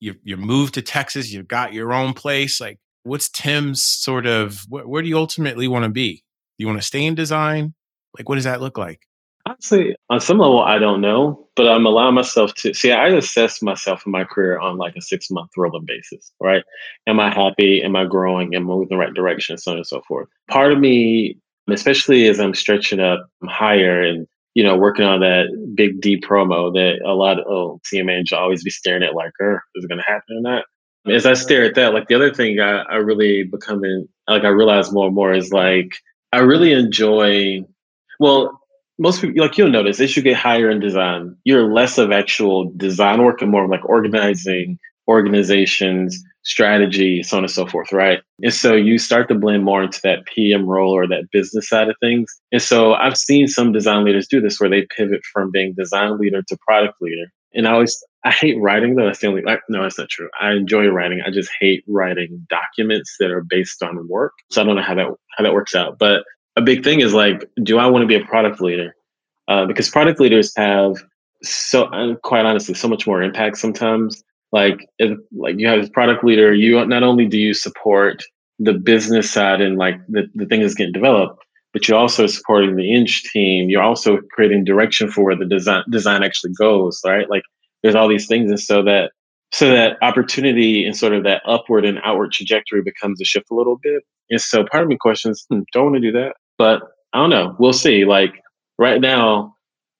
You 0.00 0.14
you 0.22 0.36
moved 0.36 0.74
to 0.74 0.82
Texas. 0.82 1.32
You've 1.32 1.48
got 1.48 1.72
your 1.72 1.92
own 1.92 2.12
place. 2.12 2.60
Like, 2.60 2.78
what's 3.08 3.28
Tim's 3.28 3.82
sort 3.82 4.26
of 4.26 4.60
wh- 4.70 4.88
where 4.88 5.02
do 5.02 5.08
you 5.08 5.16
ultimately 5.16 5.68
want 5.68 5.84
to 5.84 5.90
be? 5.90 6.22
Do 6.58 6.64
you 6.64 6.66
want 6.66 6.80
to 6.80 6.86
stay 6.86 7.04
in 7.04 7.14
design? 7.14 7.74
Like, 8.16 8.28
what 8.28 8.36
does 8.36 8.44
that 8.44 8.60
look 8.60 8.78
like? 8.78 9.00
Honestly, 9.46 9.96
on 10.10 10.20
some 10.20 10.38
level, 10.38 10.60
I 10.60 10.78
don't 10.78 11.00
know, 11.00 11.48
but 11.56 11.68
I'm 11.68 11.86
allowing 11.86 12.14
myself 12.14 12.52
to 12.54 12.74
see. 12.74 12.92
I 12.92 13.08
assess 13.08 13.62
myself 13.62 14.02
in 14.04 14.12
my 14.12 14.24
career 14.24 14.58
on 14.58 14.76
like 14.76 14.94
a 14.96 15.00
six 15.00 15.30
month 15.30 15.50
rolling 15.56 15.86
basis, 15.86 16.32
right? 16.40 16.62
Am 17.06 17.18
I 17.18 17.32
happy? 17.32 17.82
Am 17.82 17.96
I 17.96 18.04
growing? 18.04 18.54
Am 18.54 18.62
I 18.62 18.66
moving 18.66 18.88
the 18.90 18.96
right 18.96 19.14
direction? 19.14 19.56
So 19.56 19.72
on 19.72 19.78
and 19.78 19.86
so 19.86 20.02
forth. 20.06 20.28
Part 20.50 20.72
of 20.72 20.78
me, 20.78 21.38
especially 21.70 22.26
as 22.26 22.40
I'm 22.40 22.54
stretching 22.54 23.00
up 23.00 23.26
higher 23.44 24.02
and 24.02 24.26
you 24.54 24.64
know, 24.64 24.76
working 24.76 25.04
on 25.04 25.20
that 25.20 25.46
big 25.76 26.00
D 26.00 26.20
promo 26.20 26.72
that 26.72 26.98
a 27.06 27.14
lot 27.14 27.38
of 27.38 27.46
oh, 27.46 27.80
CMA 27.86 28.26
should 28.26 28.38
always 28.38 28.64
be 28.64 28.70
staring 28.70 29.04
at 29.04 29.14
like, 29.14 29.30
er, 29.40 29.62
is 29.76 29.84
it 29.84 29.88
going 29.88 30.00
to 30.00 30.04
happen 30.04 30.36
or 30.36 30.40
not? 30.40 30.64
As 31.10 31.26
I 31.26 31.34
stare 31.34 31.64
at 31.64 31.74
that, 31.74 31.94
like 31.94 32.08
the 32.08 32.14
other 32.14 32.32
thing 32.32 32.60
I, 32.60 32.82
I 32.82 32.96
really 32.96 33.44
becoming, 33.44 34.08
like 34.28 34.44
I 34.44 34.48
realize 34.48 34.92
more 34.92 35.06
and 35.06 35.14
more 35.14 35.32
is 35.32 35.52
like, 35.52 35.96
I 36.32 36.38
really 36.38 36.72
enjoy, 36.72 37.64
well, 38.20 38.60
most 38.98 39.20
people, 39.20 39.42
like 39.42 39.56
you'll 39.56 39.70
notice, 39.70 40.00
as 40.00 40.16
you 40.16 40.22
get 40.22 40.36
higher 40.36 40.70
in 40.70 40.80
design, 40.80 41.36
you're 41.44 41.72
less 41.72 41.98
of 41.98 42.10
actual 42.10 42.70
design 42.76 43.22
work 43.22 43.40
and 43.40 43.50
more 43.50 43.64
of 43.64 43.70
like 43.70 43.88
organizing 43.88 44.78
organizations, 45.08 46.22
strategy, 46.42 47.22
so 47.22 47.38
on 47.38 47.44
and 47.44 47.50
so 47.50 47.66
forth, 47.66 47.92
right? 47.92 48.20
And 48.42 48.52
so 48.52 48.74
you 48.74 48.98
start 48.98 49.28
to 49.28 49.34
blend 49.34 49.64
more 49.64 49.82
into 49.82 50.00
that 50.04 50.26
PM 50.26 50.66
role 50.66 50.92
or 50.92 51.06
that 51.08 51.30
business 51.32 51.68
side 51.68 51.88
of 51.88 51.96
things. 52.00 52.30
And 52.52 52.60
so 52.60 52.94
I've 52.94 53.16
seen 53.16 53.48
some 53.48 53.72
design 53.72 54.04
leaders 54.04 54.28
do 54.28 54.40
this 54.40 54.60
where 54.60 54.70
they 54.70 54.86
pivot 54.96 55.22
from 55.32 55.50
being 55.50 55.74
design 55.74 56.18
leader 56.18 56.42
to 56.42 56.58
product 56.66 57.00
leader. 57.00 57.32
And 57.54 57.66
I 57.66 57.72
always, 57.72 58.02
I 58.24 58.30
hate 58.30 58.60
writing 58.60 58.96
though. 58.96 59.06
That's 59.06 59.20
the 59.20 59.28
only, 59.28 59.42
like, 59.42 59.60
no, 59.68 59.82
that's 59.82 59.98
not 59.98 60.08
true. 60.08 60.28
I 60.40 60.52
enjoy 60.52 60.86
writing. 60.88 61.20
I 61.24 61.30
just 61.30 61.50
hate 61.60 61.84
writing 61.86 62.46
documents 62.48 63.16
that 63.20 63.30
are 63.30 63.44
based 63.48 63.82
on 63.82 64.08
work. 64.08 64.32
So 64.50 64.60
I 64.60 64.64
don't 64.64 64.76
know 64.76 64.82
how 64.82 64.94
that, 64.94 65.06
how 65.36 65.44
that 65.44 65.54
works 65.54 65.74
out. 65.74 65.98
But 65.98 66.24
a 66.56 66.62
big 66.62 66.82
thing 66.82 67.00
is 67.00 67.14
like, 67.14 67.48
do 67.62 67.78
I 67.78 67.86
want 67.86 68.02
to 68.02 68.06
be 68.06 68.16
a 68.16 68.26
product 68.26 68.60
leader? 68.60 68.94
Uh, 69.46 69.66
because 69.66 69.88
product 69.88 70.20
leaders 70.20 70.52
have 70.56 70.96
so, 71.42 71.84
uh, 71.84 72.16
quite 72.16 72.44
honestly, 72.44 72.74
so 72.74 72.88
much 72.88 73.06
more 73.06 73.22
impact 73.22 73.58
sometimes 73.58 74.22
like 74.52 74.88
if 74.98 75.18
like 75.36 75.56
you 75.58 75.68
have 75.68 75.84
a 75.84 75.90
product 75.90 76.24
leader 76.24 76.54
you 76.54 76.84
not 76.86 77.02
only 77.02 77.26
do 77.26 77.38
you 77.38 77.54
support 77.54 78.22
the 78.58 78.72
business 78.72 79.30
side 79.30 79.60
and 79.60 79.76
like 79.76 79.96
the, 80.08 80.24
the 80.34 80.46
thing 80.46 80.62
is 80.62 80.74
getting 80.74 80.92
developed 80.92 81.42
but 81.72 81.86
you're 81.86 81.98
also 81.98 82.26
supporting 82.26 82.76
the 82.76 82.94
eng 82.94 83.06
team 83.32 83.68
you're 83.68 83.82
also 83.82 84.18
creating 84.32 84.64
direction 84.64 85.10
for 85.10 85.24
where 85.24 85.36
the 85.36 85.44
design 85.44 85.82
design 85.90 86.22
actually 86.22 86.52
goes 86.58 87.00
right 87.04 87.28
like 87.30 87.42
there's 87.82 87.94
all 87.94 88.08
these 88.08 88.26
things 88.26 88.50
and 88.50 88.60
so 88.60 88.82
that 88.82 89.12
so 89.52 89.70
that 89.70 89.96
opportunity 90.02 90.84
and 90.84 90.96
sort 90.96 91.14
of 91.14 91.24
that 91.24 91.42
upward 91.46 91.84
and 91.84 91.98
outward 92.04 92.32
trajectory 92.32 92.82
becomes 92.82 93.20
a 93.20 93.24
shift 93.24 93.50
a 93.50 93.54
little 93.54 93.78
bit 93.82 94.02
and 94.30 94.40
so 94.40 94.64
part 94.64 94.82
of 94.82 94.88
me 94.88 94.96
questions 94.96 95.46
hmm, 95.50 95.60
don't 95.72 95.84
want 95.84 95.96
to 95.96 96.00
do 96.00 96.12
that 96.12 96.34
but 96.56 96.82
i 97.12 97.18
don't 97.18 97.30
know 97.30 97.56
we'll 97.58 97.72
see 97.72 98.04
like 98.04 98.34
right 98.78 99.00
now 99.00 99.54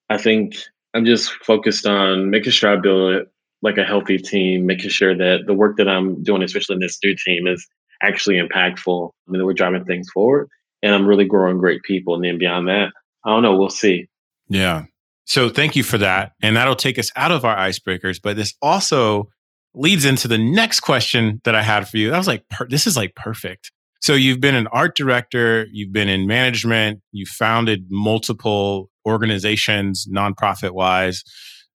i 0.09 0.17
think 0.17 0.55
i'm 0.93 1.05
just 1.05 1.31
focused 1.43 1.85
on 1.85 2.29
making 2.29 2.51
sure 2.51 2.71
i 2.71 2.75
build 2.75 3.13
it 3.15 3.27
like 3.61 3.77
a 3.77 3.83
healthy 3.83 4.17
team, 4.17 4.65
making 4.65 4.89
sure 4.89 5.15
that 5.15 5.45
the 5.45 5.53
work 5.53 5.77
that 5.77 5.89
I'm 5.89 6.23
doing, 6.23 6.43
especially 6.43 6.75
in 6.75 6.79
this 6.79 6.99
new 7.03 7.15
team, 7.15 7.47
is 7.47 7.67
actually 8.01 8.35
impactful. 8.35 9.09
I 9.27 9.31
mean, 9.31 9.45
we're 9.45 9.53
driving 9.53 9.85
things 9.85 10.09
forward 10.09 10.49
and 10.81 10.95
I'm 10.95 11.05
really 11.05 11.25
growing 11.25 11.57
great 11.57 11.83
people. 11.83 12.15
And 12.15 12.23
then 12.23 12.37
beyond 12.37 12.67
that, 12.69 12.93
I 13.25 13.31
don't 13.31 13.43
know, 13.43 13.57
we'll 13.57 13.69
see. 13.69 14.07
Yeah. 14.47 14.85
So 15.29 15.47
thank 15.47 15.75
you 15.75 15.83
for 15.83 15.97
that. 15.99 16.33
And 16.41 16.57
that'll 16.57 16.75
take 16.75 16.99
us 16.99 17.11
out 17.15 17.31
of 17.31 17.45
our 17.45 17.55
icebreakers. 17.55 18.19
But 18.21 18.35
this 18.35 18.55
also 18.61 19.29
leads 19.73 20.03
into 20.03 20.27
the 20.27 20.37
next 20.37 20.79
question 20.81 21.39
that 21.43 21.55
I 21.55 21.61
had 21.61 21.87
for 21.87 21.97
you. 21.97 22.13
I 22.13 22.17
was 22.17 22.27
like, 22.27 22.43
this 22.69 22.87
is 22.87 22.97
like 22.97 23.15
perfect. 23.15 23.71
So 24.01 24.13
you've 24.13 24.41
been 24.41 24.55
an 24.55 24.67
art 24.67 24.95
director, 24.95 25.67
you've 25.71 25.93
been 25.93 26.09
in 26.09 26.25
management, 26.25 27.01
you 27.11 27.25
founded 27.25 27.85
multiple 27.89 28.89
organizations, 29.05 30.07
nonprofit 30.11 30.71
wise 30.71 31.23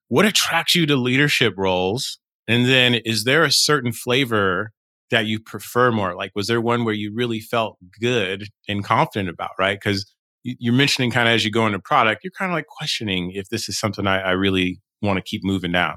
what 0.09 0.27
attracts 0.27 0.75
you 0.75 0.87
to 0.87 0.97
leadership 0.97 1.55
roles? 1.57 2.19
And 2.47 2.67
then 2.67 2.95
is 2.95 3.25
there 3.25 3.45
a 3.45 3.51
certain 3.51 3.93
flavor 3.93 4.71
that 5.11 5.27
you 5.27 5.41
prefer 5.41 5.91
more? 5.91 6.15
Like, 6.15 6.33
was 6.35 6.47
there 6.47 6.61
one 6.61 6.85
where 6.85 6.95
you 6.95 7.13
really 7.15 7.41
felt 7.41 7.79
good 8.01 8.45
and 8.69 8.85
confident 8.85 9.29
about, 9.29 9.51
right? 9.59 9.77
Because 9.77 10.14
you're 10.45 10.75
mentioning 10.75 11.11
kind 11.11 11.29
of 11.29 11.35
as 11.35 11.45
you 11.45 11.51
go 11.51 11.67
into 11.67 11.79
product, 11.79 12.23
you're 12.23 12.31
kind 12.31 12.53
of 12.53 12.55
like 12.55 12.67
questioning 12.67 13.33
if 13.33 13.49
this 13.49 13.69
is 13.69 13.79
something 13.79 14.07
I, 14.07 14.21
I 14.21 14.31
really 14.33 14.81
want 15.03 15.17
to 15.17 15.23
keep 15.23 15.43
moving 15.43 15.73
down. 15.73 15.97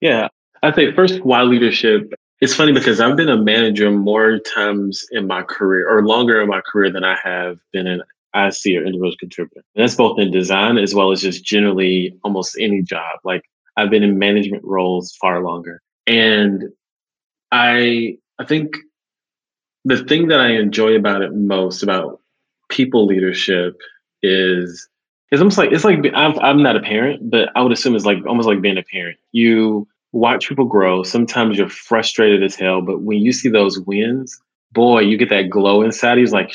Yeah. 0.00 0.28
I 0.62 0.72
think 0.72 0.94
first, 0.94 1.24
why 1.24 1.42
leadership? 1.42 2.12
It's 2.40 2.54
funny 2.54 2.72
because 2.72 3.00
I've 3.00 3.16
been 3.16 3.28
a 3.28 3.36
manager 3.36 3.90
more 3.90 4.38
times 4.38 5.06
in 5.10 5.26
my 5.26 5.42
career 5.42 5.88
or 5.88 6.04
longer 6.04 6.42
in 6.42 6.48
my 6.48 6.60
career 6.60 6.92
than 6.92 7.04
I 7.04 7.16
have 7.22 7.58
been 7.72 7.86
an 7.86 8.02
IC 8.34 8.76
or 8.76 8.84
individual 8.84 9.14
contributor. 9.18 9.62
And 9.74 9.82
that's 9.82 9.94
both 9.94 10.18
in 10.18 10.30
design 10.30 10.76
as 10.76 10.94
well 10.94 11.12
as 11.12 11.22
just 11.22 11.44
generally 11.44 12.18
almost 12.24 12.56
any 12.60 12.82
job. 12.82 13.20
Like 13.24 13.42
I've 13.76 13.90
been 13.90 14.02
in 14.02 14.18
management 14.18 14.64
roles 14.64 15.16
far 15.20 15.42
longer. 15.42 15.80
And 16.06 16.64
I 17.52 18.18
I 18.38 18.44
think 18.44 18.76
the 19.84 20.04
thing 20.04 20.28
that 20.28 20.40
I 20.40 20.50
enjoy 20.50 20.96
about 20.96 21.22
it 21.22 21.32
most 21.32 21.82
about 21.82 22.20
people 22.68 23.06
leadership 23.06 23.76
is 24.22 24.88
it's 25.30 25.40
almost 25.40 25.58
like 25.58 25.72
it's 25.72 25.84
like 25.84 25.98
I'm, 26.14 26.38
I'm 26.38 26.62
not 26.62 26.76
a 26.76 26.80
parent, 26.80 27.30
but 27.30 27.48
I 27.56 27.62
would 27.62 27.72
assume 27.72 27.96
it's 27.96 28.04
like 28.04 28.24
almost 28.26 28.48
like 28.48 28.60
being 28.60 28.78
a 28.78 28.82
parent. 28.82 29.18
You 29.32 29.86
watch 30.12 30.48
people 30.48 30.64
grow. 30.64 31.02
Sometimes 31.02 31.58
you're 31.58 31.68
frustrated 31.68 32.42
as 32.42 32.54
hell, 32.54 32.80
but 32.80 33.02
when 33.02 33.18
you 33.18 33.32
see 33.32 33.48
those 33.48 33.80
wins, 33.80 34.38
boy, 34.72 35.00
you 35.00 35.16
get 35.16 35.30
that 35.30 35.50
glow 35.50 35.82
inside. 35.82 36.18
He's 36.18 36.32
like, 36.32 36.52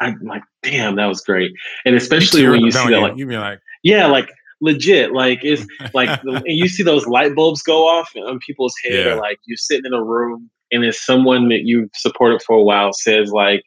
I'm 0.00 0.18
like, 0.22 0.42
damn, 0.62 0.96
that 0.96 1.06
was 1.06 1.20
great. 1.20 1.52
And 1.84 1.94
especially 1.94 2.46
when 2.48 2.60
you 2.60 2.72
see 2.72 2.90
that, 2.90 3.00
like, 3.00 3.16
you 3.16 3.26
be 3.26 3.36
like, 3.36 3.60
yeah, 3.82 4.06
like 4.06 4.30
legit. 4.60 5.12
Like 5.12 5.40
it's 5.42 5.66
like 5.92 6.20
you 6.46 6.68
see 6.68 6.82
those 6.82 7.06
light 7.06 7.34
bulbs 7.34 7.62
go 7.62 7.86
off 7.86 8.10
on 8.16 8.38
people's 8.38 8.74
head, 8.82 9.06
yeah. 9.06 9.12
or 9.12 9.16
like 9.16 9.38
you're 9.44 9.56
sitting 9.56 9.84
in 9.86 9.92
a 9.92 10.02
room 10.02 10.50
and 10.74 10.84
if 10.84 10.96
someone 10.96 11.48
that 11.50 11.62
you've 11.64 11.90
supported 11.94 12.42
for 12.42 12.56
a 12.56 12.62
while 12.62 12.92
says 12.92 13.30
like, 13.30 13.62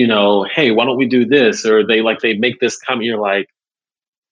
you 0.00 0.06
know, 0.06 0.44
hey, 0.44 0.70
why 0.70 0.86
don't 0.86 0.96
we 0.96 1.06
do 1.06 1.26
this? 1.26 1.66
Or 1.66 1.86
they 1.86 2.00
like 2.00 2.20
they 2.20 2.32
make 2.32 2.58
this 2.58 2.78
comment, 2.78 3.04
you're 3.04 3.20
like, 3.20 3.48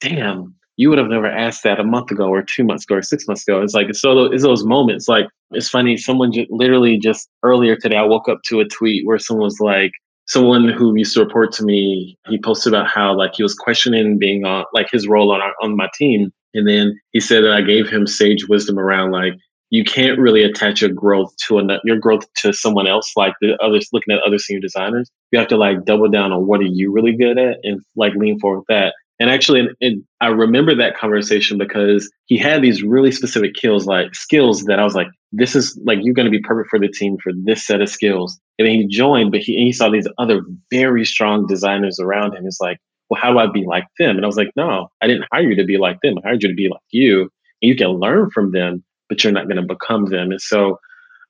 damn, 0.01 0.55
you 0.79 0.89
would 0.89 0.97
have 0.97 1.09
never 1.09 1.27
asked 1.27 1.63
that 1.65 1.79
a 1.79 1.85
month 1.85 2.11
ago 2.11 2.29
or 2.29 2.43
two 2.43 2.65
months 2.65 2.85
ago 2.85 2.95
or 2.95 3.03
six 3.03 3.29
months 3.29 3.47
ago. 3.47 3.61
It's 3.61 3.75
like 3.75 3.95
so 3.95 4.25
it's 4.25 4.45
those 4.45 4.65
moments. 4.65 5.09
Like 5.09 5.27
it's 5.51 5.69
funny. 5.69 5.99
Someone 5.99 6.33
just, 6.33 6.51
literally 6.51 6.99
just 6.99 7.29
earlier 7.43 7.77
today, 7.77 7.99
I 7.99 8.03
woke 8.03 8.31
up 8.31 8.39
to 8.47 8.61
a 8.61 8.65
tweet 8.65 9.07
where 9.07 9.19
someone 9.19 9.45
was 9.45 9.61
like, 9.61 9.93
someone 10.27 10.71
who 10.71 10.97
used 10.97 11.13
to 11.15 11.21
report 11.21 11.53
to 11.53 11.65
me, 11.65 12.17
he 12.29 12.39
posted 12.41 12.73
about 12.73 12.89
how 12.89 13.15
like 13.15 13.33
he 13.35 13.43
was 13.43 13.55
questioning 13.55 14.19
being 14.19 14.47
on 14.47 14.65
like 14.73 14.89
his 14.91 15.07
role 15.07 15.33
on 15.33 15.43
our, 15.43 15.53
on 15.63 15.77
my 15.77 15.91
team, 15.99 16.31
and 16.55 16.67
then 16.67 16.99
he 17.13 17.21
said 17.21 17.45
that 17.45 17.53
I 17.53 17.61
gave 17.61 17.91
him 17.91 18.07
sage 18.07 18.49
wisdom 18.49 18.79
around 18.79 19.11
like 19.11 19.35
you 19.71 19.85
can't 19.85 20.19
really 20.19 20.43
attach 20.43 20.81
your 20.81 20.91
growth 20.91 21.35
to 21.47 21.59
a, 21.59 21.81
your 21.85 21.99
growth 21.99 22.25
to 22.37 22.53
someone 22.53 22.87
else 22.87 23.13
like 23.17 23.35
the 23.41 23.57
others 23.63 23.89
looking 23.93 24.15
at 24.15 24.23
other 24.27 24.39
senior 24.39 24.61
designers. 24.61 25.11
You 25.31 25.39
have 25.39 25.49
to 25.49 25.57
like 25.57 25.85
double 25.85 26.09
down 26.09 26.33
on 26.33 26.47
what 26.47 26.61
are 26.61 26.65
you 26.65 26.91
really 26.93 27.17
good 27.17 27.39
at 27.39 27.59
and 27.63 27.81
like 27.97 28.15
lean 28.15 28.39
forward 28.39 28.61
with 28.61 28.67
that. 28.69 28.95
And 29.21 29.31
actually, 29.31 29.69
and 29.81 30.05
I 30.21 30.29
remember 30.29 30.75
that 30.77 30.97
conversation 30.97 31.59
because 31.59 32.09
he 32.27 32.39
had 32.39 32.63
these 32.63 32.83
really 32.83 33.11
specific 33.11 33.57
skills, 33.57 33.85
like 33.85 34.15
skills 34.15 34.65
that 34.65 34.79
I 34.79 34.85
was 34.85 34.95
like, 34.95 35.09
this 35.33 35.57
is 35.57 35.79
like, 35.85 35.99
you're 36.03 36.15
going 36.15 36.31
to 36.31 36.31
be 36.31 36.41
perfect 36.41 36.71
for 36.71 36.79
the 36.79 36.89
team 36.89 37.17
for 37.23 37.33
this 37.45 37.67
set 37.67 37.83
of 37.83 37.89
skills. 37.89 38.39
And 38.59 38.67
then 38.67 38.75
he 38.75 38.87
joined, 38.87 39.33
but 39.33 39.41
he, 39.41 39.57
he 39.57 39.73
saw 39.73 39.91
these 39.91 40.07
other 40.19 40.43
very 40.71 41.05
strong 41.05 41.47
designers 41.47 41.99
around 41.99 42.37
him. 42.37 42.45
He's 42.45 42.59
like, 42.61 42.79
well, 43.11 43.21
how 43.21 43.33
do 43.33 43.39
I 43.39 43.51
be 43.51 43.65
like 43.67 43.85
them? 43.99 44.17
And 44.17 44.25
I 44.25 44.29
was 44.29 44.37
like, 44.37 44.53
no, 44.57 44.89
I 45.03 45.09
didn't 45.09 45.27
hire 45.33 45.43
you 45.43 45.57
to 45.57 45.65
be 45.65 45.79
like 45.79 45.99
them. 46.03 46.19
I 46.19 46.29
hired 46.29 46.43
you 46.43 46.49
to 46.49 46.55
be 46.55 46.69
like 46.69 46.81
you. 46.91 47.23
And 47.23 47.69
you 47.69 47.77
can 47.77 47.89
learn 47.89 48.31
from 48.31 48.53
them, 48.53 48.85
but 49.09 49.23
you're 49.23 49.33
not 49.33 49.49
going 49.49 49.57
to 49.57 49.75
become 49.75 50.07
them. 50.07 50.31
And 50.31 50.41
so 50.41 50.79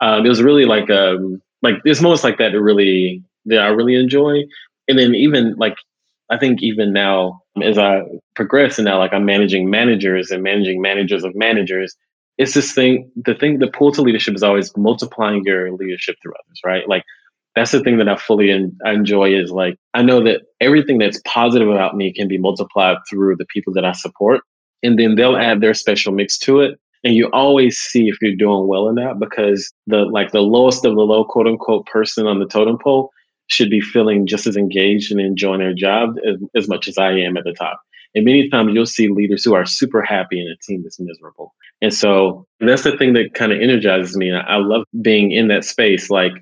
um, 0.00 0.24
it 0.24 0.28
was 0.28 0.42
really 0.42 0.64
like, 0.64 0.90
um, 0.90 1.42
like 1.62 1.76
there's 1.84 2.02
moments 2.02 2.24
like 2.24 2.38
that 2.38 2.52
that 2.52 2.60
really, 2.60 3.22
that 3.46 3.60
I 3.60 3.68
really 3.68 3.94
enjoy. 3.94 4.44
And 4.88 4.98
then 4.98 5.14
even 5.14 5.54
like 5.56 5.76
I 6.30 6.38
think 6.38 6.62
even 6.62 6.92
now, 6.92 7.40
as 7.62 7.78
I 7.78 8.02
progress 8.34 8.78
and 8.78 8.84
now 8.84 8.98
like 8.98 9.12
I'm 9.12 9.24
managing 9.24 9.70
managers 9.70 10.30
and 10.30 10.42
managing 10.42 10.82
managers 10.82 11.24
of 11.24 11.34
managers, 11.34 11.96
it's 12.36 12.54
this 12.54 12.72
thing, 12.72 13.10
the 13.16 13.34
thing, 13.34 13.58
the 13.58 13.68
pull 13.68 13.92
to 13.92 14.02
leadership 14.02 14.34
is 14.34 14.42
always 14.42 14.76
multiplying 14.76 15.42
your 15.44 15.72
leadership 15.72 16.16
through 16.22 16.34
others, 16.34 16.60
right? 16.64 16.88
Like 16.88 17.04
that's 17.56 17.72
the 17.72 17.80
thing 17.80 17.96
that 17.98 18.08
I 18.08 18.16
fully 18.16 18.50
en- 18.50 18.76
I 18.84 18.92
enjoy 18.92 19.34
is 19.34 19.50
like, 19.50 19.76
I 19.94 20.02
know 20.02 20.22
that 20.22 20.42
everything 20.60 20.98
that's 20.98 21.20
positive 21.24 21.68
about 21.68 21.96
me 21.96 22.12
can 22.12 22.28
be 22.28 22.38
multiplied 22.38 22.98
through 23.08 23.36
the 23.36 23.46
people 23.46 23.72
that 23.72 23.84
I 23.84 23.92
support. 23.92 24.42
And 24.82 24.98
then 24.98 25.16
they'll 25.16 25.36
add 25.36 25.60
their 25.60 25.74
special 25.74 26.12
mix 26.12 26.38
to 26.40 26.60
it. 26.60 26.78
And 27.04 27.14
you 27.14 27.28
always 27.32 27.78
see 27.78 28.08
if 28.08 28.16
you're 28.20 28.34
doing 28.34 28.66
well 28.66 28.88
in 28.88 28.96
that 28.96 29.18
because 29.20 29.72
the 29.86 29.98
like 29.98 30.32
the 30.32 30.40
lowest 30.40 30.84
of 30.84 30.94
the 30.94 31.02
low 31.02 31.24
quote 31.24 31.46
unquote 31.46 31.86
person 31.86 32.26
on 32.26 32.38
the 32.38 32.46
totem 32.46 32.78
pole 32.78 33.10
should 33.46 33.70
be 33.70 33.80
feeling 33.80 34.26
just 34.26 34.46
as 34.46 34.56
engaged 34.56 35.10
and 35.10 35.20
enjoying 35.20 35.60
their 35.60 35.74
job 35.74 36.16
as, 36.26 36.36
as 36.54 36.68
much 36.68 36.86
as 36.86 36.98
I 36.98 37.12
am 37.12 37.36
at 37.36 37.44
the 37.44 37.52
top. 37.52 37.80
And 38.14 38.24
many 38.24 38.48
times 38.48 38.72
you'll 38.74 38.86
see 38.86 39.08
leaders 39.08 39.44
who 39.44 39.54
are 39.54 39.66
super 39.66 40.02
happy 40.02 40.40
in 40.40 40.48
a 40.48 40.56
team 40.56 40.82
that's 40.82 41.00
miserable. 41.00 41.54
And 41.80 41.92
so 41.92 42.46
that's 42.60 42.82
the 42.82 42.96
thing 42.96 43.12
that 43.14 43.34
kind 43.34 43.52
of 43.52 43.60
energizes 43.60 44.16
me. 44.16 44.32
I 44.32 44.56
love 44.56 44.84
being 45.00 45.30
in 45.30 45.48
that 45.48 45.64
space. 45.64 46.10
Like 46.10 46.32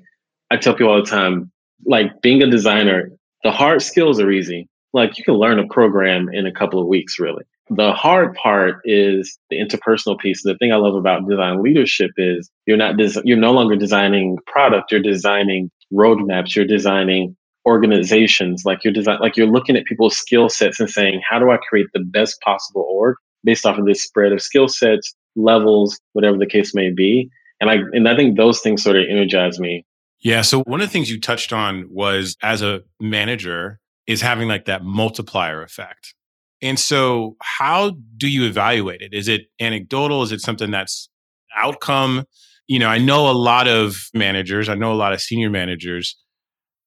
I 0.49 0.57
tell 0.57 0.73
people 0.73 0.91
all 0.91 1.03
the 1.03 1.09
time, 1.09 1.51
like 1.85 2.21
being 2.21 2.41
a 2.41 2.49
designer, 2.49 3.11
the 3.43 3.51
hard 3.51 3.81
skills 3.81 4.19
are 4.19 4.31
easy. 4.31 4.67
Like 4.93 5.17
you 5.17 5.23
can 5.23 5.35
learn 5.35 5.59
a 5.59 5.67
program 5.67 6.29
in 6.29 6.45
a 6.45 6.51
couple 6.51 6.81
of 6.81 6.87
weeks, 6.87 7.19
really. 7.19 7.43
The 7.69 7.91
hard 7.93 8.33
part 8.35 8.77
is 8.85 9.37
the 9.49 9.57
interpersonal 9.57 10.17
piece. 10.17 10.43
The 10.43 10.55
thing 10.57 10.71
I 10.71 10.77
love 10.77 10.95
about 10.95 11.27
design 11.27 11.61
leadership 11.61 12.11
is 12.17 12.49
you're 12.65 12.77
not 12.77 12.97
des- 12.97 13.21
you're 13.23 13.37
no 13.37 13.51
longer 13.51 13.75
designing 13.75 14.37
product, 14.47 14.91
you're 14.91 15.01
designing 15.01 15.69
roadmaps, 15.93 16.55
you're 16.55 16.65
designing 16.65 17.35
organizations, 17.65 18.63
like 18.65 18.83
you're 18.83 18.93
design, 18.93 19.19
like 19.19 19.35
you're 19.35 19.47
looking 19.47 19.75
at 19.75 19.85
people's 19.85 20.17
skill 20.17 20.47
sets 20.47 20.79
and 20.79 20.89
saying, 20.89 21.21
how 21.29 21.39
do 21.39 21.51
I 21.51 21.57
create 21.57 21.87
the 21.93 21.99
best 21.99 22.39
possible 22.41 22.87
org 22.89 23.17
based 23.43 23.65
off 23.65 23.77
of 23.77 23.85
this 23.85 24.03
spread 24.03 24.31
of 24.31 24.41
skill 24.41 24.67
sets, 24.67 25.13
levels, 25.35 25.99
whatever 26.13 26.37
the 26.37 26.45
case 26.45 26.73
may 26.73 26.91
be. 26.91 27.29
And 27.59 27.69
I 27.69 27.77
and 27.93 28.07
I 28.07 28.15
think 28.15 28.37
those 28.37 28.59
things 28.59 28.83
sort 28.83 28.97
of 28.97 29.05
energize 29.09 29.59
me. 29.59 29.85
Yeah. 30.19 30.41
So 30.41 30.61
one 30.63 30.81
of 30.81 30.87
the 30.87 30.91
things 30.91 31.09
you 31.09 31.19
touched 31.19 31.53
on 31.53 31.87
was 31.89 32.35
as 32.41 32.61
a 32.61 32.81
manager 32.99 33.79
is 34.05 34.21
having 34.21 34.47
like 34.47 34.65
that 34.65 34.83
multiplier 34.83 35.61
effect. 35.61 36.13
And 36.61 36.79
so 36.79 37.35
how 37.41 37.97
do 38.17 38.27
you 38.27 38.45
evaluate 38.45 39.01
it? 39.01 39.13
Is 39.13 39.27
it 39.27 39.41
anecdotal? 39.59 40.23
Is 40.23 40.31
it 40.31 40.41
something 40.41 40.71
that's 40.71 41.09
outcome? 41.55 42.25
You 42.67 42.79
know, 42.79 42.87
I 42.87 42.97
know 42.97 43.29
a 43.29 43.33
lot 43.33 43.67
of 43.67 44.09
managers, 44.13 44.67
I 44.67 44.75
know 44.75 44.91
a 44.91 44.95
lot 44.95 45.13
of 45.13 45.21
senior 45.21 45.49
managers. 45.49 46.15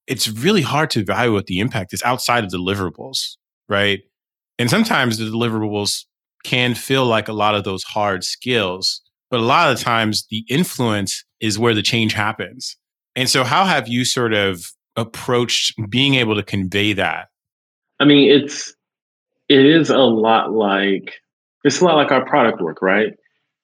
It's 0.06 0.28
really 0.28 0.62
hard 0.62 0.90
to 0.90 1.00
evaluate 1.00 1.46
the 1.46 1.60
impact 1.60 1.94
is 1.94 2.02
outside 2.02 2.44
of 2.44 2.50
deliverables, 2.50 3.36
right? 3.68 4.00
And 4.58 4.68
sometimes 4.68 5.18
the 5.18 5.24
deliverables 5.24 6.04
can 6.44 6.74
feel 6.74 7.06
like 7.06 7.28
a 7.28 7.32
lot 7.32 7.54
of 7.54 7.64
those 7.64 7.84
hard 7.84 8.24
skills, 8.24 9.02
but 9.30 9.40
a 9.40 9.44
lot 9.44 9.70
of 9.70 9.78
the 9.78 9.84
times 9.84 10.26
the 10.30 10.44
influence 10.48 11.24
is 11.40 11.58
where 11.58 11.74
the 11.74 11.82
change 11.82 12.12
happens. 12.12 12.76
And 13.16 13.28
so, 13.28 13.44
how 13.44 13.64
have 13.64 13.88
you 13.88 14.04
sort 14.04 14.32
of 14.34 14.70
approached 14.96 15.74
being 15.88 16.14
able 16.14 16.34
to 16.34 16.42
convey 16.42 16.92
that? 16.94 17.28
I 17.98 18.04
mean, 18.04 18.30
it's 18.30 18.74
it 19.50 19.66
is 19.66 19.90
a 19.90 19.98
lot 19.98 20.52
like 20.52 21.14
it's 21.64 21.80
a 21.80 21.84
lot 21.84 21.96
like 21.96 22.12
our 22.12 22.24
product 22.24 22.62
work, 22.62 22.80
right? 22.80 23.14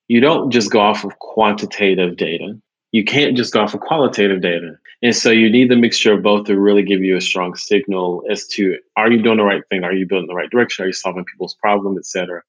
You 0.09 0.21
don't 0.21 0.51
just 0.51 0.71
go 0.73 0.81
off 0.81 1.05
of 1.05 1.19
quantitative 1.21 2.17
data. 2.17 2.59
You 2.91 3.05
can't 3.05 3.37
just 3.37 3.53
go 3.53 3.61
off 3.61 3.73
of 3.73 3.81
qualitative 3.81 4.43
data. 4.43 4.73
And 5.03 5.15
so 5.15 5.31
you 5.31 5.49
need 5.49 5.71
the 5.71 5.77
mixture 5.77 6.13
of 6.13 6.25
both 6.25 6.47
to 6.47 6.59
really 6.59 6.83
give 6.83 7.03
you 7.03 7.17
a 7.17 7.21
strong 7.21 7.55
signal 7.55 8.25
as 8.29 8.47
to 8.49 8.77
are 8.97 9.11
you 9.11 9.23
doing 9.23 9.37
the 9.37 9.45
right 9.45 9.63
thing? 9.71 9.85
Are 9.85 9.93
you 9.93 10.07
building 10.07 10.27
the 10.27 10.35
right 10.35 10.51
direction? 10.51 10.85
Are 10.85 10.89
you 10.89 10.93
solving 10.93 11.25
people's 11.25 11.55
problem, 11.55 11.97
et 11.99 12.05
cetera? 12.05 12.43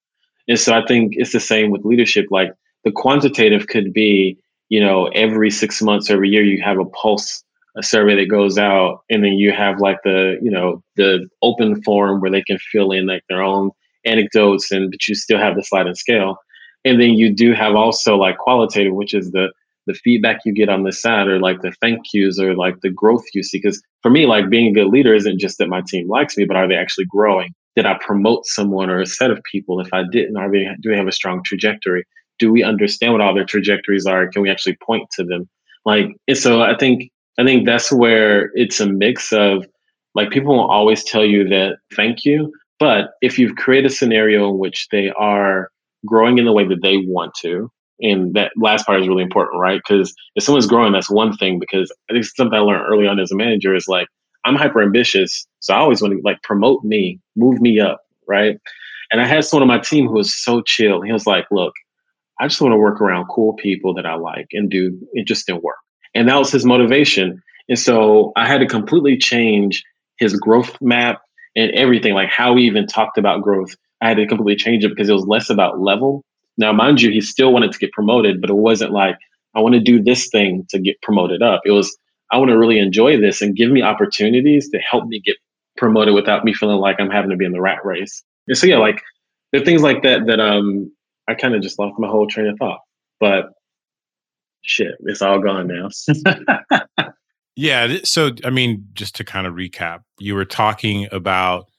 And 0.48 0.60
so 0.60 0.74
I 0.74 0.84
think 0.86 1.14
it's 1.16 1.34
the 1.34 1.40
same 1.40 1.70
with 1.70 1.86
leadership. 1.86 2.26
Like 2.32 2.54
the 2.86 2.92
quantitative 2.92 3.68
could 3.68 3.94
be, 3.94 4.40
you 4.70 4.80
know, 4.80 5.08
every 5.08 5.52
six 5.52 5.80
months, 5.82 6.10
every 6.10 6.30
year, 6.30 6.44
you 6.44 6.62
have 6.64 6.80
a 6.80 6.86
pulse, 6.86 7.44
a 7.78 7.84
survey 7.84 8.16
that 8.16 8.30
goes 8.30 8.58
out, 8.58 9.02
and 9.10 9.24
then 9.24 9.34
you 9.34 9.52
have 9.52 9.80
like 9.80 9.98
the, 10.04 10.38
you 10.42 10.52
know, 10.52 10.82
the 10.96 11.28
open 11.42 11.82
form 11.84 12.20
where 12.20 12.32
they 12.32 12.42
can 12.42 12.58
fill 12.72 12.92
in 12.92 13.06
like 13.06 13.24
their 13.30 13.44
own 13.44 13.72
anecdotes, 14.06 14.72
and 14.72 14.92
but 14.92 15.08
you 15.08 15.16
still 15.16 15.38
have 15.38 15.56
the 15.56 15.64
sliding 15.64 15.96
scale. 15.96 16.38
And 16.86 17.02
then 17.02 17.12
you 17.12 17.34
do 17.34 17.54
have 17.54 17.76
also 17.76 18.16
like 18.16 18.38
qualitative, 18.38 18.94
which 18.94 19.14
is 19.14 19.32
the 19.32 19.52
the 19.88 19.94
feedback 19.94 20.42
you 20.44 20.54
get 20.54 20.70
on 20.70 20.84
the 20.84 20.92
side 20.92 21.28
or 21.28 21.40
like 21.40 21.62
the 21.62 21.72
thank 21.80 22.02
yous 22.14 22.40
or 22.40 22.56
like 22.56 22.76
the 22.82 22.90
growth 22.90 23.24
you 23.34 23.42
see. 23.42 23.58
Because 23.58 23.82
for 24.04 24.12
me, 24.12 24.26
like 24.26 24.50
being 24.50 24.68
a 24.68 24.74
good 24.74 24.92
leader 24.92 25.16
isn't 25.16 25.40
just 25.40 25.58
that 25.58 25.70
my 25.70 25.82
team 25.88 26.10
likes 26.10 26.38
me, 26.38 26.46
but 26.46 26.58
are 26.58 26.68
they 26.68 26.76
actually 26.76 27.06
growing? 27.06 27.50
Did 27.76 27.86
I 27.86 27.98
promote 28.02 28.46
someone 28.46 28.90
or 28.90 29.00
a 29.00 29.06
set 29.06 29.32
of 29.32 29.42
people? 29.50 29.80
If 29.80 29.94
I 29.94 30.04
didn't, 30.12 30.36
are 30.36 30.52
they, 30.52 30.68
do 30.82 30.90
they 30.90 30.98
have 30.98 31.08
a 31.08 31.12
strong 31.12 31.42
trajectory? 31.44 32.04
Do 32.38 32.52
we 32.52 32.64
understand 32.64 33.14
what 33.14 33.22
all 33.22 33.34
their 33.34 33.46
trajectories 33.46 34.06
are? 34.06 34.28
Can 34.28 34.42
we 34.42 34.50
actually 34.50 34.78
point 34.86 35.08
to 35.14 35.24
them? 35.24 35.48
Like, 35.86 36.08
so 36.34 36.62
I 36.62 36.76
think, 36.76 37.10
I 37.38 37.44
think 37.44 37.66
that's 37.66 37.92
where 37.92 38.52
it's 38.54 38.80
a 38.80 38.88
mix 38.88 39.32
of 39.32 39.66
like 40.16 40.32
people 40.32 40.56
will 40.56 40.70
always 40.70 41.04
tell 41.04 41.24
you 41.24 41.48
that 41.50 41.78
thank 41.96 42.26
you. 42.26 42.52
But 42.80 43.12
if 43.22 43.38
you've 43.38 43.56
created 43.56 43.92
a 43.92 43.94
scenario 43.94 44.50
in 44.50 44.60
which 44.60 44.88
they 44.92 45.12
are 45.18 45.70
growing 46.06 46.38
in 46.38 46.46
the 46.46 46.54
way 46.54 46.68
that 46.68 46.82
they 46.82 46.98
want 46.98 47.34
to, 47.42 47.72
and 48.00 48.34
that 48.36 48.52
last 48.58 48.86
part 48.86 49.02
is 49.02 49.08
really 49.08 49.24
important, 49.24 49.60
right? 49.60 49.82
Because 49.88 50.14
if 50.36 50.44
someone's 50.44 50.68
growing, 50.68 50.94
that's 50.94 51.10
one 51.10 51.36
thing. 51.38 51.60
Because 51.60 51.92
I 52.10 52.14
think 52.14 52.26
something 52.26 52.58
I 52.58 52.62
learned 52.62 52.86
early 52.88 53.08
on 53.08 53.20
as 53.20 53.32
a 53.32 53.36
manager 53.36 53.76
is 53.76 53.88
like 53.88 54.08
I'm 54.46 54.56
hyper 54.56 54.82
ambitious, 54.82 55.46
so 55.60 55.74
I 55.74 55.80
always 55.80 56.02
want 56.02 56.14
to 56.14 56.22
like 56.24 56.42
promote 56.44 56.84
me, 56.84 57.20
move 57.36 57.60
me 57.60 57.80
up, 57.80 58.02
right? 58.28 58.58
And 59.12 59.22
I 59.22 59.26
had 59.26 59.44
someone 59.44 59.70
on 59.70 59.76
my 59.76 59.82
team 59.84 60.08
who 60.08 60.14
was 60.14 60.36
so 60.36 60.62
chill. 60.62 61.02
He 61.02 61.12
was 61.12 61.28
like, 61.28 61.46
"Look, 61.52 61.74
I 62.40 62.48
just 62.48 62.62
want 62.62 62.72
to 62.74 62.78
work 62.78 63.02
around 63.02 63.26
cool 63.28 63.54
people 63.54 63.94
that 63.96 64.06
I 64.06 64.16
like 64.16 64.48
and 64.54 64.70
do 64.70 64.98
interesting 65.16 65.60
work," 65.62 65.78
and 66.18 66.28
that 66.28 66.38
was 66.38 66.52
his 66.52 66.66
motivation. 66.66 67.42
And 67.70 67.80
so 67.80 68.32
I 68.36 68.48
had 68.48 68.60
to 68.60 68.66
completely 68.66 69.18
change 69.18 69.84
his 70.18 70.34
growth 70.34 70.76
map 70.82 71.22
and 71.56 71.72
everything, 71.72 72.14
like 72.14 72.30
how 72.30 72.54
we 72.54 72.64
even 72.64 72.88
talked 72.88 73.18
about 73.18 73.42
growth. 73.42 73.76
I 74.02 74.10
had 74.10 74.18
to 74.18 74.28
completely 74.28 74.56
change 74.56 74.84
it 74.84 74.90
because 74.90 75.10
it 75.10 75.14
was 75.14 75.26
less 75.26 75.50
about 75.50 75.80
level 75.80 76.24
now, 76.58 76.74
mind 76.74 77.02
you, 77.02 77.12
he 77.12 77.22
still 77.22 77.54
wanted 77.54 77.72
to 77.72 77.78
get 77.78 77.92
promoted, 77.92 78.42
but 78.42 78.50
it 78.50 78.56
wasn't 78.56 78.92
like, 78.92 79.18
I 79.56 79.60
want 79.60 79.76
to 79.76 79.80
do 79.80 80.02
this 80.02 80.28
thing 80.30 80.66
to 80.70 80.80
get 80.80 81.02
promoted 81.02 81.42
up. 81.42 81.62
It 81.66 81.72
was, 81.72 81.96
I 82.32 82.38
want 82.38 82.50
to 82.50 82.58
really 82.58 82.80
enjoy 82.80 83.20
this 83.20 83.42
and 83.42 83.56
give 83.56 83.70
me 83.72 83.82
opportunities 83.82 84.70
to 84.70 84.80
help 84.80 85.06
me 85.06 85.22
get 85.24 85.38
promoted 85.78 86.16
without 86.16 86.44
me 86.44 86.54
feeling 86.54 86.78
like 86.78 87.00
I'm 87.00 87.12
having 87.12 87.30
to 87.30 87.38
be 87.38 87.46
in 87.46 87.52
the 87.52 87.62
rat 87.62 87.86
race. 87.86 88.24
And 88.48 88.58
so, 88.58 88.66
yeah, 88.66 88.78
like 88.78 89.02
there 89.52 89.62
are 89.62 89.66
things 89.66 89.82
like 89.82 90.04
that 90.04 90.26
that 90.28 90.40
um 90.40 90.92
I 91.28 91.36
kind 91.36 91.56
of 91.56 91.62
just 91.62 91.78
lost 91.78 92.00
my 92.00 92.08
whole 92.08 92.28
train 92.28 92.48
of 92.48 92.58
thought. 92.58 92.80
But 93.20 93.52
shit, 94.68 94.96
it's 95.02 95.22
all 95.22 95.40
gone 95.40 95.68
now. 95.68 95.90
yeah. 97.56 97.98
So, 98.04 98.32
I 98.44 98.50
mean, 98.50 98.88
just 98.94 99.16
to 99.16 99.24
kind 99.24 99.48
of 99.48 99.54
recap, 99.54 100.02
you 100.20 100.36
were 100.36 100.46
talking 100.46 101.08
about 101.12 101.70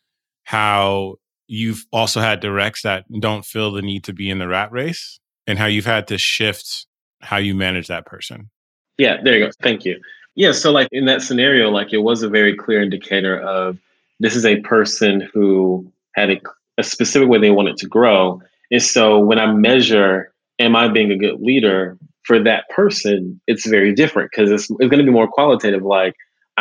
how 0.45 1.17
you've 1.47 1.85
also 1.93 2.21
had 2.21 2.41
directs 2.41 2.83
that 2.83 3.05
don't 3.21 3.45
feel 3.45 3.73
the 3.73 3.83
need 3.83 4.05
to 4.05 4.13
be 4.13 4.31
in 4.31 4.39
the 4.39 4.49
rat 4.49 4.73
race 4.73 5.21
and 5.47 5.59
how 5.59 5.67
you've 5.67 5.87
had 5.87 6.07
to 6.09 6.19
shift 6.19 6.87
how 7.21 7.37
you 7.37 7.55
manage 7.55 7.89
that 7.89 8.07
person. 8.07 8.51
Yeah, 8.97 9.19
there 9.23 9.39
you 9.39 9.47
go. 9.47 9.51
Thank 9.63 9.85
you. 9.85 10.01
Yeah, 10.35 10.53
so 10.53 10.71
like 10.71 10.89
in 10.93 11.07
that 11.07 11.23
scenario, 11.23 11.71
like 11.71 11.93
it 11.93 11.99
was 11.99 12.23
a 12.23 12.29
very 12.29 12.55
clear 12.55 12.83
indicator 12.83 13.41
of 13.41 13.79
this 14.21 14.37
is 14.37 14.47
a 14.47 14.61
person 14.61 15.29
who 15.33 15.91
had 16.15 16.31
a, 16.31 16.41
a 16.79 16.83
specific 16.83 17.29
way 17.29 17.39
they 17.39 17.51
wanted 17.51 17.77
to 17.79 17.87
grow. 17.87 18.41
And 18.71 18.83
so 18.83 19.19
when 19.19 19.39
I 19.39 19.53
measure, 19.53 20.33
am 20.59 20.77
I 20.77 20.89
being 20.89 21.11
a 21.11 21.17
good 21.17 21.41
leader 21.41 21.97
for 22.29 22.39
that 22.45 22.65
person, 22.81 23.41
it's 23.51 23.67
very 23.67 23.93
different 23.95 24.31
because 24.31 24.51
it's, 24.51 24.67
it's 24.79 24.91
going 24.91 25.05
to 25.05 25.11
be 25.11 25.19
more 25.21 25.33
qualitative. 25.39 25.83
Like 25.83 26.15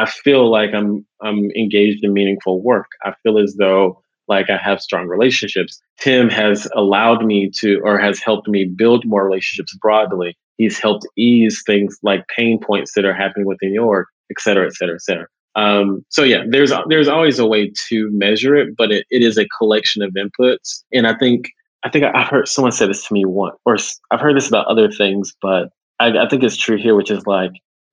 I 0.04 0.06
feel 0.26 0.50
like 0.58 0.72
I'm 0.74 1.06
I'm 1.22 1.40
engaged 1.64 2.04
in 2.06 2.14
meaningful 2.14 2.56
work. 2.72 2.88
I 3.04 3.12
feel 3.22 3.38
as 3.38 3.56
though 3.60 4.02
like 4.28 4.50
I 4.50 4.58
have 4.68 4.80
strong 4.82 5.06
relationships. 5.08 5.80
Tim 6.00 6.30
has 6.30 6.68
allowed 6.76 7.26
me 7.32 7.50
to, 7.60 7.80
or 7.84 7.98
has 7.98 8.20
helped 8.20 8.48
me 8.56 8.66
build 8.66 9.06
more 9.06 9.26
relationships 9.26 9.74
broadly. 9.86 10.38
He's 10.58 10.80
helped 10.80 11.06
ease 11.18 11.64
things 11.66 11.98
like 12.10 12.22
pain 12.36 12.60
points 12.68 12.94
that 12.96 13.06
are 13.06 13.14
happening 13.24 13.48
within 13.48 13.74
your, 13.74 14.08
et 14.32 14.40
cetera, 14.40 14.66
et 14.66 14.76
cetera, 14.76 14.96
et 14.96 15.02
cetera. 15.02 15.28
Um, 15.56 16.06
so 16.10 16.24
yeah, 16.24 16.44
there's 16.50 16.72
there's 16.90 17.08
always 17.08 17.40
a 17.40 17.48
way 17.54 17.72
to 17.90 18.10
measure 18.12 18.56
it, 18.56 18.70
but 18.78 18.92
it, 18.92 19.06
it 19.10 19.22
is 19.22 19.38
a 19.38 19.48
collection 19.58 20.04
of 20.04 20.16
inputs. 20.16 20.84
And 20.92 21.08
I 21.08 21.16
think 21.18 21.40
I 21.84 21.90
think 21.90 22.06
I've 22.06 22.28
heard 22.28 22.48
someone 22.48 22.72
say 22.72 22.88
this 22.88 23.06
to 23.08 23.14
me 23.14 23.26
once, 23.26 23.56
or 23.66 23.78
I've 24.12 24.20
heard 24.20 24.36
this 24.36 24.48
about 24.48 24.68
other 24.68 24.92
things, 24.92 25.34
but 25.42 25.70
I, 26.00 26.18
I 26.18 26.28
think 26.28 26.44
it's 26.44 26.58
true 26.58 26.78
here, 26.78 26.96
which 26.96 27.12
is 27.12 27.26
like 27.28 27.52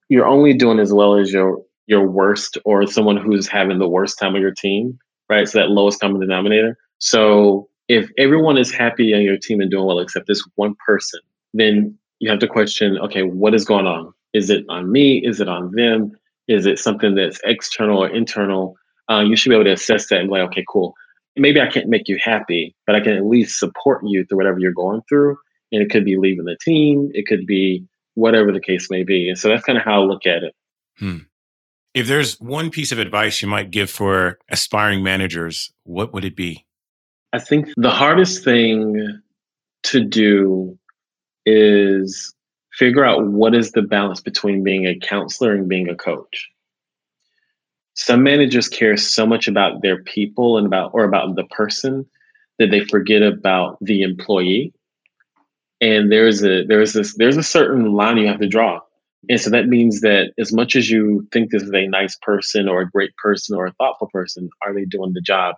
you're 0.08 0.26
only 0.26 0.54
doing 0.54 0.78
as 0.78 0.92
well 0.92 1.16
as 1.16 1.32
your 1.32 1.60
your 1.86 2.08
worst 2.08 2.56
or 2.64 2.86
someone 2.86 3.16
who's 3.16 3.46
having 3.46 3.78
the 3.78 3.88
worst 3.88 4.18
time 4.18 4.34
on 4.34 4.40
your 4.40 4.54
team 4.54 4.98
right? 5.28 5.48
So 5.48 5.58
that 5.58 5.70
lowest 5.70 6.00
common 6.00 6.20
denominator. 6.20 6.76
So 6.98 7.68
if 7.88 8.08
everyone 8.18 8.58
is 8.58 8.72
happy 8.72 9.14
on 9.14 9.22
your 9.22 9.36
team 9.36 9.60
and 9.60 9.70
doing 9.70 9.86
well 9.86 9.98
except 9.98 10.26
this 10.26 10.46
one 10.54 10.74
person, 10.86 11.20
then 11.52 11.96
you 12.18 12.30
have 12.30 12.38
to 12.40 12.48
question, 12.48 12.98
okay, 12.98 13.22
what 13.22 13.54
is 13.54 13.64
going 13.64 13.86
on? 13.86 14.12
Is 14.32 14.50
it 14.50 14.64
on 14.68 14.90
me? 14.90 15.18
Is 15.24 15.40
it 15.40 15.48
on 15.48 15.72
them? 15.74 16.12
Is 16.48 16.66
it 16.66 16.78
something 16.78 17.14
that's 17.14 17.40
external 17.44 18.02
or 18.02 18.08
internal? 18.08 18.76
Uh, 19.10 19.20
you 19.20 19.36
should 19.36 19.50
be 19.50 19.54
able 19.54 19.64
to 19.64 19.72
assess 19.72 20.08
that 20.08 20.20
and 20.20 20.28
be 20.28 20.32
like, 20.32 20.48
okay, 20.48 20.64
cool. 20.68 20.94
Maybe 21.36 21.60
I 21.60 21.66
can't 21.66 21.88
make 21.88 22.08
you 22.08 22.18
happy, 22.22 22.74
but 22.86 22.94
I 22.94 23.00
can 23.00 23.12
at 23.14 23.24
least 23.24 23.58
support 23.58 24.02
you 24.04 24.24
through 24.24 24.38
whatever 24.38 24.58
you're 24.58 24.72
going 24.72 25.02
through. 25.08 25.36
And 25.72 25.82
it 25.82 25.90
could 25.90 26.04
be 26.04 26.16
leaving 26.16 26.44
the 26.44 26.56
team, 26.60 27.10
it 27.14 27.26
could 27.26 27.46
be 27.46 27.84
whatever 28.14 28.52
the 28.52 28.60
case 28.60 28.88
may 28.90 29.02
be. 29.02 29.28
And 29.28 29.38
so 29.38 29.48
that's 29.48 29.64
kind 29.64 29.76
of 29.76 29.84
how 29.84 30.02
I 30.02 30.04
look 30.04 30.26
at 30.26 30.44
it. 30.44 30.54
Hmm. 30.98 31.18
If 31.94 32.06
there's 32.06 32.40
one 32.40 32.70
piece 32.70 32.92
of 32.92 32.98
advice 32.98 33.40
you 33.42 33.48
might 33.48 33.70
give 33.70 33.90
for 33.90 34.38
aspiring 34.50 35.02
managers, 35.02 35.72
what 35.84 36.12
would 36.12 36.24
it 36.24 36.36
be? 36.36 36.64
I 37.32 37.38
think 37.38 37.68
the 37.76 37.90
hardest 37.90 38.44
thing 38.44 39.20
to 39.84 40.04
do 40.04 40.78
is 41.46 42.34
figure 42.72 43.04
out 43.04 43.26
what 43.26 43.54
is 43.54 43.72
the 43.72 43.82
balance 43.82 44.20
between 44.20 44.64
being 44.64 44.86
a 44.86 44.98
counselor 44.98 45.54
and 45.54 45.68
being 45.68 45.88
a 45.88 45.94
coach. 45.94 46.48
Some 47.94 48.22
managers 48.22 48.68
care 48.68 48.96
so 48.96 49.26
much 49.26 49.46
about 49.48 49.82
their 49.82 50.02
people 50.02 50.58
and 50.58 50.66
about 50.66 50.90
or 50.94 51.04
about 51.04 51.36
the 51.36 51.44
person 51.44 52.06
that 52.58 52.70
they 52.70 52.84
forget 52.84 53.22
about 53.22 53.78
the 53.80 54.02
employee. 54.02 54.72
And 55.80 56.10
there's 56.10 56.44
a 56.44 56.64
there's 56.64 56.92
this 56.92 57.16
there's 57.16 57.36
a 57.36 57.42
certain 57.42 57.92
line 57.92 58.16
you 58.16 58.26
have 58.26 58.40
to 58.40 58.48
draw. 58.48 58.80
And 59.28 59.40
so 59.40 59.50
that 59.50 59.68
means 59.68 60.00
that 60.02 60.32
as 60.38 60.52
much 60.52 60.76
as 60.76 60.90
you 60.90 61.26
think 61.32 61.50
this 61.50 61.62
is 61.62 61.72
a 61.72 61.86
nice 61.86 62.16
person 62.20 62.68
or 62.68 62.82
a 62.82 62.90
great 62.90 63.16
person 63.16 63.56
or 63.56 63.66
a 63.66 63.72
thoughtful 63.72 64.08
person, 64.12 64.50
are 64.62 64.74
they 64.74 64.84
doing 64.84 65.12
the 65.14 65.20
job? 65.20 65.56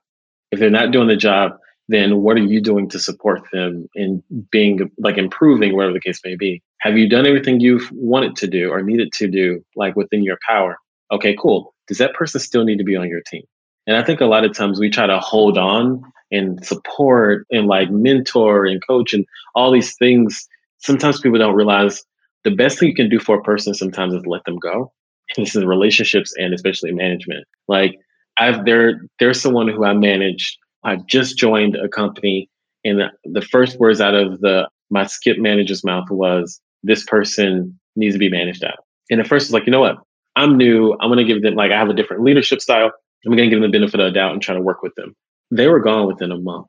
If 0.53 0.61
they're 0.61 0.70
not 0.70 0.92
doing 0.92 1.09
the 1.09 1.16
job, 1.16 1.53
then 1.88 2.22
what 2.22 2.37
are 2.37 2.44
you 2.44 2.61
doing 2.61 2.88
to 2.90 2.99
support 2.99 3.42
them 3.53 3.88
in 3.94 4.22
being 4.51 4.90
like 4.99 5.18
improving, 5.18 5.75
whatever 5.75 5.92
the 5.92 6.01
case 6.01 6.20
may 6.25 6.37
be? 6.37 6.62
Have 6.81 6.96
you 6.96 7.09
done 7.09 7.27
everything 7.27 7.61
you've 7.61 7.90
wanted 7.92 8.37
to 8.37 8.46
do 8.46 8.70
or 8.70 8.83
needed 8.83 9.12
to 9.14 9.29
do, 9.29 9.64
like 9.75 9.96
within 9.96 10.22
your 10.22 10.38
power? 10.46 10.77
Okay, 11.11 11.37
cool. 11.40 11.75
Does 11.88 11.99
that 11.99 12.14
person 12.14 12.40
still 12.40 12.64
need 12.64 12.79
to 12.79 12.85
be 12.85 12.96
on 12.96 13.09
your 13.09 13.22
team? 13.27 13.42
And 13.87 13.96
I 13.96 14.03
think 14.03 14.20
a 14.20 14.27
lot 14.27 14.44
of 14.44 14.55
times 14.55 14.81
we 14.81 14.90
try 14.90 15.07
to 15.07 15.20
hold 15.20 15.59
on 15.59 16.03
and 16.33 16.64
support 16.64 17.46
and 17.51 17.66
like 17.66 17.90
mentor 17.90 18.66
and 18.66 18.85
coach 18.87 19.14
and 19.14 19.25
all 19.55 19.70
these 19.70 19.94
things. 19.96 20.46
Sometimes 20.79 21.20
people 21.20 21.38
don't 21.38 21.55
realize 21.55 22.03
the 22.44 22.51
best 22.51 22.79
thing 22.79 22.88
you 22.88 22.94
can 22.94 23.09
do 23.09 23.20
for 23.20 23.38
a 23.38 23.42
person 23.42 23.75
sometimes 23.75 24.14
is 24.14 24.27
let 24.27 24.44
them 24.44 24.59
go. 24.59 24.92
And 25.37 25.46
this 25.46 25.55
is 25.55 25.64
relationships 25.64 26.33
and 26.37 26.53
especially 26.53 26.92
management. 26.92 27.46
Like 27.68 27.96
I've 28.37 28.64
there 28.64 29.03
there's 29.20 29.40
someone 29.40 29.68
who 29.68 29.85
I 29.85 29.94
managed. 29.94 30.59
I 30.85 30.96
just 31.09 31.38
joined 31.38 31.77
a 31.77 31.88
company 31.88 32.49
and 32.85 33.03
the 33.25 33.42
first 33.42 33.79
words 33.81 34.01
out 34.01 34.14
of 34.14 34.40
the 34.40 34.68
my 34.90 35.07
skip 35.07 35.38
manager's 35.38 35.85
mouth 35.85 36.09
was 36.11 36.61
this 36.83 37.05
person 37.05 37.79
needs 37.96 38.14
to 38.14 38.18
be 38.18 38.31
managed 38.31 38.62
out. 38.62 38.85
And 39.11 39.20
at 39.20 39.27
first 39.27 39.46
it's 39.46 39.53
like, 39.53 39.66
you 39.66 39.72
know 39.72 39.81
what? 39.81 39.96
I'm 40.37 40.57
new. 40.57 40.92
I'm 41.01 41.11
gonna 41.11 41.25
give 41.25 41.42
them 41.42 41.55
like 41.55 41.72
I 41.72 41.79
have 41.79 41.88
a 41.88 41.94
different 41.94 42.22
leadership 42.22 42.61
style. 42.61 42.92
I'm 43.25 43.33
gonna 43.33 43.49
give 43.49 43.61
them 43.61 43.70
the 43.70 43.77
benefit 43.77 43.99
of 43.99 44.07
the 44.07 44.12
doubt 44.12 44.33
and 44.33 44.42
try 44.42 44.55
to 44.55 44.61
work 44.61 44.83
with 44.83 44.94
them. 44.94 45.16
They 45.51 45.66
were 45.66 45.81
gone 45.81 46.07
within 46.07 46.31
a 46.31 46.38
month. 46.38 46.66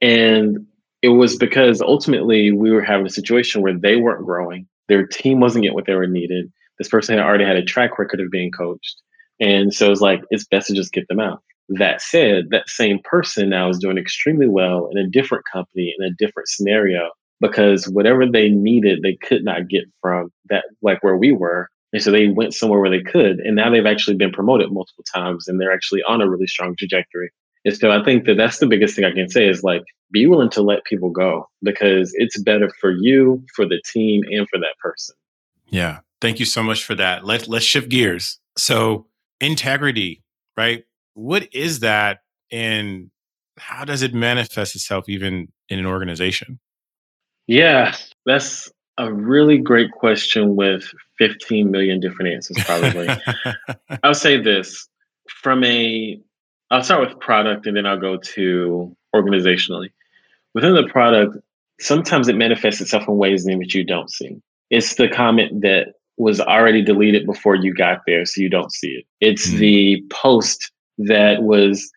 And 0.00 0.66
it 1.02 1.08
was 1.08 1.36
because 1.36 1.80
ultimately 1.80 2.52
we 2.52 2.70
were 2.70 2.82
having 2.82 3.06
a 3.06 3.10
situation 3.10 3.62
where 3.62 3.76
they 3.76 3.96
weren't 3.96 4.24
growing. 4.24 4.66
Their 4.88 5.06
team 5.06 5.40
wasn't 5.40 5.62
getting 5.62 5.74
what 5.74 5.86
they 5.86 5.94
were 5.94 6.06
needed. 6.06 6.52
This 6.78 6.88
person 6.88 7.16
had 7.16 7.24
already 7.24 7.44
had 7.44 7.56
a 7.56 7.64
track 7.64 7.98
record 7.98 8.20
of 8.20 8.30
being 8.30 8.50
coached. 8.50 8.96
And 9.40 9.72
so 9.72 9.90
it's 9.90 10.00
like, 10.00 10.22
it's 10.30 10.46
best 10.46 10.68
to 10.68 10.74
just 10.74 10.92
get 10.92 11.06
them 11.08 11.20
out. 11.20 11.42
That 11.68 12.00
said, 12.00 12.46
that 12.50 12.68
same 12.68 12.98
person 13.04 13.50
now 13.50 13.68
is 13.68 13.78
doing 13.78 13.98
extremely 13.98 14.48
well 14.48 14.88
in 14.90 14.98
a 14.98 15.08
different 15.08 15.44
company, 15.52 15.94
in 15.96 16.04
a 16.04 16.14
different 16.18 16.48
scenario, 16.48 17.10
because 17.40 17.88
whatever 17.88 18.26
they 18.26 18.48
needed, 18.48 19.02
they 19.02 19.16
could 19.16 19.44
not 19.44 19.68
get 19.68 19.84
from 20.00 20.32
that, 20.48 20.64
like 20.82 21.02
where 21.02 21.16
we 21.16 21.32
were. 21.32 21.68
And 21.92 22.02
so 22.02 22.10
they 22.10 22.28
went 22.28 22.54
somewhere 22.54 22.80
where 22.80 22.90
they 22.90 23.02
could. 23.02 23.40
And 23.40 23.56
now 23.56 23.70
they've 23.70 23.86
actually 23.86 24.16
been 24.16 24.32
promoted 24.32 24.70
multiple 24.70 25.04
times 25.12 25.48
and 25.48 25.60
they're 25.60 25.72
actually 25.72 26.02
on 26.02 26.20
a 26.20 26.28
really 26.28 26.46
strong 26.46 26.76
trajectory. 26.76 27.30
And 27.64 27.76
so 27.76 27.90
I 27.90 28.04
think 28.04 28.24
that 28.26 28.36
that's 28.36 28.58
the 28.58 28.66
biggest 28.66 28.94
thing 28.94 29.04
I 29.04 29.12
can 29.12 29.28
say 29.28 29.48
is 29.48 29.62
like, 29.62 29.82
be 30.10 30.26
willing 30.26 30.50
to 30.50 30.62
let 30.62 30.84
people 30.84 31.10
go 31.10 31.48
because 31.62 32.12
it's 32.14 32.40
better 32.40 32.70
for 32.80 32.90
you, 32.90 33.44
for 33.54 33.66
the 33.66 33.80
team, 33.92 34.22
and 34.30 34.48
for 34.48 34.58
that 34.58 34.74
person. 34.80 35.14
Yeah. 35.68 36.00
Thank 36.20 36.40
you 36.40 36.46
so 36.46 36.62
much 36.62 36.84
for 36.84 36.94
that. 36.94 37.24
Let, 37.24 37.48
let's 37.48 37.64
shift 37.64 37.88
gears. 37.88 38.38
So, 38.56 39.06
integrity, 39.40 40.22
right? 40.56 40.84
What 41.14 41.48
is 41.52 41.80
that 41.80 42.20
and 42.50 43.10
how 43.58 43.84
does 43.84 44.02
it 44.02 44.14
manifest 44.14 44.74
itself 44.74 45.08
even 45.08 45.48
in 45.68 45.78
an 45.78 45.86
organization? 45.86 46.58
Yeah, 47.46 47.94
that's 48.24 48.70
a 48.98 49.12
really 49.12 49.58
great 49.58 49.92
question 49.92 50.56
with 50.56 50.84
15 51.18 51.70
million 51.70 52.00
different 52.00 52.34
answers, 52.34 52.62
probably. 52.64 53.08
I'll 54.02 54.14
say 54.14 54.40
this 54.40 54.88
from 55.28 55.64
a, 55.64 56.20
I'll 56.70 56.82
start 56.82 57.08
with 57.08 57.18
product 57.20 57.66
and 57.66 57.76
then 57.76 57.86
I'll 57.86 58.00
go 58.00 58.16
to 58.16 58.96
organizationally. 59.14 59.90
Within 60.54 60.74
the 60.74 60.88
product, 60.88 61.36
sometimes 61.80 62.28
it 62.28 62.36
manifests 62.36 62.80
itself 62.80 63.06
in 63.08 63.16
ways 63.16 63.46
in 63.46 63.58
which 63.58 63.74
you 63.74 63.84
don't 63.84 64.10
see. 64.10 64.40
It's 64.70 64.96
the 64.96 65.08
comment 65.08 65.62
that 65.62 65.94
was 66.16 66.40
already 66.40 66.82
deleted 66.82 67.24
before 67.24 67.54
you 67.54 67.72
got 67.72 68.00
there, 68.06 68.24
so 68.26 68.40
you 68.40 68.50
don't 68.50 68.72
see 68.72 68.88
it. 68.88 69.04
It's 69.20 69.48
mm-hmm. 69.48 69.58
the 69.58 70.04
post 70.10 70.72
that 70.98 71.42
was 71.42 71.90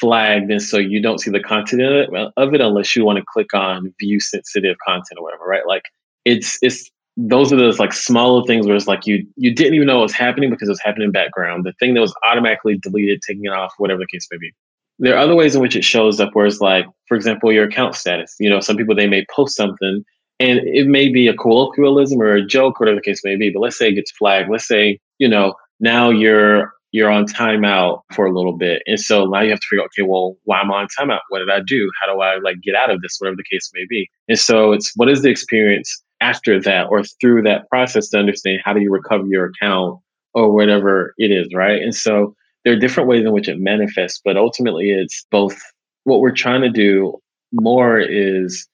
flagged, 0.00 0.50
and 0.50 0.60
so 0.60 0.76
you 0.78 1.00
don't 1.00 1.20
see 1.20 1.30
the 1.30 1.40
content 1.40 1.82
of 1.82 1.92
it, 1.92 2.32
of 2.36 2.54
it 2.54 2.60
unless 2.60 2.96
you 2.96 3.04
want 3.04 3.18
to 3.18 3.24
click 3.32 3.54
on 3.54 3.94
view 4.00 4.18
sensitive 4.20 4.76
content 4.84 5.18
or 5.18 5.22
whatever, 5.22 5.44
right? 5.44 5.66
Like 5.66 5.84
it's 6.24 6.58
it's 6.62 6.90
those 7.16 7.52
are 7.52 7.56
those 7.56 7.80
like 7.80 7.92
smaller 7.92 8.44
things 8.46 8.66
where 8.66 8.76
it's 8.76 8.86
like 8.86 9.06
you 9.06 9.26
you 9.36 9.52
didn't 9.52 9.74
even 9.74 9.88
know 9.88 9.98
it 9.98 10.02
was 10.02 10.12
happening 10.12 10.50
because 10.50 10.68
it 10.68 10.72
was 10.72 10.82
happening 10.82 11.06
in 11.06 11.12
background. 11.12 11.64
The 11.64 11.72
thing 11.80 11.94
that 11.94 12.00
was 12.00 12.14
automatically 12.24 12.78
deleted, 12.78 13.20
taking 13.26 13.44
it 13.44 13.52
off, 13.52 13.72
whatever 13.78 14.00
the 14.00 14.06
case 14.06 14.26
may 14.30 14.38
be. 14.38 14.52
There 15.00 15.14
are 15.14 15.18
other 15.18 15.34
ways 15.34 15.54
in 15.54 15.60
which 15.60 15.76
it 15.76 15.84
shows 15.84 16.20
up 16.20 16.30
where 16.34 16.46
it's 16.46 16.60
like, 16.60 16.86
for 17.06 17.16
example, 17.16 17.52
your 17.52 17.64
account 17.64 17.94
status. 17.94 18.34
You 18.38 18.50
know, 18.50 18.60
some 18.60 18.76
people 18.76 18.94
they 18.94 19.08
may 19.08 19.26
post 19.34 19.56
something 19.56 20.04
and 20.40 20.60
it 20.60 20.86
may 20.86 21.08
be 21.08 21.26
a 21.26 21.34
colloquialism 21.34 22.20
or 22.20 22.34
a 22.34 22.46
joke, 22.46 22.78
whatever 22.78 22.96
the 22.96 23.02
case 23.02 23.22
may 23.24 23.36
be. 23.36 23.50
But 23.50 23.60
let's 23.60 23.78
say 23.78 23.88
it 23.88 23.94
gets 23.94 24.12
flagged. 24.12 24.48
Let's 24.50 24.66
say, 24.66 25.00
you 25.18 25.28
know, 25.28 25.54
now 25.80 26.10
you're 26.10 26.72
you're 26.92 27.10
on 27.10 27.26
timeout 27.26 28.00
for 28.14 28.26
a 28.26 28.32
little 28.32 28.56
bit. 28.56 28.82
And 28.86 28.98
so 28.98 29.26
now 29.26 29.42
you 29.42 29.50
have 29.50 29.60
to 29.60 29.66
figure 29.68 29.82
out, 29.82 29.90
okay, 29.94 30.08
well, 30.08 30.36
why 30.44 30.60
am 30.60 30.72
I 30.72 30.82
on 30.82 30.88
timeout? 30.98 31.20
What 31.28 31.40
did 31.40 31.50
I 31.50 31.60
do? 31.66 31.90
How 32.00 32.12
do 32.12 32.20
I 32.20 32.38
like 32.38 32.62
get 32.62 32.74
out 32.74 32.90
of 32.90 33.02
this, 33.02 33.16
whatever 33.18 33.36
the 33.36 33.44
case 33.50 33.70
may 33.74 33.84
be? 33.88 34.08
And 34.28 34.38
so 34.38 34.72
it's 34.72 34.92
what 34.96 35.10
is 35.10 35.22
the 35.22 35.28
experience 35.28 36.02
after 36.20 36.60
that 36.60 36.86
or 36.90 37.02
through 37.04 37.42
that 37.42 37.68
process 37.68 38.08
to 38.08 38.18
understand 38.18 38.60
how 38.64 38.72
do 38.72 38.80
you 38.80 38.90
recover 38.90 39.26
your 39.26 39.46
account 39.46 40.00
or 40.34 40.52
whatever 40.52 41.14
it 41.18 41.30
is, 41.30 41.48
right? 41.54 41.80
And 41.82 41.94
so 41.94 42.34
there 42.64 42.72
are 42.72 42.78
different 42.78 43.08
ways 43.08 43.24
in 43.24 43.32
which 43.32 43.48
it 43.48 43.58
manifests, 43.58 44.20
but 44.24 44.36
ultimately 44.36 44.90
it's 44.90 45.26
both 45.30 45.58
what 46.04 46.20
we're 46.20 46.32
trying 46.32 46.62
to 46.62 46.70
do 46.70 47.18
more 47.52 47.98
is 47.98 48.66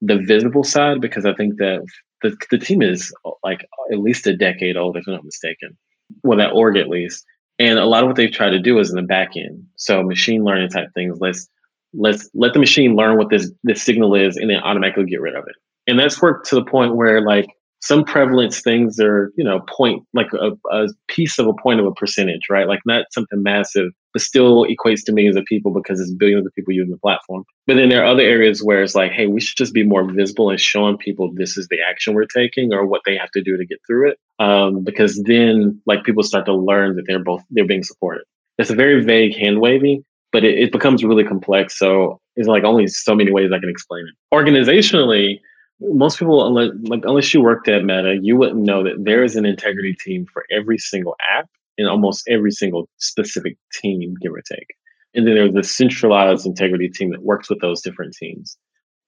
the 0.00 0.18
visible 0.18 0.64
side 0.64 1.00
because 1.00 1.24
I 1.24 1.34
think 1.34 1.56
that 1.58 1.84
the, 2.22 2.36
the 2.50 2.58
team 2.58 2.82
is 2.82 3.12
like 3.42 3.66
at 3.92 3.98
least 3.98 4.26
a 4.26 4.36
decade 4.36 4.76
old, 4.76 4.96
if 4.96 5.04
I'm 5.06 5.14
not 5.14 5.24
mistaken. 5.24 5.76
Well, 6.22 6.38
that 6.38 6.52
org 6.52 6.76
at 6.76 6.88
least. 6.88 7.24
And 7.58 7.78
a 7.78 7.86
lot 7.86 8.02
of 8.02 8.08
what 8.08 8.16
they've 8.16 8.30
tried 8.30 8.50
to 8.50 8.60
do 8.60 8.78
is 8.78 8.90
in 8.90 8.96
the 8.96 9.02
back 9.02 9.30
end. 9.36 9.64
So 9.76 10.02
machine 10.02 10.44
learning 10.44 10.70
type 10.70 10.88
things. 10.94 11.18
Let's 11.20 11.48
let's 11.94 12.28
let 12.34 12.52
the 12.52 12.58
machine 12.58 12.96
learn 12.96 13.16
what 13.16 13.30
this 13.30 13.50
this 13.64 13.82
signal 13.82 14.14
is 14.14 14.36
and 14.36 14.50
then 14.50 14.58
automatically 14.58 15.06
get 15.06 15.20
rid 15.20 15.34
of 15.34 15.44
it. 15.46 15.54
And 15.86 15.98
that's 15.98 16.20
worked 16.20 16.48
to 16.48 16.56
the 16.56 16.64
point 16.64 16.96
where 16.96 17.20
like 17.20 17.46
some 17.80 18.04
prevalence 18.04 18.62
things 18.62 18.98
are, 18.98 19.32
you 19.36 19.44
know, 19.44 19.60
point 19.68 20.02
like 20.12 20.28
a, 20.32 20.52
a 20.74 20.88
piece 21.08 21.38
of 21.38 21.46
a 21.46 21.52
point 21.52 21.78
of 21.78 21.86
a 21.86 21.92
percentage, 21.92 22.42
right? 22.50 22.66
Like 22.66 22.80
not 22.84 23.06
something 23.12 23.42
massive, 23.42 23.92
but 24.12 24.22
still 24.22 24.66
equates 24.66 25.04
to 25.04 25.12
millions 25.12 25.36
of 25.36 25.44
people 25.44 25.72
because 25.72 26.00
it's 26.00 26.12
billions 26.12 26.46
of 26.46 26.54
people 26.54 26.72
using 26.72 26.90
the 26.90 26.98
platform. 26.98 27.44
But 27.66 27.74
then 27.74 27.88
there 27.88 28.02
are 28.02 28.06
other 28.06 28.22
areas 28.22 28.62
where 28.62 28.82
it's 28.82 28.94
like, 28.94 29.12
hey, 29.12 29.26
we 29.26 29.40
should 29.40 29.56
just 29.56 29.74
be 29.74 29.84
more 29.84 30.10
visible 30.10 30.50
and 30.50 30.60
showing 30.60 30.96
people 30.96 31.30
this 31.34 31.56
is 31.56 31.68
the 31.68 31.78
action 31.88 32.14
we're 32.14 32.26
taking 32.26 32.72
or 32.72 32.86
what 32.86 33.02
they 33.06 33.16
have 33.16 33.30
to 33.32 33.42
do 33.42 33.56
to 33.56 33.66
get 33.66 33.78
through 33.86 34.10
it. 34.10 34.18
Um, 34.38 34.82
because 34.82 35.22
then 35.24 35.80
like 35.86 36.02
people 36.02 36.22
start 36.22 36.46
to 36.46 36.54
learn 36.54 36.96
that 36.96 37.04
they're 37.06 37.22
both 37.22 37.42
they're 37.50 37.66
being 37.66 37.84
supported. 37.84 38.24
It's 38.58 38.70
a 38.70 38.74
very 38.74 39.04
vague 39.04 39.36
hand 39.36 39.60
wavy, 39.60 40.02
but 40.32 40.44
it, 40.44 40.58
it 40.58 40.72
becomes 40.72 41.04
really 41.04 41.24
complex. 41.24 41.78
So 41.78 42.20
it's 42.36 42.48
like 42.48 42.64
only 42.64 42.86
so 42.86 43.14
many 43.14 43.30
ways 43.30 43.52
I 43.52 43.58
can 43.58 43.68
explain 43.68 44.06
it. 44.08 44.34
Organizationally, 44.34 45.40
most 45.80 46.18
people 46.18 46.46
unless 46.46 46.70
like 46.82 47.02
unless 47.04 47.32
you 47.34 47.42
worked 47.42 47.68
at 47.68 47.84
Meta, 47.84 48.18
you 48.20 48.36
wouldn't 48.36 48.64
know 48.64 48.82
that 48.82 49.04
there 49.04 49.22
is 49.22 49.36
an 49.36 49.44
integrity 49.44 49.94
team 49.94 50.26
for 50.32 50.44
every 50.50 50.78
single 50.78 51.16
app 51.36 51.48
in 51.78 51.86
almost 51.86 52.26
every 52.28 52.50
single 52.50 52.88
specific 52.98 53.56
team, 53.72 54.14
give 54.20 54.32
or 54.32 54.42
take. 54.42 54.68
And 55.14 55.26
then 55.26 55.34
there's 55.34 55.54
a 55.54 55.62
centralized 55.62 56.46
integrity 56.46 56.88
team 56.88 57.10
that 57.10 57.22
works 57.22 57.48
with 57.48 57.60
those 57.60 57.80
different 57.80 58.14
teams. 58.14 58.56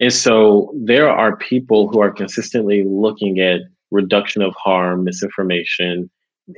And 0.00 0.12
so 0.12 0.72
there 0.76 1.08
are 1.08 1.36
people 1.36 1.88
who 1.88 2.00
are 2.00 2.10
consistently 2.10 2.84
looking 2.86 3.40
at 3.40 3.60
reduction 3.90 4.42
of 4.42 4.54
harm, 4.54 5.04
misinformation, 5.04 6.10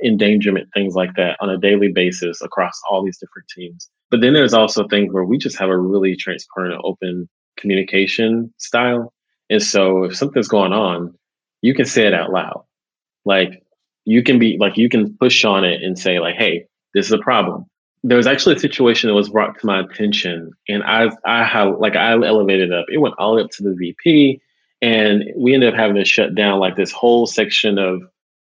endangerment, 0.03 0.69
things 0.73 0.95
like 0.95 1.15
that 1.15 1.37
on 1.41 1.49
a 1.49 1.57
daily 1.57 1.91
basis 1.91 2.41
across 2.41 2.79
all 2.89 3.03
these 3.03 3.17
different 3.17 3.47
teams. 3.55 3.89
But 4.09 4.21
then 4.21 4.33
there's 4.33 4.53
also 4.53 4.87
things 4.87 5.13
where 5.13 5.25
we 5.25 5.37
just 5.37 5.57
have 5.57 5.69
a 5.69 5.77
really 5.77 6.15
transparent, 6.15 6.79
open 6.83 7.27
communication 7.57 8.53
style 8.57 9.13
and 9.51 9.61
so 9.61 10.05
if 10.05 10.15
something's 10.15 10.47
going 10.47 10.73
on, 10.73 11.13
you 11.61 11.75
can 11.75 11.85
say 11.85 12.07
it 12.07 12.13
out 12.13 12.31
loud. 12.31 12.63
Like 13.25 13.63
you 14.05 14.23
can 14.23 14.39
be 14.39 14.57
like 14.57 14.77
you 14.77 14.89
can 14.89 15.15
push 15.17 15.45
on 15.45 15.63
it 15.63 15.83
and 15.83 15.99
say 15.99 16.19
like, 16.19 16.35
"Hey, 16.35 16.65
this 16.93 17.05
is 17.05 17.11
a 17.11 17.19
problem." 17.19 17.65
There 18.03 18.17
was 18.17 18.25
actually 18.25 18.55
a 18.55 18.59
situation 18.59 19.09
that 19.09 19.13
was 19.13 19.29
brought 19.29 19.59
to 19.59 19.65
my 19.65 19.81
attention, 19.81 20.51
and 20.67 20.83
I 20.83 21.11
I 21.25 21.43
have 21.43 21.77
like 21.79 21.95
I 21.95 22.13
elevated 22.13 22.73
up. 22.73 22.85
It 22.89 22.97
went 22.97 23.15
all 23.19 23.31
the 23.31 23.37
way 23.37 23.43
up 23.43 23.51
to 23.51 23.63
the 23.63 23.75
VP, 23.75 24.41
and 24.81 25.25
we 25.37 25.53
ended 25.53 25.73
up 25.73 25.79
having 25.79 25.97
to 25.97 26.05
shut 26.05 26.33
down 26.33 26.59
like 26.59 26.77
this 26.77 26.91
whole 26.91 27.27
section 27.27 27.77
of 27.77 28.01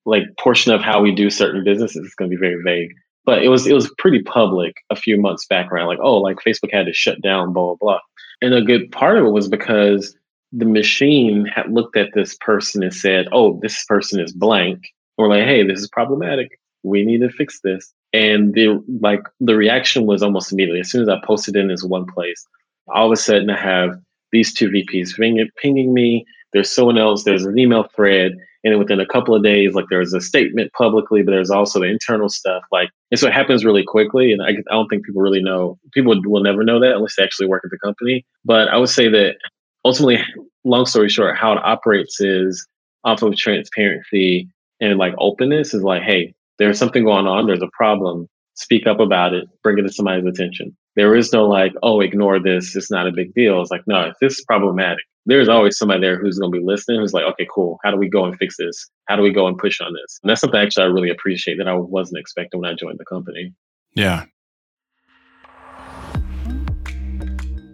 like 0.06 0.24
portion 0.40 0.72
of 0.72 0.82
how 0.82 1.02
we 1.02 1.14
do 1.14 1.30
certain 1.30 1.64
businesses. 1.64 2.06
It's 2.06 2.16
going 2.16 2.30
to 2.32 2.36
be 2.36 2.40
very 2.40 2.62
vague, 2.64 2.94
but 3.26 3.44
it 3.44 3.50
was 3.50 3.68
it 3.68 3.74
was 3.74 3.94
pretty 3.98 4.22
public 4.22 4.76
a 4.92 4.96
few 4.96 5.20
months 5.20 5.46
back 5.48 5.72
around 5.72 5.88
like, 5.88 6.00
oh, 6.02 6.18
like 6.18 6.38
Facebook 6.38 6.72
had 6.72 6.86
to 6.86 6.94
shut 6.94 7.22
down, 7.22 7.54
blah 7.54 7.76
blah 7.76 7.76
blah. 7.80 8.00
And 8.42 8.54
a 8.54 8.62
good 8.62 8.92
part 8.92 9.18
of 9.18 9.26
it 9.26 9.32
was 9.32 9.48
because 9.48 10.16
the 10.52 10.66
machine 10.66 11.46
had 11.46 11.72
looked 11.72 11.98
at 11.98 12.14
this 12.14 12.36
person 12.42 12.84
and 12.84 12.94
said, 12.94 13.28
"Oh, 13.32 13.60
this 13.62 13.84
person 13.86 14.20
is 14.20 14.34
blank," 14.34 14.84
or 15.18 15.28
like, 15.30 15.46
"Hey, 15.46 15.64
this 15.64 15.80
is 15.80 15.90
problematic. 15.90 16.60
We 16.84 17.04
need 17.06 17.22
to 17.22 17.30
fix 17.30 17.62
this." 17.62 17.94
And 18.14 18.54
the 18.54 18.84
like 19.02 19.24
the 19.40 19.56
reaction 19.56 20.06
was 20.06 20.22
almost 20.22 20.52
immediately. 20.52 20.82
As 20.82 20.92
soon 20.92 21.02
as 21.02 21.10
I 21.10 21.20
posted 21.26 21.56
in 21.56 21.68
this 21.68 21.84
one 21.84 22.06
place, 22.06 22.46
all 22.94 23.06
of 23.08 23.12
a 23.12 23.16
sudden 23.16 23.50
I 23.50 23.60
have 23.60 23.98
these 24.32 24.54
two 24.54 24.70
VPs 24.70 25.16
pinging, 25.18 25.50
pinging 25.62 25.94
me. 25.94 26.26
There's 26.54 26.70
someone 26.70 26.98
else. 26.98 27.24
There's 27.24 27.46
an 27.46 27.58
email 27.58 27.84
thread, 27.96 28.34
and 28.64 28.74
then 28.74 28.80
within 28.80 29.00
a 29.00 29.06
couple 29.06 29.34
of 29.34 29.44
days, 29.44 29.74
like 29.74 29.86
there's 29.90 30.14
a 30.14 30.22
statement 30.22 30.74
publicly, 30.74 31.24
but 31.24 31.32
there's 31.32 31.50
also 31.50 31.80
the 31.80 31.88
internal 31.88 32.30
stuff. 32.30 32.64
Like, 32.72 32.90
and 33.10 33.20
so 33.20 33.28
it 33.28 33.34
happens 33.34 33.64
really 33.64 33.84
quickly. 33.84 34.34
And 34.34 34.42
I, 34.42 34.50
I 34.50 34.74
don't 34.74 34.88
think 34.88 35.06
people 35.06 35.22
really 35.22 35.42
know. 35.42 35.80
People 35.94 36.14
will 36.26 36.44
never 36.44 36.64
know 36.64 36.80
that 36.80 36.96
unless 36.96 37.16
they 37.16 37.24
actually 37.24 37.48
work 37.48 37.64
at 37.64 37.72
the 37.72 37.80
company. 37.80 38.26
But 38.44 38.68
I 38.68 38.78
would 38.78 38.90
say 38.90 39.08
that 39.08 39.38
ultimately, 39.86 40.20
long 40.63 40.86
story 40.86 41.10
short, 41.10 41.38
how 41.38 41.54
it 41.54 41.60
operates 41.63 42.22
is 42.22 42.67
off 43.04 43.22
of 43.22 43.36
transparency 43.36 44.48
and 44.80 44.98
like 44.98 45.13
openness 45.17 45.74
is 45.74 45.84
like, 45.84 46.04
hey, 46.04 46.34
there's 46.60 46.78
something 46.78 47.04
going 47.04 47.28
on, 47.28 47.48
there's 47.48 47.62
a 47.63 47.70
problem. 47.74 48.28
speak 48.56 48.86
up 48.88 49.00
about 49.00 49.34
it, 49.34 49.48
bring 49.63 49.78
it 49.78 49.84
to 49.84 49.91
somebody's 49.91 50.26
attention. 50.26 50.76
There 50.96 51.15
is 51.15 51.32
no 51.32 51.48
like, 51.48 51.74
oh, 51.84 52.02
ignore 52.02 52.39
this. 52.39 52.76
It's 52.76 52.91
not 52.91 53.08
a 53.08 53.12
big 53.12 53.34
deal. 53.34 53.62
It's 53.62 53.72
like, 53.72 53.84
no, 53.88 54.02
if 54.02 54.15
this 54.20 54.39
is 54.39 54.46
problematic, 54.46 55.04
there's 55.26 55.48
always 55.50 55.78
somebody 55.78 56.02
there 56.02 56.20
who's 56.20 56.38
going 56.38 56.52
to 56.52 56.60
be 56.60 56.63
listening 56.63 57.00
who's 57.00 57.13
like, 57.13 57.24
okay, 57.24 57.48
cool. 57.54 57.80
How 57.84 57.91
do 57.91 57.98
we 57.98 58.10
go 58.10 58.26
and 58.26 58.38
fix 58.38 58.58
this? 58.58 58.89
How 59.06 59.15
do 59.15 59.22
we 59.22 59.32
go 59.32 59.48
and 59.48 59.58
push 59.58 59.80
on 59.80 59.94
this? 59.94 60.20
And 60.22 60.30
that's 60.30 60.41
something 60.41 60.60
actually 60.60 60.84
I 60.84 60.88
really 60.88 61.10
appreciate 61.10 61.58
that 61.58 61.67
I 61.67 61.74
wasn't 61.74 62.20
expecting 62.20 62.60
when 62.60 62.72
I 62.72 62.76
joined 62.76 63.00
the 63.00 63.06
company. 63.06 63.54
Yeah. 63.94 64.26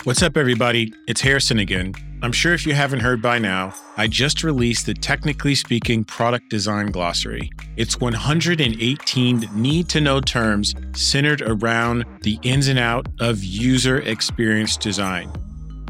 What's 0.08 0.24
up, 0.24 0.38
everybody? 0.38 0.94
It's 1.06 1.20
Harrison 1.20 1.60
again. 1.60 1.94
I'm 2.24 2.32
sure 2.32 2.54
if 2.54 2.66
you 2.66 2.74
haven't 2.74 3.02
heard 3.02 3.22
by 3.22 3.40
now, 3.40 3.74
I 3.98 4.08
just 4.08 4.42
released 4.42 4.86
the 4.86 4.94
Technically 4.94 5.54
Speaking 5.54 6.06
Product 6.06 6.50
Design 6.50 6.92
Glossary. 6.92 7.52
It's 7.76 8.00
118 8.00 9.50
need 9.54 9.90
to 9.90 10.00
know 10.00 10.22
terms 10.22 10.76
centered 10.94 11.42
around 11.42 12.06
the 12.22 12.40
ins 12.44 12.70
and 12.70 12.80
out 12.80 13.06
of 13.20 13.44
user 13.44 14.00
experience 14.00 14.78
design. 14.78 15.30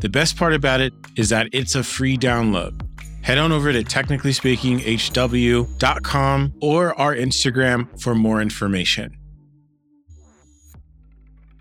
The 0.01 0.10
best 0.10 0.36
part 0.36 0.56
about 0.56 0.82
it 0.82 0.93
is 1.15 1.30
that 1.30 1.49
it's 1.51 1.75
a 1.75 1.84
free 1.84 2.17
download. 2.17 2.82
Head 3.21 3.38
on 3.38 3.51
over 3.51 3.71
to 3.71 3.84
technicallyspeakinghw.com 3.84 6.53
or 6.60 6.99
our 6.99 7.15
Instagram 7.15 8.01
for 8.01 8.15
more 8.15 8.41
information. 8.41 9.15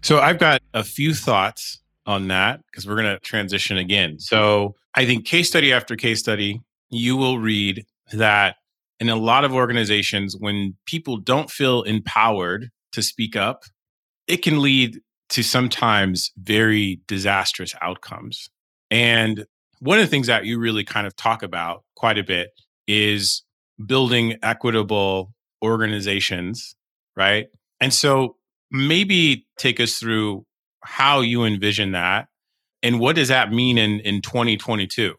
So 0.01 0.21
I've 0.21 0.39
got 0.39 0.63
a 0.73 0.83
few 0.83 1.13
thoughts 1.13 1.83
on 2.07 2.29
that 2.29 2.61
because 2.71 2.87
we're 2.87 2.97
going 2.97 3.13
to 3.13 3.19
transition 3.21 3.77
again. 3.77 4.19
So 4.19 4.75
I 4.95 5.05
think 5.07 5.27
case 5.27 5.49
study 5.49 5.73
after 5.73 5.97
case 5.97 6.21
study, 6.21 6.61
you 6.91 7.17
will 7.17 7.39
read 7.39 7.85
that 8.13 8.57
in 9.01 9.09
a 9.09 9.17
lot 9.17 9.45
of 9.45 9.53
organizations, 9.53 10.37
when 10.39 10.77
people 10.87 11.19
don't 11.19 11.51
feel 11.51 11.83
empowered 11.83 12.71
to 12.93 13.03
speak 13.03 13.37
up, 13.37 13.65
it 14.27 14.39
can 14.39 14.63
lead 14.63 15.01
to 15.29 15.43
sometimes 15.43 16.33
very 16.39 17.01
disastrous 17.07 17.75
outcomes. 17.83 18.49
And 18.91 19.45
one 19.81 19.99
of 19.99 20.05
the 20.05 20.11
things 20.11 20.29
that 20.29 20.47
you 20.47 20.59
really 20.59 20.85
kind 20.85 21.07
of 21.07 21.15
talk 21.17 21.43
about 21.43 21.85
quite 21.95 22.17
a 22.17 22.25
bit 22.25 22.51
is 22.87 23.43
building 23.85 24.37
equitable 24.43 25.35
organizations, 25.63 26.77
right? 27.17 27.47
And 27.81 27.93
so 27.93 28.37
maybe 28.71 29.47
take 29.59 29.81
us 29.81 29.99
through 29.99 30.47
how 30.87 31.21
you 31.21 31.45
envision 31.45 31.93
that 31.93 32.29
and 32.83 33.01
what 33.01 33.17
does 33.17 33.29
that 33.29 33.53
mean 33.53 33.79
in, 33.79 34.01
in 34.01 34.23
2022? 34.23 35.15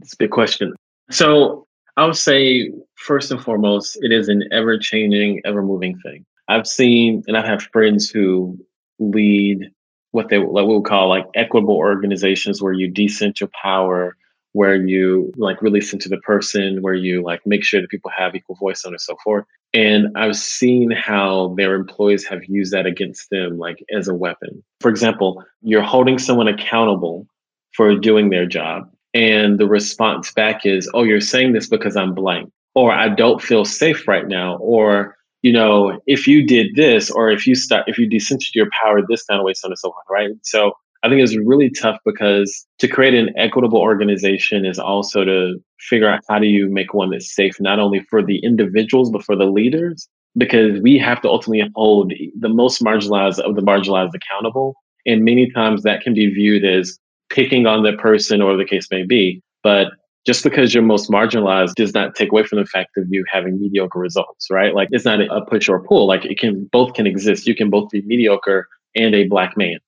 It's 0.00 0.12
a 0.12 0.16
big 0.16 0.30
question. 0.30 0.74
So 1.10 1.66
I 1.96 2.04
would 2.04 2.16
say, 2.16 2.70
first 2.96 3.30
and 3.30 3.42
foremost, 3.42 3.98
it 4.02 4.12
is 4.12 4.28
an 4.28 4.44
ever 4.52 4.78
changing, 4.78 5.40
ever 5.44 5.62
moving 5.62 5.98
thing. 6.00 6.24
I've 6.48 6.66
seen 6.66 7.22
and 7.26 7.36
I 7.36 7.46
have 7.46 7.62
friends 7.62 8.10
who 8.10 8.58
lead 8.98 9.70
what 10.10 10.28
they 10.28 10.38
what 10.38 10.66
we 10.66 10.74
would 10.74 10.84
call 10.84 11.08
like 11.08 11.24
equitable 11.34 11.76
organizations 11.76 12.60
where 12.60 12.72
you 12.72 12.90
decent 12.90 13.40
your 13.40 13.50
power, 13.62 14.16
where 14.52 14.76
you 14.76 15.32
like 15.36 15.62
really 15.62 15.80
listen 15.80 15.98
to 16.00 16.08
the 16.08 16.18
person, 16.18 16.82
where 16.82 16.94
you 16.94 17.22
like 17.22 17.40
make 17.46 17.64
sure 17.64 17.80
that 17.80 17.90
people 17.90 18.10
have 18.14 18.34
equal 18.34 18.56
voice, 18.56 18.84
on 18.84 18.92
and 18.92 19.00
so 19.00 19.16
forth. 19.24 19.44
And 19.74 20.08
I've 20.16 20.36
seen 20.36 20.90
how 20.90 21.54
their 21.56 21.74
employees 21.74 22.26
have 22.26 22.40
used 22.46 22.72
that 22.72 22.84
against 22.84 23.30
them, 23.30 23.58
like 23.58 23.82
as 23.96 24.06
a 24.06 24.14
weapon. 24.14 24.62
For 24.80 24.90
example, 24.90 25.42
you're 25.62 25.82
holding 25.82 26.18
someone 26.18 26.48
accountable 26.48 27.26
for 27.74 27.96
doing 27.96 28.28
their 28.28 28.46
job. 28.46 28.90
And 29.14 29.58
the 29.58 29.66
response 29.66 30.32
back 30.32 30.66
is, 30.66 30.90
oh, 30.94 31.04
you're 31.04 31.20
saying 31.20 31.52
this 31.52 31.68
because 31.68 31.96
I'm 31.96 32.14
blank, 32.14 32.50
or 32.74 32.92
I 32.92 33.08
don't 33.08 33.42
feel 33.42 33.64
safe 33.64 34.06
right 34.06 34.26
now, 34.26 34.56
or, 34.58 35.16
you 35.42 35.52
know, 35.52 36.00
if 36.06 36.26
you 36.26 36.46
did 36.46 36.74
this, 36.76 37.10
or 37.10 37.30
if 37.30 37.46
you 37.46 37.54
start, 37.54 37.84
if 37.86 37.98
you 37.98 38.08
decentralized 38.08 38.54
your 38.54 38.68
power 38.82 39.00
this 39.06 39.24
kind 39.24 39.40
of 39.40 39.44
way, 39.44 39.54
so 39.54 39.66
on 39.68 39.72
and 39.72 39.78
so 39.78 39.90
forth, 39.90 40.06
right? 40.10 40.30
So 40.42 40.72
I 41.02 41.08
think 41.08 41.20
it's 41.20 41.36
really 41.36 41.70
tough 41.70 41.98
because 42.04 42.64
to 42.78 42.86
create 42.86 43.14
an 43.14 43.30
equitable 43.36 43.78
organization 43.78 44.64
is 44.64 44.78
also 44.78 45.24
to 45.24 45.54
figure 45.80 46.08
out 46.08 46.20
how 46.28 46.38
do 46.38 46.46
you 46.46 46.68
make 46.68 46.94
one 46.94 47.10
that's 47.10 47.34
safe, 47.34 47.60
not 47.60 47.80
only 47.80 48.00
for 48.08 48.22
the 48.24 48.38
individuals, 48.38 49.10
but 49.10 49.24
for 49.24 49.34
the 49.34 49.46
leaders, 49.46 50.08
because 50.36 50.80
we 50.80 50.98
have 50.98 51.20
to 51.22 51.28
ultimately 51.28 51.68
hold 51.74 52.12
the 52.38 52.48
most 52.48 52.82
marginalized 52.82 53.40
of 53.40 53.56
the 53.56 53.62
marginalized 53.62 54.14
accountable. 54.14 54.74
And 55.04 55.24
many 55.24 55.50
times 55.50 55.82
that 55.82 56.02
can 56.02 56.14
be 56.14 56.32
viewed 56.32 56.64
as 56.64 56.96
picking 57.30 57.66
on 57.66 57.82
the 57.82 57.94
person 57.94 58.40
or 58.40 58.56
the 58.56 58.64
case 58.64 58.86
may 58.90 59.02
be. 59.02 59.42
But 59.64 59.88
just 60.24 60.44
because 60.44 60.72
you're 60.72 60.84
most 60.84 61.10
marginalized 61.10 61.74
does 61.74 61.94
not 61.94 62.14
take 62.14 62.30
away 62.30 62.44
from 62.44 62.60
the 62.60 62.66
fact 62.66 62.96
of 62.96 63.06
you 63.10 63.24
having 63.30 63.60
mediocre 63.60 63.98
results, 63.98 64.46
right? 64.52 64.72
Like 64.72 64.88
it's 64.92 65.04
not 65.04 65.20
a 65.20 65.44
push 65.46 65.68
or 65.68 65.82
pull. 65.82 66.06
Like 66.06 66.24
it 66.24 66.38
can 66.38 66.68
both 66.70 66.94
can 66.94 67.08
exist. 67.08 67.48
You 67.48 67.56
can 67.56 67.70
both 67.70 67.90
be 67.90 68.02
mediocre 68.02 68.68
and 68.94 69.16
a 69.16 69.26
black 69.26 69.56
man 69.56 69.78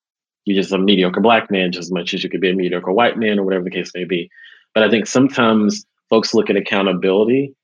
you're 0.45 0.61
just 0.61 0.73
a 0.73 0.79
mediocre 0.79 1.21
black 1.21 1.51
man 1.51 1.73
just 1.73 1.87
as 1.87 1.93
much 1.93 2.15
as 2.15 2.23
you 2.23 2.31
could 2.31 2.41
be 2.41 2.51
a 2.51 2.55
mediocre 2.55 2.93
white 2.93 3.19
man 3.19 3.39
or 3.39 3.45
whatever 3.45 3.65
the 3.65 3.71
case 3.71 3.93
may 3.95 4.05
be. 4.05 4.31
But 4.75 4.83
I 4.83 4.91
think 4.91 5.07
sometimes 5.07 5.85
folks 6.11 6.35
look 6.35 6.51
at 6.51 6.57
accountability 6.57 7.55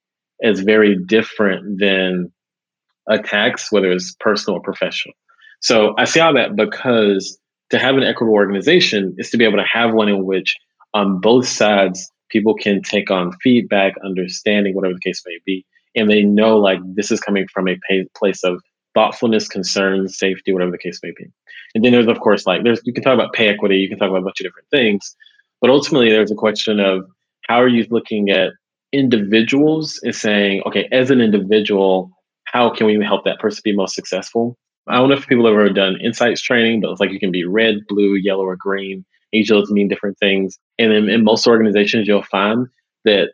as 0.43 0.61
very 0.61 0.97
different 0.97 1.79
than 1.79 2.33
attacks, 3.09 3.71
whether 3.71 3.91
it's 3.91 4.15
personal 4.21 4.59
or 4.59 4.63
professional. 4.63 5.15
So 5.61 5.95
I 5.99 6.05
see 6.05 6.21
all 6.21 6.35
that 6.35 6.57
because 6.57 7.39
to 7.71 7.79
have 7.79 7.97
an 7.97 8.03
equitable 8.03 8.35
organization 8.35 9.15
is 9.19 9.31
to 9.31 9.37
be 9.37 9.45
able 9.45 9.59
to 9.59 9.65
have 9.71 9.93
one 9.93 10.09
in 10.09 10.25
which 10.25 10.57
on 10.95 11.21
both 11.21 11.47
sides 11.47 12.11
people 12.31 12.55
can 12.55 12.83
take 12.83 13.11
on 13.11 13.33
feedback, 13.43 13.95
understanding, 14.05 14.75
whatever 14.75 14.95
the 14.95 15.01
case 15.01 15.23
may 15.27 15.39
be, 15.45 15.67
and 15.95 16.09
they 16.09 16.23
know 16.23 16.57
like 16.57 16.79
this 16.95 17.11
is 17.11 17.21
coming 17.21 17.47
from 17.53 17.69
a 17.69 17.79
place 18.17 18.43
of 18.45 18.63
thoughtfulness, 18.95 19.49
concerns, 19.49 20.19
safety, 20.19 20.53
whatever 20.53 20.73
the 20.73 20.79
case 20.79 21.01
may 21.03 21.13
be. 21.17 21.27
And 21.75 21.85
then 21.85 21.93
there's 21.93 22.09
of 22.09 22.21
course 22.21 22.47
like 22.47 22.63
there's 22.65 22.81
you 22.85 22.93
can 22.93 23.03
talk 23.03 23.15
about 23.15 23.33
pay 23.33 23.49
equity, 23.49 23.79
you 23.79 23.89
can 23.89 23.99
talk 23.99 24.11
about 24.11 24.23
a 24.23 24.25
bunch 24.25 24.41
of 24.41 24.45
different 24.45 24.69
things, 24.71 25.15
but 25.61 25.71
ultimately 25.71 26.11
there's 26.11 26.31
a 26.31 26.37
question 26.37 26.81
of 26.81 27.05
how 27.49 27.61
are 27.61 27.69
you 27.69 27.87
looking 27.91 28.31
at 28.31 28.53
individuals 28.93 30.01
and 30.03 30.15
saying, 30.15 30.63
okay, 30.67 30.89
as 30.93 31.11
an 31.11 31.21
individual, 31.21 32.11
how 32.45 32.71
can 32.71 32.87
we 32.87 33.03
help 33.05 33.25
that 33.25 33.39
person 33.39 33.61
be 33.65 33.75
most 33.75 33.95
successful? 33.95 34.57
I 34.89 34.97
don't 34.97 35.09
know 35.09 35.17
if 35.17 35.27
people 35.27 35.47
have 35.47 35.55
ever 35.55 35.69
done 35.69 36.01
insights 36.01 36.41
training, 36.41 36.81
but 36.81 36.91
it's 36.91 37.01
like 37.01 37.13
you 37.13 37.21
can 37.21 37.31
be 37.31 37.45
red, 37.45 37.87
blue, 37.89 38.15
yellow, 38.15 38.45
or 38.45 38.57
green. 38.57 39.05
Each 39.33 39.51
of 39.51 39.59
those 39.59 39.71
mean 39.71 39.89
different 39.89 40.19
things. 40.19 40.59
And 40.79 40.91
then 40.91 41.09
in 41.09 41.23
most 41.23 41.47
organizations, 41.47 42.09
you'll 42.09 42.23
find 42.23 42.67
that 43.05 43.31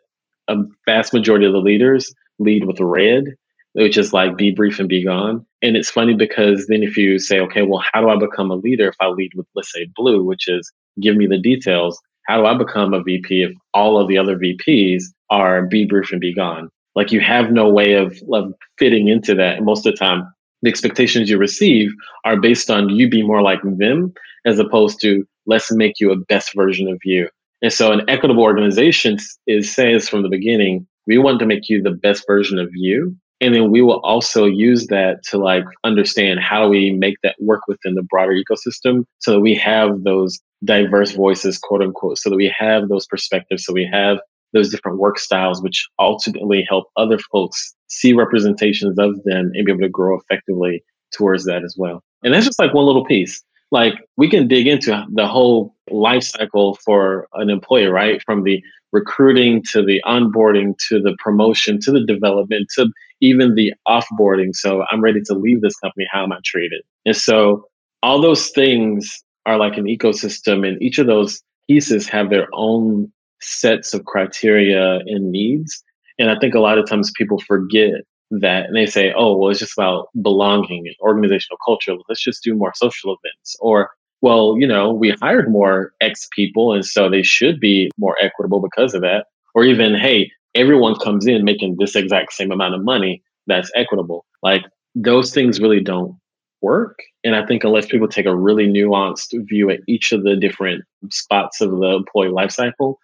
a 0.47 0.57
vast 0.85 1.13
majority 1.13 1.45
of 1.45 1.53
the 1.53 1.59
leaders 1.59 2.13
lead 2.39 2.65
with 2.65 2.79
red 2.79 3.35
which 3.77 3.97
is 3.97 4.11
like 4.11 4.35
be 4.35 4.51
brief 4.51 4.79
and 4.79 4.89
be 4.89 5.03
gone. 5.03 5.45
And 5.61 5.77
it's 5.77 5.89
funny 5.89 6.15
because 6.15 6.65
then 6.65 6.81
if 6.81 6.97
you 6.97 7.19
say, 7.19 7.39
okay, 7.41 7.61
well, 7.61 7.83
how 7.93 8.01
do 8.01 8.09
I 8.09 8.17
become 8.17 8.49
a 8.49 8.55
leader 8.55 8.87
if 8.87 8.95
I 8.99 9.07
lead 9.09 9.31
with, 9.35 9.45
let's 9.53 9.71
say, 9.71 9.87
blue, 9.95 10.23
which 10.23 10.47
is 10.47 10.71
give 10.99 11.15
me 11.15 11.27
the 11.27 11.39
details? 11.39 12.01
How 12.25 12.37
do 12.37 12.45
I 12.47 12.57
become 12.57 12.95
a 12.95 13.03
VP 13.03 13.43
if 13.43 13.51
all 13.75 14.01
of 14.01 14.07
the 14.07 14.17
other 14.17 14.37
VPs 14.37 15.03
are 15.29 15.67
be 15.67 15.85
brief 15.85 16.11
and 16.11 16.19
be 16.19 16.33
gone? 16.33 16.69
Like 16.95 17.11
you 17.11 17.21
have 17.21 17.51
no 17.51 17.69
way 17.69 17.93
of, 17.93 18.19
of 18.33 18.51
fitting 18.79 19.09
into 19.09 19.35
that. 19.35 19.57
And 19.57 19.65
most 19.65 19.85
of 19.85 19.93
the 19.93 19.97
time, 19.97 20.23
the 20.63 20.69
expectations 20.69 21.29
you 21.29 21.37
receive 21.37 21.91
are 22.25 22.39
based 22.39 22.71
on 22.71 22.89
you 22.89 23.07
be 23.07 23.21
more 23.21 23.43
like 23.43 23.61
them 23.61 24.11
as 24.47 24.57
opposed 24.57 24.99
to 25.01 25.23
let's 25.45 25.71
make 25.71 25.99
you 25.99 26.11
a 26.11 26.17
best 26.17 26.55
version 26.55 26.87
of 26.87 26.99
you. 27.03 27.29
And 27.61 27.71
so 27.71 27.91
an 27.91 28.01
equitable 28.09 28.43
organization 28.43 29.17
is 29.45 29.71
says 29.71 30.09
from 30.09 30.23
the 30.23 30.29
beginning, 30.29 30.87
we 31.05 31.19
want 31.19 31.37
to 31.39 31.45
make 31.45 31.69
you 31.69 31.83
the 31.83 31.91
best 31.91 32.25
version 32.27 32.57
of 32.57 32.69
you 32.73 33.15
and 33.39 33.53
then 33.53 33.71
we 33.71 33.81
will 33.81 33.99
also 34.01 34.45
use 34.45 34.87
that 34.87 35.23
to 35.23 35.37
like 35.37 35.65
understand 35.83 36.39
how 36.39 36.63
do 36.63 36.69
we 36.69 36.91
make 36.91 37.17
that 37.23 37.35
work 37.39 37.61
within 37.67 37.95
the 37.95 38.03
broader 38.03 38.33
ecosystem 38.33 39.03
so 39.19 39.31
that 39.31 39.41
we 39.41 39.55
have 39.55 40.03
those 40.03 40.39
diverse 40.65 41.11
voices 41.11 41.57
quote 41.57 41.81
unquote 41.81 42.17
so 42.17 42.29
that 42.29 42.35
we 42.35 42.53
have 42.57 42.89
those 42.89 43.05
perspectives 43.05 43.63
so 43.63 43.73
we 43.73 43.87
have 43.91 44.19
those 44.53 44.69
different 44.71 44.97
work 44.97 45.19
styles 45.19 45.61
which 45.61 45.87
ultimately 45.99 46.65
help 46.67 46.85
other 46.95 47.19
folks 47.31 47.75
see 47.87 48.13
representations 48.13 48.97
of 48.99 49.23
them 49.23 49.51
and 49.53 49.65
be 49.65 49.71
able 49.71 49.81
to 49.81 49.89
grow 49.89 50.19
effectively 50.19 50.83
towards 51.11 51.45
that 51.45 51.63
as 51.63 51.75
well. 51.77 52.03
And 52.23 52.33
that's 52.33 52.45
just 52.45 52.59
like 52.59 52.73
one 52.73 52.85
little 52.85 53.05
piece. 53.05 53.43
Like 53.71 53.93
we 54.15 54.29
can 54.29 54.47
dig 54.47 54.67
into 54.67 55.05
the 55.13 55.27
whole 55.27 55.75
life 55.89 56.23
cycle 56.23 56.75
for 56.85 57.27
an 57.33 57.49
employee 57.49 57.87
right? 57.87 58.21
From 58.25 58.43
the 58.43 58.61
recruiting 58.93 59.61
to 59.71 59.83
the 59.83 60.01
onboarding 60.05 60.73
to 60.87 61.01
the 61.01 61.15
promotion 61.19 61.79
to 61.81 61.91
the 61.91 62.05
development 62.05 62.67
to 62.75 62.89
even 63.21 63.55
the 63.55 63.73
offboarding. 63.87 64.53
So 64.53 64.83
I'm 64.91 65.01
ready 65.01 65.21
to 65.25 65.33
leave 65.33 65.61
this 65.61 65.75
company. 65.77 66.05
How 66.11 66.23
am 66.23 66.31
I 66.31 66.39
treated? 66.45 66.81
And 67.05 67.15
so 67.15 67.65
all 68.03 68.21
those 68.21 68.49
things 68.49 69.23
are 69.45 69.57
like 69.57 69.77
an 69.77 69.85
ecosystem, 69.85 70.67
and 70.67 70.81
each 70.81 70.99
of 70.99 71.07
those 71.07 71.41
pieces 71.69 72.07
have 72.09 72.29
their 72.29 72.47
own 72.53 73.11
sets 73.41 73.93
of 73.93 74.05
criteria 74.05 74.99
and 75.05 75.31
needs. 75.31 75.83
And 76.19 76.29
I 76.29 76.39
think 76.39 76.55
a 76.55 76.59
lot 76.59 76.77
of 76.77 76.87
times 76.87 77.11
people 77.15 77.39
forget 77.47 77.91
that 78.31 78.65
and 78.65 78.75
they 78.75 78.85
say, 78.85 79.13
oh, 79.15 79.37
well, 79.37 79.51
it's 79.51 79.59
just 79.59 79.77
about 79.77 80.07
belonging 80.21 80.85
and 80.85 80.95
organizational 81.01 81.57
culture. 81.65 81.95
Let's 82.09 82.23
just 82.23 82.43
do 82.43 82.55
more 82.55 82.73
social 82.75 83.15
events. 83.15 83.55
Or, 83.59 83.91
well, 84.21 84.55
you 84.57 84.67
know, 84.67 84.91
we 84.91 85.11
hired 85.21 85.49
more 85.49 85.91
X 86.01 86.27
people, 86.35 86.73
and 86.73 86.85
so 86.85 87.09
they 87.09 87.23
should 87.23 87.59
be 87.59 87.89
more 87.97 88.17
equitable 88.21 88.59
because 88.59 88.93
of 88.93 89.01
that. 89.01 89.27
Or 89.55 89.63
even, 89.63 89.95
hey, 89.95 90.31
everyone 90.57 90.95
comes 90.95 91.25
in 91.27 91.45
making 91.45 91.77
this 91.79 91.95
exact 91.95 92.33
same 92.33 92.51
amount 92.51 92.75
of 92.75 92.83
money 92.83 93.23
that's 93.45 93.71
equitable. 93.75 94.25
Like 94.43 94.63
those 94.95 95.33
things 95.33 95.61
really 95.61 95.79
don't 95.79 96.17
work. 96.61 96.99
And 97.23 97.35
I 97.35 97.45
think 97.45 97.63
unless 97.63 97.85
people 97.85 98.07
take 98.07 98.25
a 98.25 98.35
really 98.35 98.67
nuanced 98.67 99.33
view 99.47 99.69
at 99.69 99.81
each 99.87 100.11
of 100.11 100.23
the 100.23 100.35
different 100.35 100.83
spots 101.11 101.61
of 101.61 101.71
the 101.71 101.95
employee 101.95 102.29
lifecycle, 102.29 102.95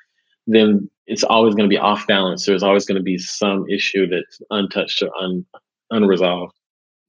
then 0.47 0.89
it's 1.06 1.24
always 1.24 1.54
going 1.54 1.70
to 1.70 1.74
be 1.74 1.78
off 1.78 2.08
balance. 2.08 2.45
There's 2.45 2.64
always 2.64 2.86
going 2.86 2.97
to 2.97 3.04
be 3.04 3.18
some 3.18 3.70
issue 3.70 4.08
that's 4.08 4.41
untouched 4.49 5.01
or 5.04 5.12
un, 5.22 5.45
unresolved. 5.91 6.54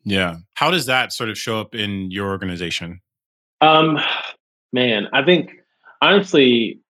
Yeah. 0.05 0.37
How 0.55 0.71
does 0.71 0.87
that 0.87 1.13
sort 1.13 1.31
of 1.31 1.39
show 1.39 1.59
up 1.59 1.75
in 1.75 2.11
your 2.11 2.29
organization? 2.29 3.01
Um, 3.61 3.99
man, 4.73 5.09
I 5.15 5.25
think 5.25 5.51
honestly, 6.03 6.81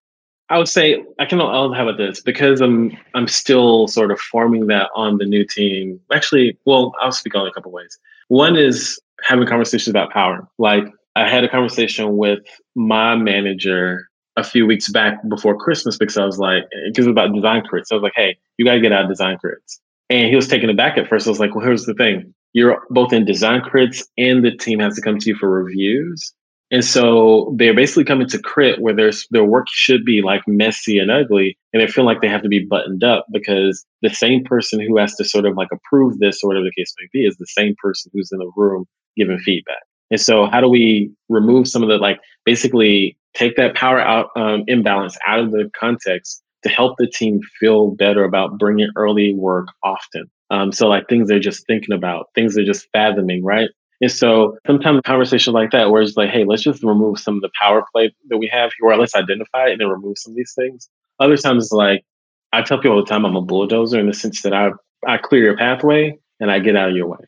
I 0.50 0.58
would 0.58 0.68
say 0.68 1.02
I 1.18 1.24
can 1.24 1.40
I'll 1.40 1.72
have 1.72 1.86
with 1.86 1.96
this 1.96 2.20
because 2.20 2.60
I'm 2.60 2.96
I'm 3.14 3.28
still 3.28 3.88
sort 3.88 4.10
of 4.10 4.20
forming 4.20 4.66
that 4.66 4.90
on 4.94 5.18
the 5.18 5.24
new 5.24 5.46
team. 5.46 6.00
Actually, 6.12 6.58
well, 6.66 6.92
I'll 7.00 7.12
speak 7.12 7.34
on 7.34 7.46
a 7.46 7.52
couple 7.52 7.72
ways. 7.72 7.98
One 8.28 8.56
is 8.56 9.00
having 9.22 9.46
conversations 9.46 9.88
about 9.88 10.10
power. 10.10 10.46
Like 10.58 10.84
I 11.16 11.28
had 11.28 11.44
a 11.44 11.48
conversation 11.48 12.16
with 12.16 12.40
my 12.74 13.16
manager 13.16 14.08
a 14.36 14.44
few 14.44 14.66
weeks 14.66 14.90
back 14.90 15.18
before 15.28 15.56
Christmas 15.56 15.96
because 15.96 16.18
I 16.18 16.24
was 16.24 16.38
like, 16.38 16.64
because 16.86 17.06
it 17.06 17.10
about 17.10 17.32
design 17.32 17.62
crits. 17.62 17.86
I 17.90 17.94
was 17.94 18.02
like, 18.02 18.14
hey, 18.16 18.36
you 18.58 18.64
got 18.64 18.74
to 18.74 18.80
get 18.80 18.92
out 18.92 19.04
of 19.04 19.08
design 19.08 19.38
crits. 19.42 19.78
And 20.10 20.28
he 20.28 20.36
was 20.36 20.48
taken 20.48 20.68
aback 20.68 20.98
at 20.98 21.08
first. 21.08 21.26
I 21.26 21.30
was 21.30 21.40
like, 21.40 21.54
well, 21.54 21.64
here's 21.64 21.86
the 21.86 21.94
thing. 21.94 22.34
You're 22.52 22.82
both 22.90 23.12
in 23.12 23.24
design 23.24 23.62
crits 23.62 24.04
and 24.18 24.44
the 24.44 24.56
team 24.56 24.80
has 24.80 24.96
to 24.96 25.02
come 25.02 25.18
to 25.18 25.30
you 25.30 25.36
for 25.36 25.48
reviews. 25.48 26.32
And 26.74 26.84
so 26.84 27.54
they're 27.56 27.72
basically 27.72 28.02
coming 28.02 28.26
to 28.30 28.38
crit 28.40 28.80
where 28.80 28.96
their 28.96 29.12
their 29.30 29.44
work 29.44 29.68
should 29.70 30.04
be 30.04 30.22
like 30.22 30.42
messy 30.48 30.98
and 30.98 31.08
ugly, 31.08 31.56
and 31.72 31.80
they 31.80 31.86
feel 31.86 32.04
like 32.04 32.20
they 32.20 32.28
have 32.28 32.42
to 32.42 32.48
be 32.48 32.66
buttoned 32.68 33.04
up 33.04 33.26
because 33.32 33.86
the 34.02 34.10
same 34.10 34.42
person 34.42 34.80
who 34.80 34.98
has 34.98 35.14
to 35.14 35.24
sort 35.24 35.46
of 35.46 35.56
like 35.56 35.68
approve 35.70 36.18
this 36.18 36.42
or 36.42 36.48
whatever 36.48 36.64
the 36.64 36.72
case 36.76 36.92
may 36.98 37.06
be 37.12 37.24
is 37.24 37.36
the 37.36 37.46
same 37.46 37.76
person 37.80 38.10
who's 38.12 38.32
in 38.32 38.40
the 38.40 38.50
room 38.56 38.86
giving 39.16 39.38
feedback. 39.38 39.84
And 40.10 40.20
so, 40.20 40.46
how 40.46 40.60
do 40.60 40.68
we 40.68 41.12
remove 41.28 41.68
some 41.68 41.84
of 41.84 41.88
the 41.88 41.98
like 41.98 42.18
basically 42.44 43.16
take 43.34 43.54
that 43.54 43.76
power 43.76 44.00
out 44.00 44.30
um, 44.34 44.64
imbalance 44.66 45.16
out 45.24 45.38
of 45.38 45.52
the 45.52 45.70
context 45.78 46.42
to 46.64 46.70
help 46.70 46.96
the 46.98 47.06
team 47.06 47.38
feel 47.60 47.92
better 47.92 48.24
about 48.24 48.58
bringing 48.58 48.90
early 48.96 49.32
work 49.32 49.68
often? 49.84 50.28
Um, 50.50 50.72
so, 50.72 50.88
like 50.88 51.08
things 51.08 51.28
they're 51.28 51.38
just 51.38 51.68
thinking 51.68 51.94
about, 51.94 52.30
things 52.34 52.56
they're 52.56 52.64
just 52.64 52.88
fathoming, 52.92 53.44
right? 53.44 53.70
And 54.00 54.10
so 54.10 54.58
sometimes 54.66 54.98
a 54.98 55.02
conversation 55.02 55.52
like 55.52 55.70
that, 55.70 55.90
where 55.90 56.02
it's 56.02 56.16
like, 56.16 56.30
hey, 56.30 56.44
let's 56.44 56.62
just 56.62 56.82
remove 56.82 57.18
some 57.18 57.36
of 57.36 57.42
the 57.42 57.50
power 57.60 57.84
play 57.92 58.14
that 58.28 58.38
we 58.38 58.48
have 58.48 58.72
here, 58.78 58.90
or 58.90 58.96
let's 58.96 59.14
identify 59.14 59.66
it 59.68 59.72
and 59.72 59.80
then 59.80 59.88
remove 59.88 60.18
some 60.18 60.32
of 60.32 60.36
these 60.36 60.54
things. 60.56 60.88
Other 61.20 61.36
times, 61.36 61.64
it's 61.64 61.72
like 61.72 62.04
I 62.52 62.62
tell 62.62 62.78
people 62.78 62.92
all 62.92 63.04
the 63.04 63.08
time, 63.08 63.24
I'm 63.24 63.36
a 63.36 63.42
bulldozer 63.42 63.98
in 63.98 64.06
the 64.06 64.14
sense 64.14 64.42
that 64.42 64.52
I 64.52 64.70
I 65.06 65.18
clear 65.18 65.42
your 65.42 65.56
pathway 65.56 66.18
and 66.40 66.50
I 66.50 66.58
get 66.58 66.76
out 66.76 66.90
of 66.90 66.96
your 66.96 67.08
way. 67.08 67.18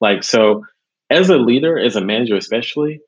Like 0.00 0.22
so, 0.24 0.64
as 1.10 1.30
a 1.30 1.36
leader, 1.36 1.78
as 1.78 1.96
a 1.96 2.00
manager, 2.00 2.36
especially, 2.36 3.00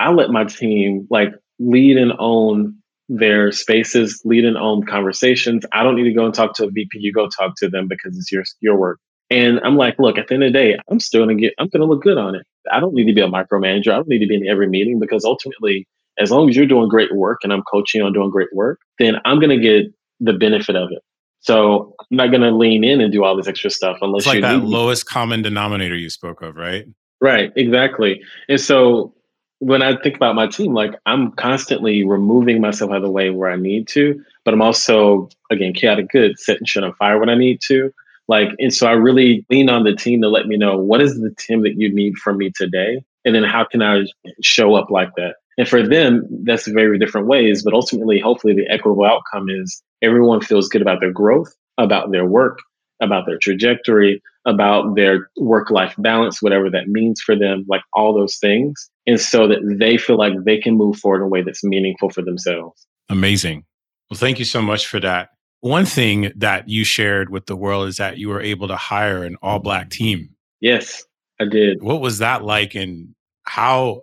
I 0.00 0.10
let 0.10 0.30
my 0.30 0.44
team 0.44 1.06
like 1.10 1.30
lead 1.58 1.96
and 1.96 2.12
own 2.18 2.76
their 3.08 3.52
spaces, 3.52 4.20
lead 4.24 4.44
and 4.44 4.56
own 4.56 4.84
conversations. 4.84 5.64
I 5.72 5.82
don't 5.82 5.96
need 5.96 6.04
to 6.04 6.12
go 6.12 6.26
and 6.26 6.34
talk 6.34 6.54
to 6.56 6.64
a 6.66 6.70
VP. 6.70 6.98
You 6.98 7.12
go 7.12 7.28
talk 7.28 7.54
to 7.58 7.68
them 7.68 7.88
because 7.88 8.16
it's 8.16 8.30
your 8.30 8.44
your 8.60 8.76
work. 8.76 9.00
And 9.30 9.60
I'm 9.60 9.76
like, 9.76 9.98
look, 9.98 10.16
at 10.16 10.28
the 10.28 10.34
end 10.34 10.44
of 10.44 10.52
the 10.52 10.58
day, 10.58 10.78
I'm 10.90 11.00
still 11.00 11.22
gonna 11.22 11.34
get, 11.34 11.54
I'm 11.58 11.68
gonna 11.68 11.84
look 11.84 12.02
good 12.02 12.18
on 12.18 12.34
it. 12.34 12.46
I 12.72 12.80
don't 12.80 12.94
need 12.94 13.06
to 13.06 13.12
be 13.12 13.20
a 13.20 13.28
micromanager. 13.28 13.88
I 13.92 13.96
don't 13.96 14.08
need 14.08 14.20
to 14.20 14.26
be 14.26 14.36
in 14.36 14.48
every 14.48 14.68
meeting 14.68 14.98
because 14.98 15.24
ultimately, 15.24 15.86
as 16.18 16.30
long 16.30 16.48
as 16.48 16.56
you're 16.56 16.66
doing 16.66 16.88
great 16.88 17.14
work 17.14 17.40
and 17.42 17.52
I'm 17.52 17.62
coaching 17.62 18.02
on 18.02 18.12
doing 18.12 18.30
great 18.30 18.48
work, 18.54 18.80
then 18.98 19.16
I'm 19.24 19.38
gonna 19.38 19.58
get 19.58 19.86
the 20.20 20.32
benefit 20.32 20.76
of 20.76 20.90
it. 20.90 21.02
So 21.40 21.94
I'm 22.00 22.16
not 22.16 22.32
gonna 22.32 22.56
lean 22.56 22.84
in 22.84 23.00
and 23.00 23.12
do 23.12 23.22
all 23.24 23.36
this 23.36 23.48
extra 23.48 23.70
stuff 23.70 23.98
unless 24.00 24.20
it's 24.20 24.26
like 24.26 24.40
that 24.40 24.64
lowest 24.64 25.06
common 25.06 25.42
denominator 25.42 25.96
you 25.96 26.10
spoke 26.10 26.42
of, 26.42 26.56
right? 26.56 26.86
Right, 27.20 27.52
exactly. 27.56 28.22
And 28.48 28.60
so 28.60 29.14
when 29.60 29.82
I 29.82 29.96
think 30.00 30.16
about 30.16 30.34
my 30.34 30.46
team, 30.46 30.72
like 30.72 30.94
I'm 31.06 31.32
constantly 31.32 32.04
removing 32.04 32.60
myself 32.60 32.90
out 32.90 32.98
of 32.98 33.02
the 33.02 33.10
way 33.10 33.30
where 33.30 33.50
I 33.50 33.56
need 33.56 33.88
to, 33.88 34.22
but 34.44 34.54
I'm 34.54 34.62
also, 34.62 35.28
again, 35.50 35.72
chaotic 35.72 36.10
good, 36.10 36.38
setting 36.38 36.64
shit 36.64 36.84
on 36.84 36.94
fire 36.94 37.18
when 37.18 37.28
I 37.28 37.34
need 37.34 37.60
to. 37.66 37.92
Like, 38.28 38.48
and 38.58 38.72
so 38.72 38.86
I 38.86 38.92
really 38.92 39.44
lean 39.50 39.70
on 39.70 39.84
the 39.84 39.94
team 39.94 40.20
to 40.22 40.28
let 40.28 40.46
me 40.46 40.56
know 40.56 40.76
what 40.76 41.02
is 41.02 41.18
the 41.18 41.34
team 41.38 41.62
that 41.62 41.74
you 41.76 41.92
need 41.92 42.16
from 42.16 42.36
me 42.36 42.52
today? 42.54 43.02
And 43.24 43.34
then 43.34 43.44
how 43.44 43.64
can 43.64 43.82
I 43.82 44.04
show 44.42 44.74
up 44.74 44.90
like 44.90 45.10
that? 45.16 45.36
And 45.56 45.66
for 45.66 45.86
them, 45.86 46.24
that's 46.44 46.68
very 46.68 46.98
different 46.98 47.26
ways. 47.26 47.64
But 47.64 47.74
ultimately, 47.74 48.20
hopefully, 48.20 48.54
the 48.54 48.68
equitable 48.70 49.04
outcome 49.04 49.48
is 49.48 49.82
everyone 50.02 50.40
feels 50.40 50.68
good 50.68 50.82
about 50.82 51.00
their 51.00 51.12
growth, 51.12 51.52
about 51.78 52.12
their 52.12 52.26
work, 52.26 52.58
about 53.02 53.26
their 53.26 53.38
trajectory, 53.38 54.22
about 54.46 54.94
their 54.94 55.30
work 55.38 55.70
life 55.70 55.94
balance, 55.98 56.40
whatever 56.40 56.70
that 56.70 56.88
means 56.88 57.20
for 57.20 57.36
them, 57.36 57.64
like 57.68 57.82
all 57.92 58.14
those 58.14 58.38
things. 58.38 58.88
And 59.06 59.20
so 59.20 59.48
that 59.48 59.58
they 59.78 59.96
feel 59.96 60.16
like 60.16 60.32
they 60.44 60.58
can 60.58 60.76
move 60.76 60.98
forward 60.98 61.18
in 61.18 61.22
a 61.24 61.28
way 61.28 61.42
that's 61.42 61.64
meaningful 61.64 62.10
for 62.10 62.22
themselves. 62.22 62.86
Amazing. 63.08 63.64
Well, 64.10 64.18
thank 64.18 64.38
you 64.38 64.44
so 64.44 64.62
much 64.62 64.86
for 64.86 65.00
that. 65.00 65.30
One 65.60 65.86
thing 65.86 66.32
that 66.36 66.68
you 66.68 66.84
shared 66.84 67.30
with 67.30 67.46
the 67.46 67.56
world 67.56 67.88
is 67.88 67.96
that 67.96 68.18
you 68.18 68.28
were 68.28 68.40
able 68.40 68.68
to 68.68 68.76
hire 68.76 69.24
an 69.24 69.36
all 69.42 69.58
black 69.58 69.90
team. 69.90 70.30
Yes, 70.60 71.04
I 71.40 71.46
did. 71.46 71.82
What 71.82 72.00
was 72.00 72.18
that 72.18 72.44
like? 72.44 72.74
And 72.74 73.14
how 73.42 74.02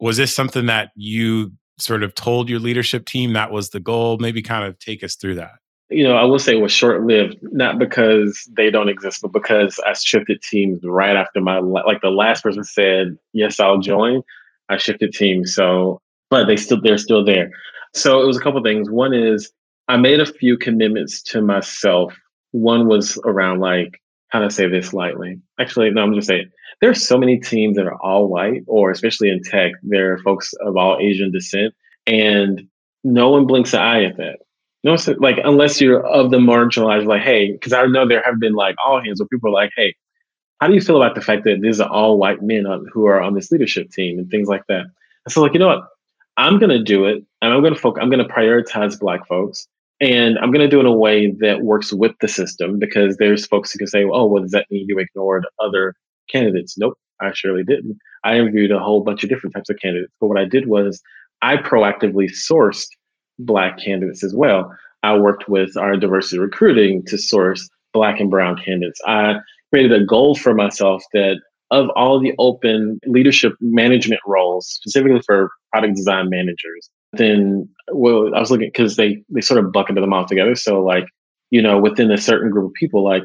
was 0.00 0.16
this 0.16 0.34
something 0.34 0.66
that 0.66 0.90
you 0.96 1.52
sort 1.78 2.02
of 2.02 2.14
told 2.14 2.48
your 2.48 2.58
leadership 2.58 3.06
team 3.06 3.34
that 3.34 3.52
was 3.52 3.70
the 3.70 3.80
goal? 3.80 4.18
Maybe 4.18 4.42
kind 4.42 4.64
of 4.64 4.78
take 4.78 5.04
us 5.04 5.14
through 5.14 5.36
that. 5.36 5.52
You 5.88 6.02
know, 6.02 6.16
I 6.16 6.24
will 6.24 6.40
say 6.40 6.56
it 6.56 6.60
was 6.60 6.72
short 6.72 7.04
lived, 7.04 7.38
not 7.42 7.78
because 7.78 8.48
they 8.56 8.70
don't 8.70 8.88
exist, 8.88 9.22
but 9.22 9.32
because 9.32 9.78
I 9.86 9.92
shifted 9.92 10.42
teams 10.42 10.80
right 10.82 11.14
after 11.14 11.40
my, 11.40 11.60
like 11.60 12.00
the 12.00 12.10
last 12.10 12.42
person 12.42 12.64
said, 12.64 13.16
yes, 13.32 13.60
I'll 13.60 13.78
join. 13.78 14.22
I 14.68 14.78
shifted 14.78 15.12
teams. 15.12 15.54
So, 15.54 16.00
but 16.28 16.46
they 16.46 16.56
still, 16.56 16.80
they're 16.82 16.98
still 16.98 17.24
there. 17.24 17.50
So 17.94 18.20
it 18.20 18.26
was 18.26 18.36
a 18.36 18.40
couple 18.40 18.60
things. 18.64 18.90
One 18.90 19.14
is 19.14 19.52
I 19.88 19.96
made 19.96 20.20
a 20.20 20.26
few 20.26 20.56
commitments 20.58 21.22
to 21.24 21.42
myself. 21.42 22.16
One 22.52 22.88
was 22.88 23.18
around 23.24 23.60
like, 23.60 24.00
how 24.28 24.40
to 24.40 24.50
say 24.50 24.68
this 24.68 24.92
lightly? 24.92 25.40
Actually, 25.60 25.90
no, 25.90 26.02
I'm 26.02 26.14
just 26.14 26.26
saying 26.26 26.50
there's 26.80 27.06
so 27.06 27.16
many 27.16 27.38
teams 27.38 27.76
that 27.76 27.86
are 27.86 28.00
all 28.02 28.28
white, 28.28 28.62
or 28.66 28.90
especially 28.90 29.30
in 29.30 29.42
tech, 29.42 29.72
there 29.82 30.12
are 30.12 30.18
folks 30.18 30.52
of 30.60 30.76
all 30.76 30.98
Asian 31.00 31.30
descent, 31.30 31.74
and 32.06 32.66
no 33.04 33.30
one 33.30 33.46
blinks 33.46 33.72
an 33.72 33.80
eye 33.80 34.04
at 34.04 34.16
that. 34.16 34.38
No, 34.84 34.96
like 35.18 35.38
unless 35.44 35.80
you're 35.80 36.04
of 36.06 36.30
the 36.30 36.38
marginalized, 36.38 37.06
like, 37.06 37.22
hey, 37.22 37.52
because 37.52 37.72
I 37.72 37.86
know 37.86 38.06
there 38.06 38.22
have 38.24 38.38
been 38.38 38.54
like 38.54 38.76
all 38.84 39.02
hands 39.02 39.20
where 39.20 39.28
people 39.28 39.50
are 39.50 39.52
like, 39.52 39.72
hey, 39.76 39.94
how 40.60 40.68
do 40.68 40.74
you 40.74 40.80
feel 40.80 40.96
about 40.96 41.14
the 41.14 41.20
fact 41.20 41.44
that 41.44 41.60
these 41.60 41.80
are 41.80 41.88
all 41.88 42.18
white 42.18 42.42
men 42.42 42.66
on, 42.66 42.86
who 42.92 43.06
are 43.06 43.20
on 43.20 43.34
this 43.34 43.50
leadership 43.50 43.90
team 43.90 44.18
and 44.18 44.30
things 44.30 44.48
like 44.48 44.62
that? 44.68 44.84
And 45.24 45.32
so, 45.32 45.42
like, 45.42 45.54
you 45.54 45.58
know 45.58 45.68
what? 45.68 45.88
I'm 46.36 46.58
to 46.60 46.82
do 46.82 47.06
it, 47.06 47.24
and 47.42 47.52
I'm 47.52 47.62
to 47.74 47.80
focus. 47.80 48.00
I'm 48.02 48.10
to 48.10 48.24
prioritize 48.24 48.98
Black 48.98 49.26
folks. 49.26 49.66
And 50.00 50.38
I'm 50.38 50.50
going 50.50 50.68
to 50.68 50.68
do 50.68 50.78
it 50.78 50.80
in 50.80 50.86
a 50.86 50.96
way 50.96 51.32
that 51.40 51.62
works 51.62 51.92
with 51.92 52.12
the 52.20 52.28
system 52.28 52.78
because 52.78 53.16
there's 53.16 53.46
folks 53.46 53.72
who 53.72 53.78
can 53.78 53.86
say, 53.86 54.04
oh, 54.04 54.26
well, 54.26 54.42
does 54.42 54.52
that 54.52 54.66
mean 54.70 54.86
you 54.88 54.98
ignored 54.98 55.46
other 55.58 55.94
candidates? 56.30 56.76
Nope, 56.76 56.98
I 57.20 57.32
surely 57.32 57.64
didn't. 57.64 57.98
I 58.22 58.34
interviewed 58.36 58.72
a 58.72 58.78
whole 58.78 59.02
bunch 59.02 59.22
of 59.24 59.30
different 59.30 59.54
types 59.54 59.70
of 59.70 59.78
candidates. 59.80 60.12
But 60.20 60.26
what 60.26 60.38
I 60.38 60.44
did 60.44 60.68
was 60.68 61.00
I 61.42 61.56
proactively 61.56 62.30
sourced 62.30 62.86
Black 63.38 63.78
candidates 63.78 64.22
as 64.22 64.34
well. 64.34 64.70
I 65.02 65.16
worked 65.16 65.48
with 65.48 65.76
our 65.76 65.96
diversity 65.96 66.38
recruiting 66.38 67.04
to 67.06 67.16
source 67.16 67.68
Black 67.92 68.20
and 68.20 68.30
Brown 68.30 68.56
candidates. 68.62 69.00
I 69.06 69.36
created 69.72 69.92
a 69.92 70.04
goal 70.04 70.34
for 70.34 70.54
myself 70.54 71.02
that 71.12 71.36
of 71.70 71.88
all 71.96 72.20
the 72.20 72.32
open 72.38 73.00
leadership 73.06 73.52
management 73.60 74.20
roles, 74.26 74.68
specifically 74.68 75.20
for 75.24 75.50
product 75.72 75.96
design 75.96 76.30
managers, 76.30 76.90
then 77.18 77.68
well, 77.92 78.34
I 78.34 78.40
was 78.40 78.50
looking 78.50 78.68
because 78.68 78.96
they 78.96 79.22
they 79.28 79.40
sort 79.40 79.64
of 79.64 79.72
bucketed 79.72 80.02
them 80.02 80.12
all 80.12 80.26
together. 80.26 80.54
So 80.54 80.82
like, 80.82 81.06
you 81.50 81.62
know, 81.62 81.78
within 81.78 82.10
a 82.10 82.18
certain 82.18 82.50
group 82.50 82.66
of 82.66 82.74
people, 82.74 83.04
like 83.04 83.24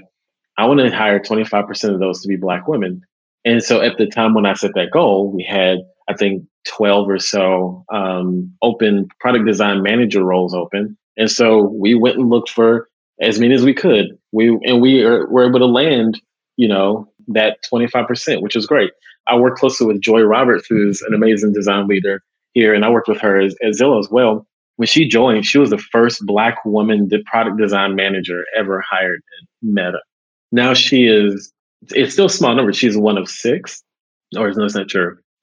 I 0.57 0.65
want 0.65 0.79
to 0.79 0.95
hire 0.95 1.19
25% 1.19 1.93
of 1.93 1.99
those 1.99 2.21
to 2.21 2.27
be 2.27 2.35
black 2.35 2.67
women. 2.67 3.01
And 3.43 3.63
so 3.63 3.81
at 3.81 3.97
the 3.97 4.05
time 4.05 4.33
when 4.33 4.45
I 4.45 4.53
set 4.53 4.71
that 4.75 4.91
goal, 4.91 5.31
we 5.31 5.43
had 5.43 5.79
I 6.09 6.13
think 6.13 6.43
12 6.67 7.09
or 7.09 7.19
so 7.19 7.85
um, 7.91 8.53
open 8.61 9.07
product 9.19 9.45
design 9.45 9.81
manager 9.81 10.23
roles 10.23 10.53
open. 10.53 10.97
And 11.17 11.31
so 11.31 11.63
we 11.63 11.95
went 11.95 12.17
and 12.17 12.29
looked 12.29 12.49
for 12.49 12.87
as 13.21 13.39
many 13.39 13.53
as 13.53 13.63
we 13.63 13.73
could. 13.73 14.17
We 14.31 14.59
and 14.63 14.81
we 14.81 15.03
are, 15.03 15.27
were 15.27 15.47
able 15.47 15.59
to 15.59 15.65
land, 15.65 16.21
you 16.57 16.67
know, 16.67 17.07
that 17.29 17.57
25%, 17.71 18.41
which 18.41 18.55
is 18.55 18.65
great. 18.65 18.91
I 19.27 19.37
worked 19.37 19.59
closely 19.59 19.87
with 19.87 20.01
Joy 20.01 20.21
Roberts, 20.21 20.65
who's 20.67 21.01
an 21.01 21.13
amazing 21.13 21.53
design 21.53 21.87
leader 21.87 22.23
here, 22.53 22.73
and 22.73 22.83
I 22.85 22.89
worked 22.89 23.07
with 23.07 23.21
her 23.21 23.39
as, 23.39 23.55
as 23.63 23.79
Zillow 23.79 23.99
as 23.99 24.09
well. 24.09 24.45
When 24.77 24.87
she 24.87 25.07
joined, 25.07 25.45
she 25.45 25.57
was 25.57 25.69
the 25.69 25.77
first 25.77 26.25
Black 26.25 26.63
woman 26.65 27.09
the 27.09 27.23
product 27.25 27.57
design 27.57 27.95
manager 27.95 28.45
ever 28.57 28.81
hired 28.81 29.17
at 29.19 29.47
Meta. 29.61 29.99
Now 30.51 30.73
she 30.73 31.05
is, 31.05 31.51
it's 31.89 32.13
still 32.13 32.29
small 32.29 32.55
number. 32.55 32.73
She's 32.73 32.97
one 32.97 33.17
of 33.17 33.29
six, 33.29 33.83
or 34.35 34.51
no, 34.51 34.65
it's 34.65 34.75
not. 34.75 34.87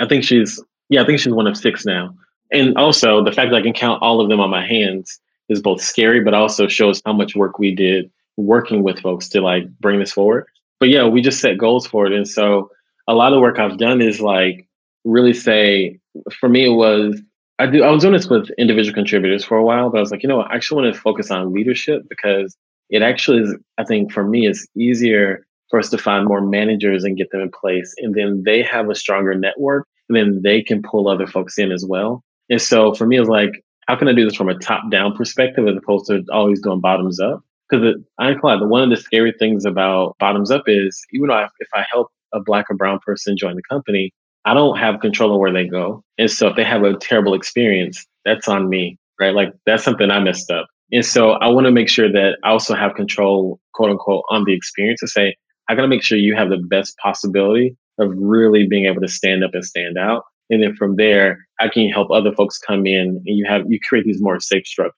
I 0.00 0.06
think 0.06 0.24
she's, 0.24 0.62
yeah, 0.88 1.02
I 1.02 1.06
think 1.06 1.20
she's 1.20 1.32
one 1.32 1.46
of 1.46 1.56
six 1.56 1.84
now. 1.84 2.14
And 2.50 2.76
also, 2.76 3.22
the 3.22 3.32
fact 3.32 3.50
that 3.50 3.58
I 3.58 3.62
can 3.62 3.72
count 3.72 4.02
all 4.02 4.20
of 4.20 4.28
them 4.28 4.40
on 4.40 4.50
my 4.50 4.66
hands 4.66 5.20
is 5.48 5.60
both 5.60 5.82
scary, 5.82 6.22
but 6.22 6.34
also 6.34 6.68
shows 6.68 7.02
how 7.04 7.12
much 7.12 7.36
work 7.36 7.58
we 7.58 7.74
did 7.74 8.10
working 8.36 8.82
with 8.82 9.00
folks 9.00 9.28
to 9.28 9.40
like 9.40 9.64
bring 9.80 9.98
this 9.98 10.12
forward. 10.12 10.46
But 10.80 10.88
yeah, 10.88 11.06
we 11.06 11.20
just 11.20 11.40
set 11.40 11.58
goals 11.58 11.86
for 11.86 12.06
it. 12.06 12.12
And 12.12 12.26
so 12.26 12.70
a 13.08 13.14
lot 13.14 13.32
of 13.32 13.40
work 13.40 13.58
I've 13.58 13.78
done 13.78 14.00
is 14.00 14.20
like 14.20 14.66
really 15.04 15.34
say 15.34 15.97
for 16.38 16.48
me 16.48 16.66
it 16.66 16.74
was 16.74 17.20
I 17.58 17.66
do 17.66 17.82
I 17.82 17.90
was 17.90 18.02
doing 18.02 18.12
this 18.12 18.28
with 18.28 18.50
individual 18.58 18.94
contributors 18.94 19.44
for 19.44 19.56
a 19.56 19.64
while, 19.64 19.90
but 19.90 19.98
I 19.98 20.00
was 20.00 20.10
like, 20.10 20.22
you 20.22 20.28
know, 20.28 20.42
I 20.42 20.54
actually 20.54 20.82
want 20.82 20.94
to 20.94 21.00
focus 21.00 21.30
on 21.30 21.52
leadership 21.52 22.02
because 22.08 22.56
it 22.90 23.02
actually 23.02 23.42
is, 23.42 23.56
I 23.78 23.84
think 23.84 24.12
for 24.12 24.24
me, 24.24 24.46
it's 24.46 24.66
easier 24.76 25.46
for 25.68 25.78
us 25.78 25.90
to 25.90 25.98
find 25.98 26.26
more 26.26 26.40
managers 26.40 27.04
and 27.04 27.16
get 27.16 27.30
them 27.30 27.40
in 27.40 27.50
place. 27.50 27.94
And 27.98 28.14
then 28.14 28.42
they 28.44 28.62
have 28.62 28.88
a 28.88 28.94
stronger 28.94 29.34
network 29.34 29.86
and 30.08 30.16
then 30.16 30.40
they 30.42 30.62
can 30.62 30.82
pull 30.82 31.08
other 31.08 31.26
folks 31.26 31.58
in 31.58 31.72
as 31.72 31.84
well. 31.84 32.22
And 32.48 32.62
so 32.62 32.94
for 32.94 33.06
me, 33.06 33.18
it's 33.18 33.28
like, 33.28 33.62
how 33.86 33.96
can 33.96 34.08
I 34.08 34.12
do 34.12 34.24
this 34.24 34.36
from 34.36 34.48
a 34.48 34.58
top 34.58 34.90
down 34.90 35.16
perspective 35.16 35.66
as 35.66 35.76
opposed 35.76 36.06
to 36.06 36.24
always 36.32 36.62
doing 36.62 36.80
bottoms 36.80 37.20
up? 37.20 37.42
Because 37.68 37.96
I 38.18 38.30
ain't 38.30 38.42
one 38.42 38.82
of 38.82 38.90
the 38.90 38.96
scary 38.96 39.34
things 39.38 39.66
about 39.66 40.16
bottoms 40.18 40.50
up 40.50 40.62
is 40.66 41.04
even 41.12 41.28
though 41.28 41.46
if 41.58 41.68
I 41.74 41.84
help 41.90 42.08
a 42.32 42.40
black 42.40 42.66
or 42.70 42.76
brown 42.76 42.98
person 43.04 43.36
join 43.36 43.56
the 43.56 43.62
company, 43.62 44.12
I 44.48 44.54
don't 44.54 44.78
have 44.78 45.00
control 45.00 45.34
of 45.34 45.40
where 45.40 45.52
they 45.52 45.66
go. 45.66 46.02
And 46.16 46.30
so 46.30 46.48
if 46.48 46.56
they 46.56 46.64
have 46.64 46.82
a 46.82 46.96
terrible 46.96 47.34
experience, 47.34 48.06
that's 48.24 48.48
on 48.48 48.70
me, 48.70 48.98
right? 49.20 49.34
Like 49.34 49.52
that's 49.66 49.84
something 49.84 50.10
I 50.10 50.20
messed 50.20 50.50
up. 50.50 50.66
And 50.90 51.04
so 51.04 51.32
I 51.32 51.48
want 51.48 51.66
to 51.66 51.70
make 51.70 51.90
sure 51.90 52.10
that 52.10 52.38
I 52.42 52.48
also 52.48 52.74
have 52.74 52.94
control, 52.94 53.60
quote 53.74 53.90
unquote, 53.90 54.24
on 54.30 54.44
the 54.44 54.54
experience 54.54 55.00
to 55.00 55.06
say, 55.06 55.36
I 55.68 55.74
got 55.74 55.82
to 55.82 55.88
make 55.88 56.02
sure 56.02 56.16
you 56.16 56.34
have 56.34 56.48
the 56.48 56.64
best 56.66 56.96
possibility 56.96 57.76
of 57.98 58.10
really 58.16 58.66
being 58.66 58.86
able 58.86 59.02
to 59.02 59.08
stand 59.08 59.44
up 59.44 59.50
and 59.52 59.62
stand 59.62 59.98
out. 59.98 60.22
And 60.48 60.62
then 60.62 60.74
from 60.76 60.96
there, 60.96 61.46
I 61.60 61.68
can 61.68 61.90
help 61.90 62.10
other 62.10 62.32
folks 62.32 62.56
come 62.56 62.86
in 62.86 63.22
and 63.26 63.36
you 63.36 63.44
have, 63.46 63.66
you 63.68 63.78
create 63.86 64.06
these 64.06 64.22
more 64.22 64.40
safe 64.40 64.66
structures. 64.66 64.94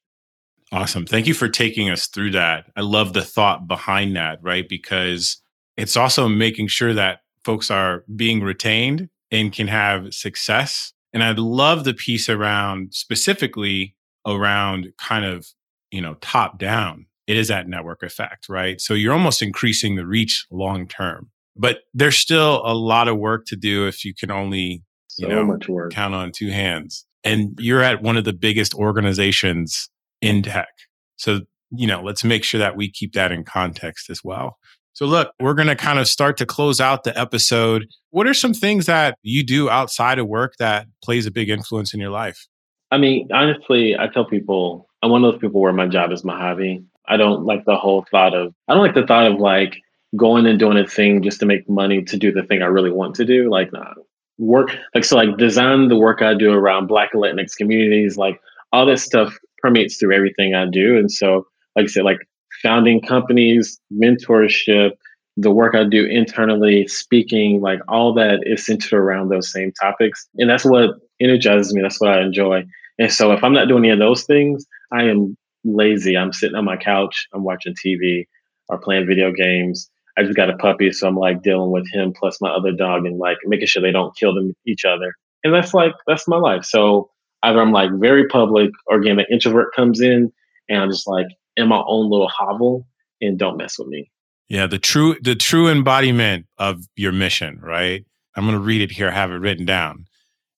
Awesome. 0.71 1.07
Thank 1.07 1.27
you 1.27 1.35
for 1.35 1.49
taking 1.49 1.91
us 1.91 2.07
through 2.07 2.31
that. 2.33 2.67
I 2.77 2.83
love 2.83 3.15
the 3.15 3.25
thought 3.25 3.67
behind 3.67 4.15
that, 4.15 4.39
right? 4.43 4.69
Because 4.69 5.43
it's 5.77 5.97
also 5.97 6.29
making 6.29 6.69
sure 6.69 6.95
that 6.95 7.23
folks 7.43 7.69
are 7.69 8.05
being 8.15 8.45
retained 8.45 9.09
and 9.31 9.53
can 9.53 9.69
have 9.69 10.13
success. 10.13 10.93
And 11.13 11.23
I 11.23 11.33
love 11.33 11.85
the 11.85 11.95
piece 11.95 12.29
around 12.29 12.95
specifically 12.95 13.97
around 14.27 14.93
kind 14.99 15.25
of, 15.25 15.47
you 15.91 16.01
know, 16.01 16.15
top 16.21 16.59
down. 16.59 17.07
It 17.27 17.37
is 17.37 17.49
that 17.49 17.69
network 17.69 18.03
effect, 18.03 18.49
right? 18.49 18.81
So 18.81 18.95
you're 18.95 19.13
almost 19.13 19.43
increasing 19.43 19.97
the 19.97 20.07
reach 20.07 20.47
long 20.51 20.87
term. 20.87 21.31
But 21.57 21.81
there's 21.95 22.17
still 22.17 22.63
a 22.65 22.75
lot 22.75 23.09
of 23.09 23.19
work 23.19 23.45
to 23.47 23.57
do 23.57 23.87
if 23.87 24.05
you 24.05 24.15
can 24.15 24.31
only, 24.31 24.83
you 25.19 25.29
so 25.29 25.29
know, 25.29 25.89
count 25.91 26.15
on 26.15 26.33
two 26.33 26.51
hands. 26.51 27.07
And 27.23 27.59
you're 27.61 27.83
at 27.83 28.03
one 28.03 28.17
of 28.17 28.25
the 28.25 28.33
biggest 28.33 28.75
organizations 28.75 29.91
in 30.21 30.43
tech. 30.43 30.69
So, 31.17 31.41
you 31.71 31.87
know, 31.87 32.03
let's 32.03 32.25
make 32.25 32.45
sure 32.45 32.59
that 32.59 32.77
we 32.77 32.91
keep 32.91 33.13
that 33.13 33.31
in 33.31 33.45
context 33.45 34.11
as 34.11 34.25
well. 34.25 34.59
So, 35.01 35.07
look, 35.07 35.33
we're 35.41 35.55
going 35.55 35.69
to 35.69 35.77
kind 35.77 35.99
of 35.99 36.07
start 36.07 36.37
to 36.37 36.45
close 36.45 36.79
out 36.79 37.05
the 37.05 37.19
episode. 37.19 37.87
What 38.11 38.27
are 38.27 38.35
some 38.35 38.53
things 38.53 38.85
that 38.85 39.17
you 39.23 39.43
do 39.43 39.71
outside 39.71 40.19
of 40.19 40.27
work 40.27 40.57
that 40.59 40.89
plays 41.03 41.25
a 41.25 41.31
big 41.31 41.49
influence 41.49 41.95
in 41.95 42.01
your 42.01 42.11
life? 42.11 42.47
I 42.91 42.99
mean, 42.99 43.27
honestly, 43.33 43.97
I 43.99 44.09
tell 44.09 44.27
people 44.27 44.91
I'm 45.03 45.11
one 45.11 45.25
of 45.25 45.33
those 45.33 45.41
people 45.41 45.63
where 45.63 45.73
my 45.73 45.87
job 45.87 46.13
is 46.13 46.23
my 46.23 46.39
hobby. 46.39 46.85
I 47.09 47.17
don't 47.17 47.47
like 47.47 47.65
the 47.65 47.77
whole 47.77 48.05
thought 48.11 48.35
of, 48.35 48.53
I 48.69 48.75
don't 48.75 48.83
like 48.83 48.95
the 48.95 49.07
thought 49.07 49.33
of 49.33 49.41
like 49.41 49.79
going 50.17 50.45
and 50.45 50.59
doing 50.59 50.77
a 50.77 50.87
thing 50.87 51.23
just 51.23 51.41
to 51.41 51.47
make 51.47 51.67
money 51.67 52.03
to 52.03 52.19
do 52.19 52.31
the 52.31 52.43
thing 52.43 52.61
I 52.61 52.67
really 52.67 52.93
want 52.93 53.15
to 53.15 53.25
do. 53.25 53.51
Like, 53.51 53.73
nah, 53.73 53.95
work, 54.37 54.77
like, 54.95 55.07
so 55.07 55.17
like 55.17 55.39
design 55.39 55.89
the 55.89 55.97
work 55.97 56.21
I 56.21 56.35
do 56.35 56.53
around 56.53 56.89
Black 56.89 57.15
and 57.15 57.23
Latinx 57.23 57.57
communities, 57.57 58.19
like 58.19 58.39
all 58.71 58.85
this 58.85 59.03
stuff 59.03 59.35
permeates 59.63 59.97
through 59.97 60.15
everything 60.15 60.55
I 60.55 60.67
do. 60.67 60.99
And 60.99 61.11
so, 61.11 61.47
like 61.75 61.85
I 61.85 61.87
said, 61.87 62.05
like 62.05 62.19
founding 62.63 63.01
companies, 63.01 63.81
mentorship, 63.93 64.93
the 65.37 65.51
work 65.51 65.75
I 65.75 65.85
do 65.85 66.05
internally, 66.05 66.87
speaking, 66.89 67.61
like 67.61 67.81
all 67.89 68.13
that 68.15 68.41
is 68.45 68.67
centered 68.67 68.99
around 68.99 69.29
those 69.29 69.51
same 69.51 69.73
topics. 69.81 70.29
And 70.37 70.51
that's 70.51 70.65
what 70.65 70.97
energizes 71.21 71.73
me. 71.73 71.83
That's 71.83 72.01
what 72.01 72.11
I 72.11 72.23
enjoy. 72.23 72.65
And 72.99 73.13
so 73.13 73.33
if 73.33 73.43
I'm 73.43 73.55
not 73.55 73.69
doing 73.69 73.85
any 73.85 73.93
of 73.93 73.99
those 73.99 74.25
things, 74.25 74.67
I 74.93 75.05
am 75.05 75.37
lazy. 75.65 76.17
I'm 76.17 76.33
sitting 76.33 76.57
on 76.57 76.65
my 76.65 76.77
couch, 76.77 77.27
I'm 77.33 77.45
watching 77.45 77.75
TV 77.75 78.27
or 78.69 78.79
playing 78.79 79.07
video 79.07 79.33
games. 79.33 79.91
I 80.19 80.23
just 80.23 80.37
got 80.37 80.51
a 80.51 80.57
puppy, 80.57 80.93
so 80.93 81.09
I'm 81.09 81.17
like 81.17 81.43
dealing 81.43 81.71
with 81.71 81.91
him 81.93 82.13
plus 82.13 82.41
my 82.41 82.51
other 82.51 82.73
dog 82.73 83.07
and 83.07 83.19
like 83.19 83.39
making 83.45 83.69
sure 83.69 83.81
they 83.81 83.93
don't 83.93 84.17
kill 84.17 84.35
them 84.35 84.55
each 84.67 84.85
other. 84.85 85.15
And 85.45 85.55
that's 85.55 85.73
like 85.73 85.93
that's 86.07 86.29
my 86.29 86.37
life. 86.37 86.65
So 86.65 87.11
either 87.43 87.61
I'm 87.61 87.73
like 87.73 87.91
very 87.95 88.27
public 88.29 88.71
or 88.87 88.99
again 88.99 89.17
the 89.17 89.33
introvert 89.33 89.75
comes 89.75 90.01
in 90.01 90.31
and 90.69 90.83
I'm 90.83 90.91
just 90.91 91.07
like 91.07 91.27
in 91.61 91.69
my 91.69 91.83
own 91.87 92.11
little 92.11 92.29
hovel 92.29 92.87
and 93.21 93.39
don't 93.39 93.57
mess 93.57 93.79
with 93.79 93.89
me. 93.89 94.11
Yeah, 94.49 94.67
the 94.67 94.79
true 94.79 95.17
the 95.23 95.37
true 95.37 95.69
embodiment 95.69 96.47
of 96.59 96.85
your 96.97 97.13
mission, 97.13 97.61
right? 97.63 98.05
I'm 98.35 98.45
going 98.45 98.57
to 98.57 98.63
read 98.63 98.81
it 98.81 98.91
here, 98.91 99.11
have 99.11 99.31
it 99.31 99.37
written 99.37 99.65
down. 99.65 100.07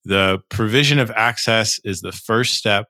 The 0.04 0.40
provision 0.48 0.98
of 0.98 1.10
access 1.10 1.78
is 1.84 2.00
the 2.00 2.12
first 2.12 2.54
step 2.54 2.86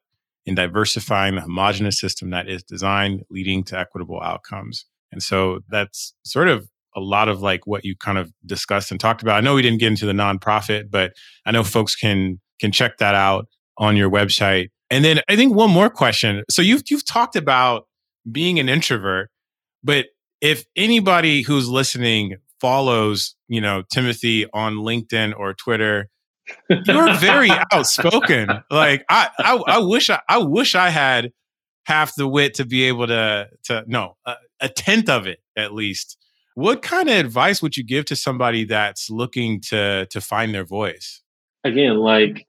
in 0.46 0.54
diversifying 0.54 1.34
the 1.34 1.40
homogenous 1.40 1.98
system 1.98 2.30
that 2.30 2.48
is 2.48 2.62
designed 2.62 3.22
leading 3.30 3.62
to 3.64 3.78
equitable 3.78 4.20
outcomes. 4.20 4.86
And 5.12 5.22
so 5.22 5.60
that's 5.68 6.14
sort 6.24 6.48
of 6.48 6.68
a 6.96 7.00
lot 7.00 7.28
of 7.28 7.42
like 7.42 7.66
what 7.66 7.84
you 7.84 7.96
kind 7.96 8.18
of 8.18 8.32
discussed 8.44 8.90
and 8.90 9.00
talked 9.00 9.22
about. 9.22 9.36
I 9.36 9.40
know 9.40 9.54
we 9.54 9.62
didn't 9.62 9.78
get 9.78 9.88
into 9.88 10.06
the 10.06 10.12
nonprofit, 10.12 10.90
but 10.90 11.12
I 11.46 11.50
know 11.50 11.64
folks 11.64 11.94
can 11.94 12.40
can 12.60 12.72
check 12.72 12.98
that 12.98 13.14
out 13.14 13.46
on 13.78 13.96
your 13.96 14.10
website. 14.10 14.68
And 14.90 15.04
then 15.04 15.20
I 15.28 15.36
think 15.36 15.54
one 15.54 15.70
more 15.70 15.90
question. 15.90 16.44
So 16.50 16.62
you've 16.62 16.82
you've 16.88 17.04
talked 17.04 17.36
about 17.36 17.86
being 18.30 18.58
an 18.58 18.68
introvert, 18.68 19.30
but 19.82 20.06
if 20.40 20.64
anybody 20.76 21.42
who's 21.42 21.68
listening 21.68 22.36
follows, 22.60 23.34
you 23.48 23.60
know, 23.60 23.82
Timothy 23.92 24.46
on 24.52 24.74
LinkedIn 24.74 25.38
or 25.38 25.54
Twitter, 25.54 26.08
you're 26.68 27.14
very 27.14 27.50
outspoken. 27.72 28.48
Like 28.70 29.04
I, 29.08 29.30
I, 29.38 29.62
I 29.66 29.78
wish 29.78 30.10
I, 30.10 30.20
I 30.28 30.38
wish 30.38 30.74
I 30.74 30.90
had 30.90 31.32
half 31.86 32.14
the 32.16 32.28
wit 32.28 32.54
to 32.54 32.64
be 32.64 32.84
able 32.84 33.06
to, 33.06 33.48
to 33.64 33.84
no, 33.86 34.16
a, 34.26 34.34
a 34.60 34.68
tenth 34.68 35.08
of 35.08 35.26
it 35.26 35.38
at 35.56 35.72
least. 35.72 36.18
What 36.54 36.82
kind 36.82 37.08
of 37.08 37.16
advice 37.16 37.62
would 37.62 37.76
you 37.76 37.84
give 37.84 38.04
to 38.06 38.16
somebody 38.16 38.64
that's 38.64 39.08
looking 39.08 39.60
to 39.68 40.06
to 40.06 40.20
find 40.20 40.54
their 40.54 40.64
voice? 40.64 41.22
Again, 41.64 41.96
like 41.98 42.46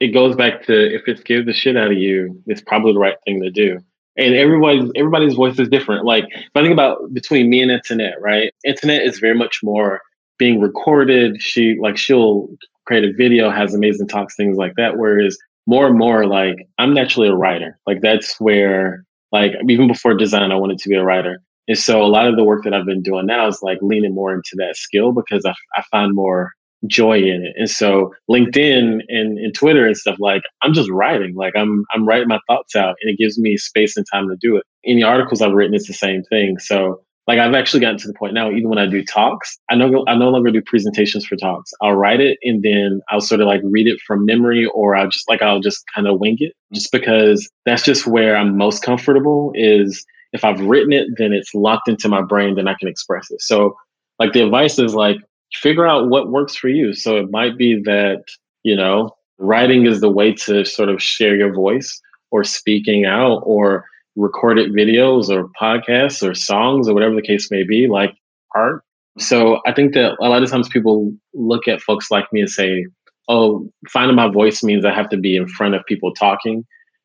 it 0.00 0.08
goes 0.08 0.36
back 0.36 0.64
to 0.66 0.94
if 0.94 1.06
it 1.08 1.18
scares 1.18 1.44
the 1.44 1.52
shit 1.52 1.76
out 1.76 1.90
of 1.90 1.98
you, 1.98 2.40
it's 2.46 2.62
probably 2.62 2.92
the 2.92 3.00
right 3.00 3.16
thing 3.26 3.42
to 3.42 3.50
do 3.50 3.80
and 4.18 4.34
everybody's 4.34 4.90
everybody's 4.96 5.34
voice 5.34 5.58
is 5.58 5.68
different. 5.68 6.04
Like 6.04 6.24
if 6.30 6.50
I 6.54 6.60
think 6.60 6.72
about 6.72 7.14
between 7.14 7.48
me 7.48 7.62
and 7.62 7.70
Internet, 7.70 8.20
right? 8.20 8.52
Internet 8.64 9.02
is 9.02 9.20
very 9.20 9.34
much 9.34 9.60
more 9.62 10.00
being 10.38 10.60
recorded. 10.60 11.40
She 11.40 11.76
like 11.80 11.96
she'll 11.96 12.48
create 12.86 13.04
a 13.04 13.12
video, 13.12 13.50
has 13.50 13.74
amazing 13.74 14.08
talks, 14.08 14.34
things 14.34 14.56
like 14.58 14.72
that. 14.76 14.98
Whereas 14.98 15.38
more 15.66 15.86
and 15.86 15.98
more, 15.98 16.26
like 16.26 16.56
I'm 16.78 16.92
naturally 16.92 17.28
a 17.28 17.34
writer. 17.34 17.78
Like 17.86 18.00
that's 18.00 18.38
where 18.40 19.04
like 19.30 19.52
even 19.68 19.86
before 19.86 20.14
design, 20.14 20.50
I 20.50 20.56
wanted 20.56 20.78
to 20.78 20.88
be 20.88 20.96
a 20.96 21.04
writer. 21.04 21.40
And 21.68 21.78
so 21.78 22.02
a 22.02 22.08
lot 22.08 22.26
of 22.26 22.36
the 22.36 22.44
work 22.44 22.64
that 22.64 22.74
I've 22.74 22.86
been 22.86 23.02
doing 23.02 23.26
now 23.26 23.46
is 23.46 23.60
like 23.62 23.78
leaning 23.82 24.14
more 24.14 24.34
into 24.34 24.56
that 24.56 24.76
skill 24.76 25.12
because 25.12 25.44
I, 25.44 25.54
I 25.76 25.82
find 25.90 26.14
more 26.14 26.52
joy 26.86 27.18
in 27.18 27.44
it. 27.44 27.54
And 27.56 27.70
so 27.70 28.14
LinkedIn 28.30 29.00
and, 29.08 29.38
and 29.38 29.54
Twitter 29.54 29.86
and 29.86 29.96
stuff 29.96 30.16
like 30.20 30.42
I'm 30.62 30.72
just 30.72 30.90
writing. 30.90 31.34
Like 31.34 31.54
I'm 31.56 31.84
I'm 31.92 32.06
writing 32.06 32.28
my 32.28 32.40
thoughts 32.46 32.76
out 32.76 32.96
and 33.02 33.10
it 33.12 33.18
gives 33.18 33.38
me 33.38 33.56
space 33.56 33.96
and 33.96 34.06
time 34.12 34.28
to 34.28 34.36
do 34.40 34.56
it. 34.56 34.64
The 34.84 35.02
articles 35.02 35.42
I've 35.42 35.52
written, 35.52 35.74
it's 35.74 35.88
the 35.88 35.94
same 35.94 36.22
thing. 36.24 36.58
So 36.58 37.02
like 37.26 37.38
I've 37.38 37.54
actually 37.54 37.80
gotten 37.80 37.98
to 37.98 38.08
the 38.08 38.14
point 38.14 38.32
now, 38.32 38.50
even 38.50 38.70
when 38.70 38.78
I 38.78 38.86
do 38.86 39.04
talks, 39.04 39.58
I 39.70 39.74
no 39.74 40.04
I 40.08 40.16
no 40.16 40.30
longer 40.30 40.50
do 40.50 40.62
presentations 40.62 41.26
for 41.26 41.36
talks. 41.36 41.72
I'll 41.82 41.94
write 41.94 42.20
it 42.20 42.38
and 42.42 42.62
then 42.62 43.00
I'll 43.10 43.20
sort 43.20 43.40
of 43.40 43.46
like 43.46 43.60
read 43.64 43.86
it 43.86 44.00
from 44.06 44.24
memory 44.24 44.66
or 44.74 44.96
I'll 44.96 45.10
just 45.10 45.28
like 45.28 45.42
I'll 45.42 45.60
just 45.60 45.84
kind 45.94 46.06
of 46.06 46.18
wing 46.18 46.36
it 46.40 46.54
just 46.72 46.90
because 46.90 47.48
that's 47.66 47.82
just 47.82 48.06
where 48.06 48.36
I'm 48.36 48.56
most 48.56 48.82
comfortable 48.82 49.52
is 49.54 50.06
if 50.32 50.44
I've 50.44 50.60
written 50.60 50.92
it, 50.92 51.08
then 51.16 51.32
it's 51.32 51.54
locked 51.54 51.88
into 51.88 52.08
my 52.08 52.22
brain, 52.22 52.54
then 52.54 52.68
I 52.68 52.74
can 52.74 52.88
express 52.88 53.30
it. 53.30 53.42
So 53.42 53.76
like 54.18 54.32
the 54.32 54.42
advice 54.42 54.78
is 54.78 54.94
like 54.94 55.18
figure 55.52 55.86
out 55.86 56.08
what 56.08 56.30
works 56.30 56.56
for 56.56 56.68
you. 56.68 56.92
So 56.92 57.16
it 57.16 57.30
might 57.30 57.56
be 57.56 57.80
that, 57.84 58.24
you 58.62 58.76
know, 58.76 59.10
writing 59.38 59.86
is 59.86 60.00
the 60.00 60.10
way 60.10 60.32
to 60.32 60.64
sort 60.64 60.88
of 60.88 61.02
share 61.02 61.36
your 61.36 61.52
voice 61.52 62.00
or 62.30 62.44
speaking 62.44 63.04
out 63.04 63.38
or 63.44 63.86
recorded 64.16 64.72
videos 64.72 65.28
or 65.28 65.48
podcasts 65.60 66.28
or 66.28 66.34
songs 66.34 66.88
or 66.88 66.94
whatever 66.94 67.14
the 67.14 67.22
case 67.22 67.50
may 67.50 67.62
be, 67.62 67.86
like 67.86 68.14
art. 68.54 68.82
So 69.18 69.60
I 69.66 69.72
think 69.72 69.94
that 69.94 70.16
a 70.20 70.28
lot 70.28 70.42
of 70.42 70.50
times 70.50 70.68
people 70.68 71.12
look 71.34 71.66
at 71.66 71.80
folks 71.80 72.10
like 72.10 72.32
me 72.32 72.40
and 72.40 72.50
say, 72.50 72.86
oh, 73.28 73.68
finding 73.88 74.16
my 74.16 74.28
voice 74.28 74.62
means 74.62 74.84
I 74.84 74.94
have 74.94 75.08
to 75.10 75.16
be 75.16 75.36
in 75.36 75.48
front 75.48 75.74
of 75.74 75.84
people 75.86 76.12
talking 76.14 76.64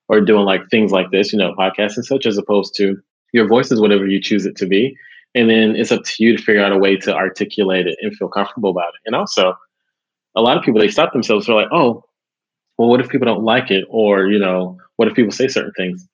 or 0.09 0.21
doing 0.21 0.45
like 0.45 0.61
things 0.69 0.91
like 0.91 1.11
this, 1.11 1.33
you 1.33 1.39
know, 1.39 1.53
podcasts 1.57 1.95
and 1.95 2.05
such, 2.05 2.25
as 2.25 2.37
opposed 2.37 2.75
to 2.77 2.97
your 3.31 3.47
voice 3.47 3.71
is 3.71 3.81
whatever 3.81 4.07
you 4.07 4.21
choose 4.21 4.45
it 4.45 4.55
to 4.57 4.65
be. 4.65 4.95
And 5.35 5.49
then 5.49 5.75
it's 5.75 5.91
up 5.91 6.03
to 6.03 6.23
you 6.23 6.37
to 6.37 6.43
figure 6.43 6.63
out 6.63 6.71
a 6.71 6.77
way 6.77 6.95
to 6.97 7.15
articulate 7.15 7.87
it 7.87 7.97
and 8.01 8.15
feel 8.15 8.27
comfortable 8.27 8.69
about 8.69 8.89
it. 8.89 9.01
And 9.05 9.15
also, 9.15 9.55
a 10.35 10.41
lot 10.41 10.57
of 10.57 10.63
people, 10.63 10.79
they 10.79 10.87
stop 10.87 11.13
themselves. 11.13 11.47
They're 11.47 11.55
like, 11.55 11.71
oh, 11.71 12.03
well, 12.77 12.89
what 12.89 12.99
if 12.99 13.09
people 13.09 13.25
don't 13.25 13.43
like 13.43 13.71
it? 13.71 13.85
Or, 13.89 14.27
you 14.27 14.39
know, 14.39 14.77
what 14.97 15.07
if 15.07 15.15
people 15.15 15.31
say 15.31 15.47
certain 15.47 15.73
things? 15.75 16.07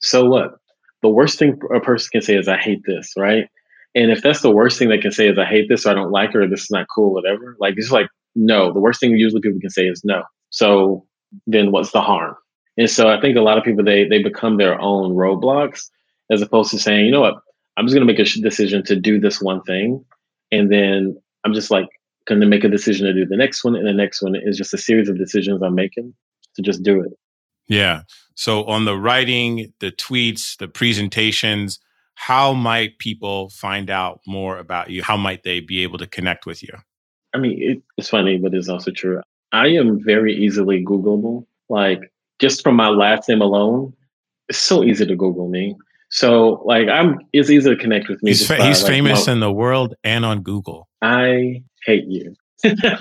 So 0.00 0.24
what? 0.24 0.56
The 1.02 1.08
worst 1.08 1.38
thing 1.38 1.60
a 1.74 1.80
person 1.80 2.08
can 2.12 2.22
say 2.22 2.36
is, 2.36 2.48
I 2.48 2.56
hate 2.56 2.82
this, 2.86 3.12
right? 3.16 3.48
And 3.94 4.10
if 4.10 4.22
that's 4.22 4.40
the 4.40 4.50
worst 4.50 4.78
thing 4.78 4.88
they 4.88 4.98
can 4.98 5.12
say 5.12 5.28
is, 5.28 5.38
I 5.38 5.44
hate 5.44 5.68
this, 5.68 5.86
or 5.86 5.90
I 5.90 5.94
don't 5.94 6.10
like 6.10 6.30
it, 6.30 6.36
or 6.36 6.48
this 6.48 6.62
is 6.62 6.70
not 6.70 6.86
cool, 6.94 7.12
whatever, 7.12 7.56
like, 7.60 7.74
it's 7.76 7.90
like, 7.90 8.08
no. 8.34 8.72
The 8.72 8.80
worst 8.80 9.00
thing 9.00 9.16
usually 9.16 9.42
people 9.42 9.60
can 9.60 9.70
say 9.70 9.86
is 9.86 10.02
no. 10.04 10.22
So 10.50 11.06
then 11.46 11.72
what's 11.72 11.92
the 11.92 12.00
harm? 12.00 12.34
And 12.78 12.88
so 12.88 13.08
I 13.08 13.20
think 13.20 13.36
a 13.36 13.42
lot 13.42 13.58
of 13.58 13.64
people 13.64 13.84
they 13.84 14.08
they 14.08 14.22
become 14.22 14.56
their 14.56 14.80
own 14.80 15.14
roadblocks 15.14 15.90
as 16.30 16.40
opposed 16.40 16.70
to 16.70 16.78
saying, 16.78 17.04
you 17.04 17.12
know 17.12 17.20
what, 17.20 17.34
I'm 17.76 17.86
just 17.86 17.94
going 17.94 18.06
to 18.06 18.12
make 18.12 18.20
a 18.20 18.40
decision 18.40 18.84
to 18.84 18.96
do 18.96 19.18
this 19.18 19.40
one 19.40 19.62
thing, 19.62 20.04
and 20.50 20.70
then 20.70 21.20
I'm 21.44 21.54
just 21.54 21.70
like 21.70 21.88
going 22.26 22.40
to 22.40 22.46
make 22.46 22.64
a 22.64 22.68
decision 22.68 23.06
to 23.06 23.14
do 23.14 23.26
the 23.26 23.36
next 23.36 23.64
one, 23.64 23.74
and 23.74 23.86
the 23.86 23.92
next 23.92 24.22
one 24.22 24.34
is 24.34 24.56
just 24.56 24.74
a 24.74 24.78
series 24.78 25.08
of 25.08 25.18
decisions 25.18 25.62
I'm 25.62 25.74
making 25.74 26.14
to 26.56 26.62
just 26.62 26.82
do 26.82 27.00
it. 27.00 27.12
Yeah. 27.68 28.02
So 28.34 28.64
on 28.64 28.84
the 28.84 28.96
writing, 28.96 29.72
the 29.80 29.92
tweets, 29.92 30.56
the 30.58 30.68
presentations, 30.68 31.78
how 32.14 32.52
might 32.52 32.98
people 32.98 33.50
find 33.50 33.90
out 33.90 34.20
more 34.26 34.58
about 34.58 34.90
you? 34.90 35.02
How 35.02 35.16
might 35.16 35.42
they 35.42 35.60
be 35.60 35.82
able 35.82 35.98
to 35.98 36.06
connect 36.06 36.46
with 36.46 36.62
you? 36.62 36.74
I 37.34 37.38
mean, 37.38 37.56
it, 37.60 37.82
it's 37.96 38.10
funny, 38.10 38.38
but 38.38 38.54
it's 38.54 38.68
also 38.68 38.90
true. 38.90 39.20
I 39.52 39.68
am 39.68 40.02
very 40.02 40.34
easily 40.34 40.84
Googleable. 40.84 41.46
Like 41.68 42.12
just 42.38 42.62
from 42.62 42.76
my 42.76 42.88
last 42.88 43.28
name 43.28 43.40
alone, 43.40 43.94
it's 44.48 44.58
so 44.58 44.84
easy 44.84 45.06
to 45.06 45.16
Google 45.16 45.48
me. 45.48 45.76
So 46.12 46.62
like 46.66 46.88
I'm, 46.88 47.18
it's 47.32 47.50
easy 47.50 47.70
to 47.70 47.76
connect 47.76 48.08
with 48.08 48.22
me. 48.22 48.30
He's, 48.30 48.46
fa- 48.46 48.58
by, 48.58 48.68
he's 48.68 48.82
like, 48.82 48.92
famous 48.92 49.26
my- 49.26 49.32
in 49.32 49.40
the 49.40 49.50
world 49.50 49.94
and 50.04 50.24
on 50.24 50.42
Google. 50.42 50.88
I 51.00 51.62
hate 51.84 52.04
you. 52.06 52.34
no, 52.64 52.98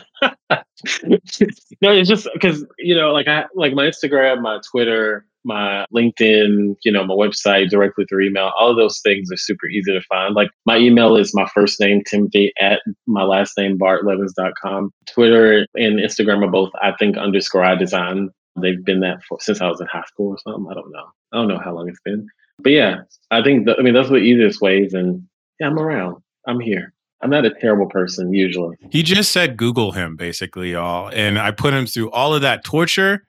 it's 1.92 2.10
just 2.10 2.28
because 2.34 2.66
you 2.80 2.96
know, 2.96 3.12
like 3.12 3.28
I 3.28 3.46
like 3.54 3.74
my 3.74 3.86
Instagram, 3.86 4.42
my 4.42 4.60
Twitter, 4.72 5.28
my 5.44 5.86
LinkedIn, 5.94 6.76
you 6.84 6.92
know, 6.92 7.06
my 7.06 7.14
website 7.14 7.70
directly 7.70 8.06
through 8.06 8.26
email. 8.26 8.52
All 8.58 8.72
of 8.72 8.78
those 8.78 9.02
things 9.02 9.32
are 9.32 9.38
super 9.38 9.68
easy 9.68 9.92
to 9.92 10.02
find. 10.02 10.34
Like 10.34 10.50
my 10.66 10.78
email 10.78 11.16
is 11.16 11.36
my 11.36 11.48
first 11.54 11.80
name 11.80 12.02
Timothy 12.04 12.54
at 12.60 12.82
my 13.06 13.24
last 13.24 13.56
name 13.58 13.78
bardlavens.com. 13.78 14.92
Twitter 15.06 15.68
and 15.76 16.00
Instagram 16.00 16.48
are 16.48 16.52
both 16.52 16.72
I 16.82 16.94
think 16.98 17.18
underscore 17.18 17.64
I 17.64 17.76
design. 17.76 18.30
They've 18.60 18.84
been 18.84 19.02
that 19.02 19.22
for, 19.28 19.38
since 19.42 19.62
I 19.62 19.68
was 19.68 19.80
in 19.80 19.88
high 19.88 20.04
school 20.08 20.30
or 20.30 20.38
something. 20.40 20.66
I 20.72 20.74
don't 20.74 20.92
know. 20.92 21.06
I 21.34 21.38
don't 21.38 21.48
know 21.48 21.60
how 21.64 21.74
long 21.74 21.88
it's 21.88 22.02
been. 22.04 22.28
But 22.64 22.72
yeah, 22.72 23.02
I 23.30 23.44
think 23.44 23.68
I 23.78 23.82
mean 23.82 23.94
those 23.94 24.08
are 24.08 24.16
the 24.16 24.18
easiest 24.18 24.62
ways. 24.62 24.94
And 24.94 25.24
yeah, 25.60 25.68
I'm 25.68 25.80
around. 25.80 26.22
I'm 26.48 26.60
here. 26.60 26.94
I'm 27.22 27.30
not 27.30 27.46
a 27.46 27.54
terrible 27.54 27.88
person 27.88 28.34
usually. 28.34 28.78
He 28.90 29.04
just 29.04 29.32
said 29.32 29.58
Google 29.58 29.92
him, 29.92 30.16
basically, 30.16 30.72
y'all. 30.72 31.10
And 31.14 31.38
I 31.38 31.52
put 31.52 31.74
him 31.74 31.86
through 31.86 32.10
all 32.12 32.34
of 32.34 32.42
that 32.42 32.64
torture 32.64 33.28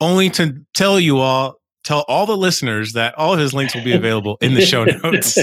only 0.00 0.30
to 0.30 0.64
tell 0.74 0.98
you 0.98 1.18
all, 1.18 1.56
tell 1.84 2.04
all 2.08 2.24
the 2.24 2.36
listeners 2.36 2.94
that 2.94 3.16
all 3.18 3.34
of 3.34 3.38
his 3.38 3.52
links 3.52 3.74
will 3.74 3.84
be 3.84 3.92
available 3.92 4.38
in 4.40 4.54
the 4.54 4.62
show 4.62 4.84
notes. 4.84 5.36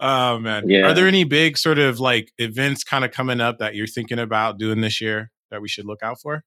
oh, 0.00 0.38
man. 0.38 0.68
Yeah. 0.68 0.86
Are 0.86 0.94
there 0.94 1.06
any 1.06 1.24
big 1.24 1.58
sort 1.58 1.78
of 1.78 2.00
like 2.00 2.32
events 2.38 2.84
kind 2.84 3.04
of 3.04 3.10
coming 3.10 3.40
up 3.40 3.58
that 3.58 3.74
you're 3.74 3.86
thinking 3.86 4.18
about 4.18 4.58
doing 4.58 4.80
this 4.80 5.00
year 5.00 5.30
that 5.50 5.60
we 5.60 5.68
should 5.68 5.84
look 5.84 6.02
out 6.02 6.20
for? 6.20 6.42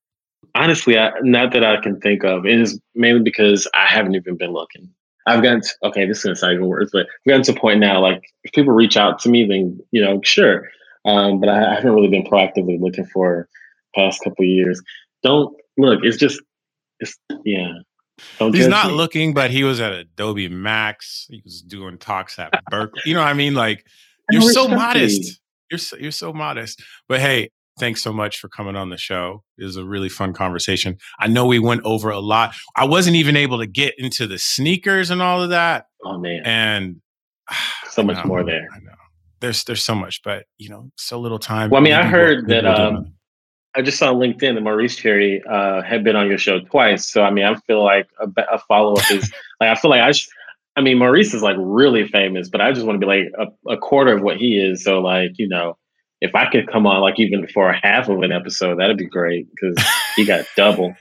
Honestly, 0.53 0.97
I, 0.97 1.11
not 1.21 1.53
that 1.53 1.63
I 1.63 1.81
can 1.81 1.99
think 1.99 2.23
of. 2.23 2.45
It 2.45 2.59
is 2.59 2.79
mainly 2.93 3.21
because 3.21 3.67
I 3.73 3.85
haven't 3.85 4.15
even 4.15 4.37
been 4.37 4.51
looking. 4.51 4.89
I've 5.27 5.41
gotten 5.41 5.61
to, 5.61 5.69
okay. 5.83 6.05
This 6.05 6.19
is 6.19 6.23
gonna 6.23 6.35
sound 6.35 6.53
even 6.53 6.67
worse, 6.67 6.89
but 6.93 7.07
I've 7.07 7.29
gotten 7.29 7.43
to 7.43 7.53
a 7.53 7.59
point 7.59 7.79
now. 7.79 7.99
Like 7.99 8.23
if 8.43 8.51
people 8.51 8.73
reach 8.73 8.95
out 8.95 9.19
to 9.19 9.29
me, 9.29 9.45
then 9.45 9.79
you 9.91 10.01
know, 10.01 10.21
sure. 10.23 10.69
Um, 11.05 11.39
but 11.39 11.49
I, 11.49 11.71
I 11.71 11.75
haven't 11.75 11.93
really 11.93 12.09
been 12.09 12.23
proactively 12.23 12.79
looking 12.79 13.05
for 13.07 13.47
past 13.95 14.23
couple 14.23 14.43
of 14.43 14.49
years. 14.49 14.81
Don't 15.23 15.55
look. 15.77 16.01
It's 16.03 16.17
just, 16.17 16.41
it's 16.99 17.17
yeah. 17.43 17.73
Don't 18.39 18.55
He's 18.55 18.67
not 18.67 18.87
me. 18.87 18.93
looking, 18.93 19.33
but 19.33 19.51
he 19.51 19.63
was 19.63 19.79
at 19.81 19.93
Adobe 19.93 20.47
Max. 20.47 21.27
He 21.29 21.41
was 21.43 21.61
doing 21.61 21.97
talks 21.97 22.39
at 22.39 22.53
Berkeley. 22.69 23.01
You 23.05 23.15
know 23.15 23.21
what 23.21 23.27
I 23.27 23.33
mean? 23.33 23.53
Like 23.55 23.85
you're 24.31 24.41
so 24.41 24.67
modest. 24.67 25.41
You're 25.69 25.79
so, 25.79 25.97
you're 25.97 26.11
so 26.11 26.31
modest. 26.31 26.81
But 27.09 27.19
hey, 27.19 27.49
thanks 27.77 28.01
so 28.01 28.13
much 28.13 28.39
for 28.39 28.49
coming 28.49 28.75
on 28.75 28.89
the 28.89 28.97
show. 28.97 29.43
It 29.57 29.65
was 29.65 29.77
a 29.77 29.85
really 29.85 30.09
fun 30.09 30.33
conversation. 30.33 30.97
I 31.19 31.27
know 31.27 31.45
we 31.45 31.59
went 31.59 31.81
over 31.83 32.09
a 32.09 32.19
lot. 32.19 32.55
I 32.75 32.85
wasn't 32.85 33.15
even 33.15 33.35
able 33.35 33.59
to 33.59 33.67
get 33.67 33.93
into 33.97 34.27
the 34.27 34.37
sneakers 34.37 35.09
and 35.09 35.21
all 35.21 35.41
of 35.41 35.49
that. 35.49 35.87
Oh 36.03 36.17
man, 36.17 36.41
And 36.45 37.01
so 37.89 38.03
much 38.03 38.17
know, 38.17 38.25
more 38.25 38.43
there. 38.43 38.67
I 38.73 38.79
know. 38.79 38.91
There's 39.41 39.63
there's 39.65 39.83
so 39.83 39.95
much, 39.95 40.21
but 40.23 40.45
you 40.57 40.69
know, 40.69 40.91
so 40.95 41.19
little 41.19 41.39
time. 41.39 41.69
Well, 41.69 41.81
I 41.81 41.83
mean, 41.83 41.93
I 41.93 42.03
heard 42.03 42.47
that, 42.47 42.63
maybe 42.63 42.79
we'll 42.79 42.91
do 42.91 42.97
um. 42.97 43.11
I 43.77 43.81
just 43.81 43.99
saw 43.99 44.11
on 44.11 44.15
LinkedIn 44.15 44.55
that 44.55 44.61
Maurice 44.61 44.95
Cherry 44.95 45.43
uh, 45.49 45.81
had 45.81 46.01
been 46.01 46.15
on 46.15 46.29
your 46.29 46.37
show 46.37 46.61
twice. 46.61 47.11
So 47.11 47.23
I 47.23 47.29
mean, 47.29 47.43
I 47.43 47.55
feel 47.55 47.83
like 47.83 48.07
a, 48.19 48.29
a 48.53 48.59
follow 48.59 48.93
up 48.93 49.11
is 49.11 49.31
like 49.59 49.69
I 49.69 49.75
feel 49.75 49.91
like 49.91 50.01
I. 50.01 50.11
Sh- 50.11 50.29
I 50.77 50.81
mean, 50.81 50.97
Maurice 50.97 51.33
is 51.33 51.41
like 51.41 51.55
really 51.57 52.05
famous, 52.05 52.49
but 52.49 52.59
I 52.59 52.73
just 52.73 52.85
want 52.85 52.99
to 52.99 53.05
be 53.05 53.07
like 53.07 53.31
a, 53.39 53.71
a 53.71 53.77
quarter 53.77 54.13
of 54.13 54.21
what 54.21 54.35
he 54.35 54.57
is. 54.57 54.83
So 54.83 54.99
like 54.99 55.31
you 55.37 55.47
know, 55.47 55.77
if 56.21 56.33
I 56.35 56.49
could 56.49 56.67
come 56.71 56.87
on 56.87 57.01
like 57.01 57.19
even 57.19 57.47
for 57.47 57.69
a 57.69 57.79
half 57.81 58.09
of 58.09 58.21
an 58.21 58.31
episode, 58.31 58.79
that'd 58.79 58.97
be 58.97 59.05
great 59.07 59.47
because 59.51 59.83
he 60.15 60.25
got 60.25 60.45
double. 60.57 60.95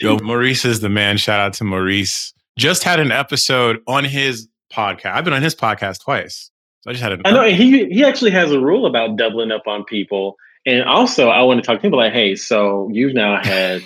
Yo, 0.00 0.18
Maurice 0.22 0.64
is 0.64 0.80
the 0.80 0.88
man. 0.88 1.16
Shout 1.16 1.40
out 1.40 1.52
to 1.54 1.64
Maurice. 1.64 2.32
Just 2.58 2.84
had 2.84 3.00
an 3.00 3.12
episode 3.12 3.80
on 3.86 4.04
his 4.04 4.48
podcast. 4.72 5.12
I've 5.12 5.24
been 5.24 5.34
on 5.34 5.42
his 5.42 5.54
podcast 5.54 6.02
twice. 6.02 6.50
So 6.82 6.90
I 6.90 6.92
just 6.92 7.02
had 7.02 7.12
an 7.12 7.22
I 7.24 7.32
know, 7.32 7.44
he 7.44 7.86
he 7.86 8.04
actually 8.04 8.30
has 8.30 8.52
a 8.52 8.60
rule 8.60 8.86
about 8.86 9.16
doubling 9.16 9.50
up 9.50 9.66
on 9.66 9.84
people. 9.84 10.36
And 10.66 10.82
also, 10.84 11.28
I 11.28 11.42
want 11.42 11.62
to 11.62 11.66
talk 11.66 11.80
to 11.80 11.86
him 11.86 11.92
like, 11.92 12.12
hey, 12.12 12.34
so 12.36 12.88
you've 12.92 13.14
now 13.14 13.42
had 13.42 13.82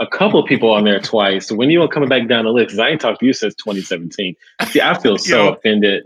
a 0.00 0.06
couple 0.06 0.40
of 0.40 0.46
people 0.46 0.70
on 0.72 0.84
there 0.84 1.00
twice. 1.00 1.50
When 1.50 1.70
you 1.70 1.86
coming 1.88 2.08
back 2.08 2.28
down 2.28 2.44
the 2.44 2.50
list? 2.50 2.68
Because 2.68 2.78
I 2.78 2.88
ain't 2.88 3.00
talked 3.00 3.20
to 3.20 3.26
you 3.26 3.32
since 3.32 3.54
2017. 3.56 4.34
See, 4.68 4.80
I 4.80 4.98
feel 4.98 5.18
so 5.18 5.44
Yo. 5.44 5.52
offended. 5.52 6.04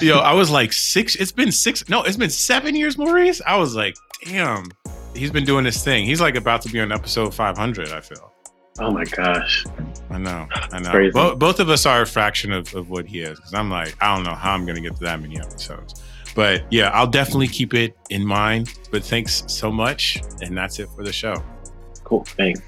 Yo, 0.00 0.18
I 0.18 0.32
was 0.32 0.50
like 0.50 0.72
six. 0.72 1.16
It's 1.16 1.32
been 1.32 1.50
six. 1.50 1.88
No, 1.88 2.02
it's 2.02 2.16
been 2.16 2.30
seven 2.30 2.74
years, 2.76 2.96
Maurice. 2.96 3.42
I 3.46 3.56
was 3.56 3.74
like, 3.74 3.96
damn. 4.24 4.70
He's 5.14 5.32
been 5.32 5.44
doing 5.44 5.64
this 5.64 5.82
thing. 5.82 6.04
He's 6.04 6.20
like 6.20 6.36
about 6.36 6.62
to 6.62 6.68
be 6.68 6.80
on 6.80 6.92
episode 6.92 7.34
500. 7.34 7.88
I 7.88 8.00
feel. 8.00 8.32
Oh 8.78 8.92
my 8.92 9.04
gosh. 9.04 9.66
I 10.08 10.18
know. 10.18 10.46
I 10.52 10.78
know. 10.78 11.10
Bo- 11.12 11.34
both 11.34 11.58
of 11.58 11.68
us 11.68 11.86
are 11.86 12.02
a 12.02 12.06
fraction 12.06 12.52
of, 12.52 12.72
of 12.74 12.88
what 12.88 13.04
he 13.06 13.20
is. 13.20 13.36
Because 13.38 13.52
I'm 13.52 13.68
like, 13.68 13.96
I 14.00 14.14
don't 14.14 14.24
know 14.24 14.34
how 14.34 14.54
I'm 14.54 14.64
going 14.64 14.76
to 14.76 14.80
get 14.80 14.96
to 14.96 15.04
that 15.04 15.20
many 15.20 15.38
episodes. 15.38 16.00
But 16.36 16.62
yeah, 16.70 16.90
I'll 16.90 17.08
definitely 17.08 17.48
keep 17.48 17.74
it 17.74 17.96
in 18.10 18.24
mind. 18.24 18.72
But 18.92 19.02
thanks 19.02 19.42
so 19.48 19.72
much. 19.72 20.22
And 20.40 20.56
that's 20.56 20.78
it 20.78 20.88
for 20.94 21.02
the 21.02 21.12
show. 21.12 21.42
Cool. 22.04 22.24
Thanks. 22.24 22.60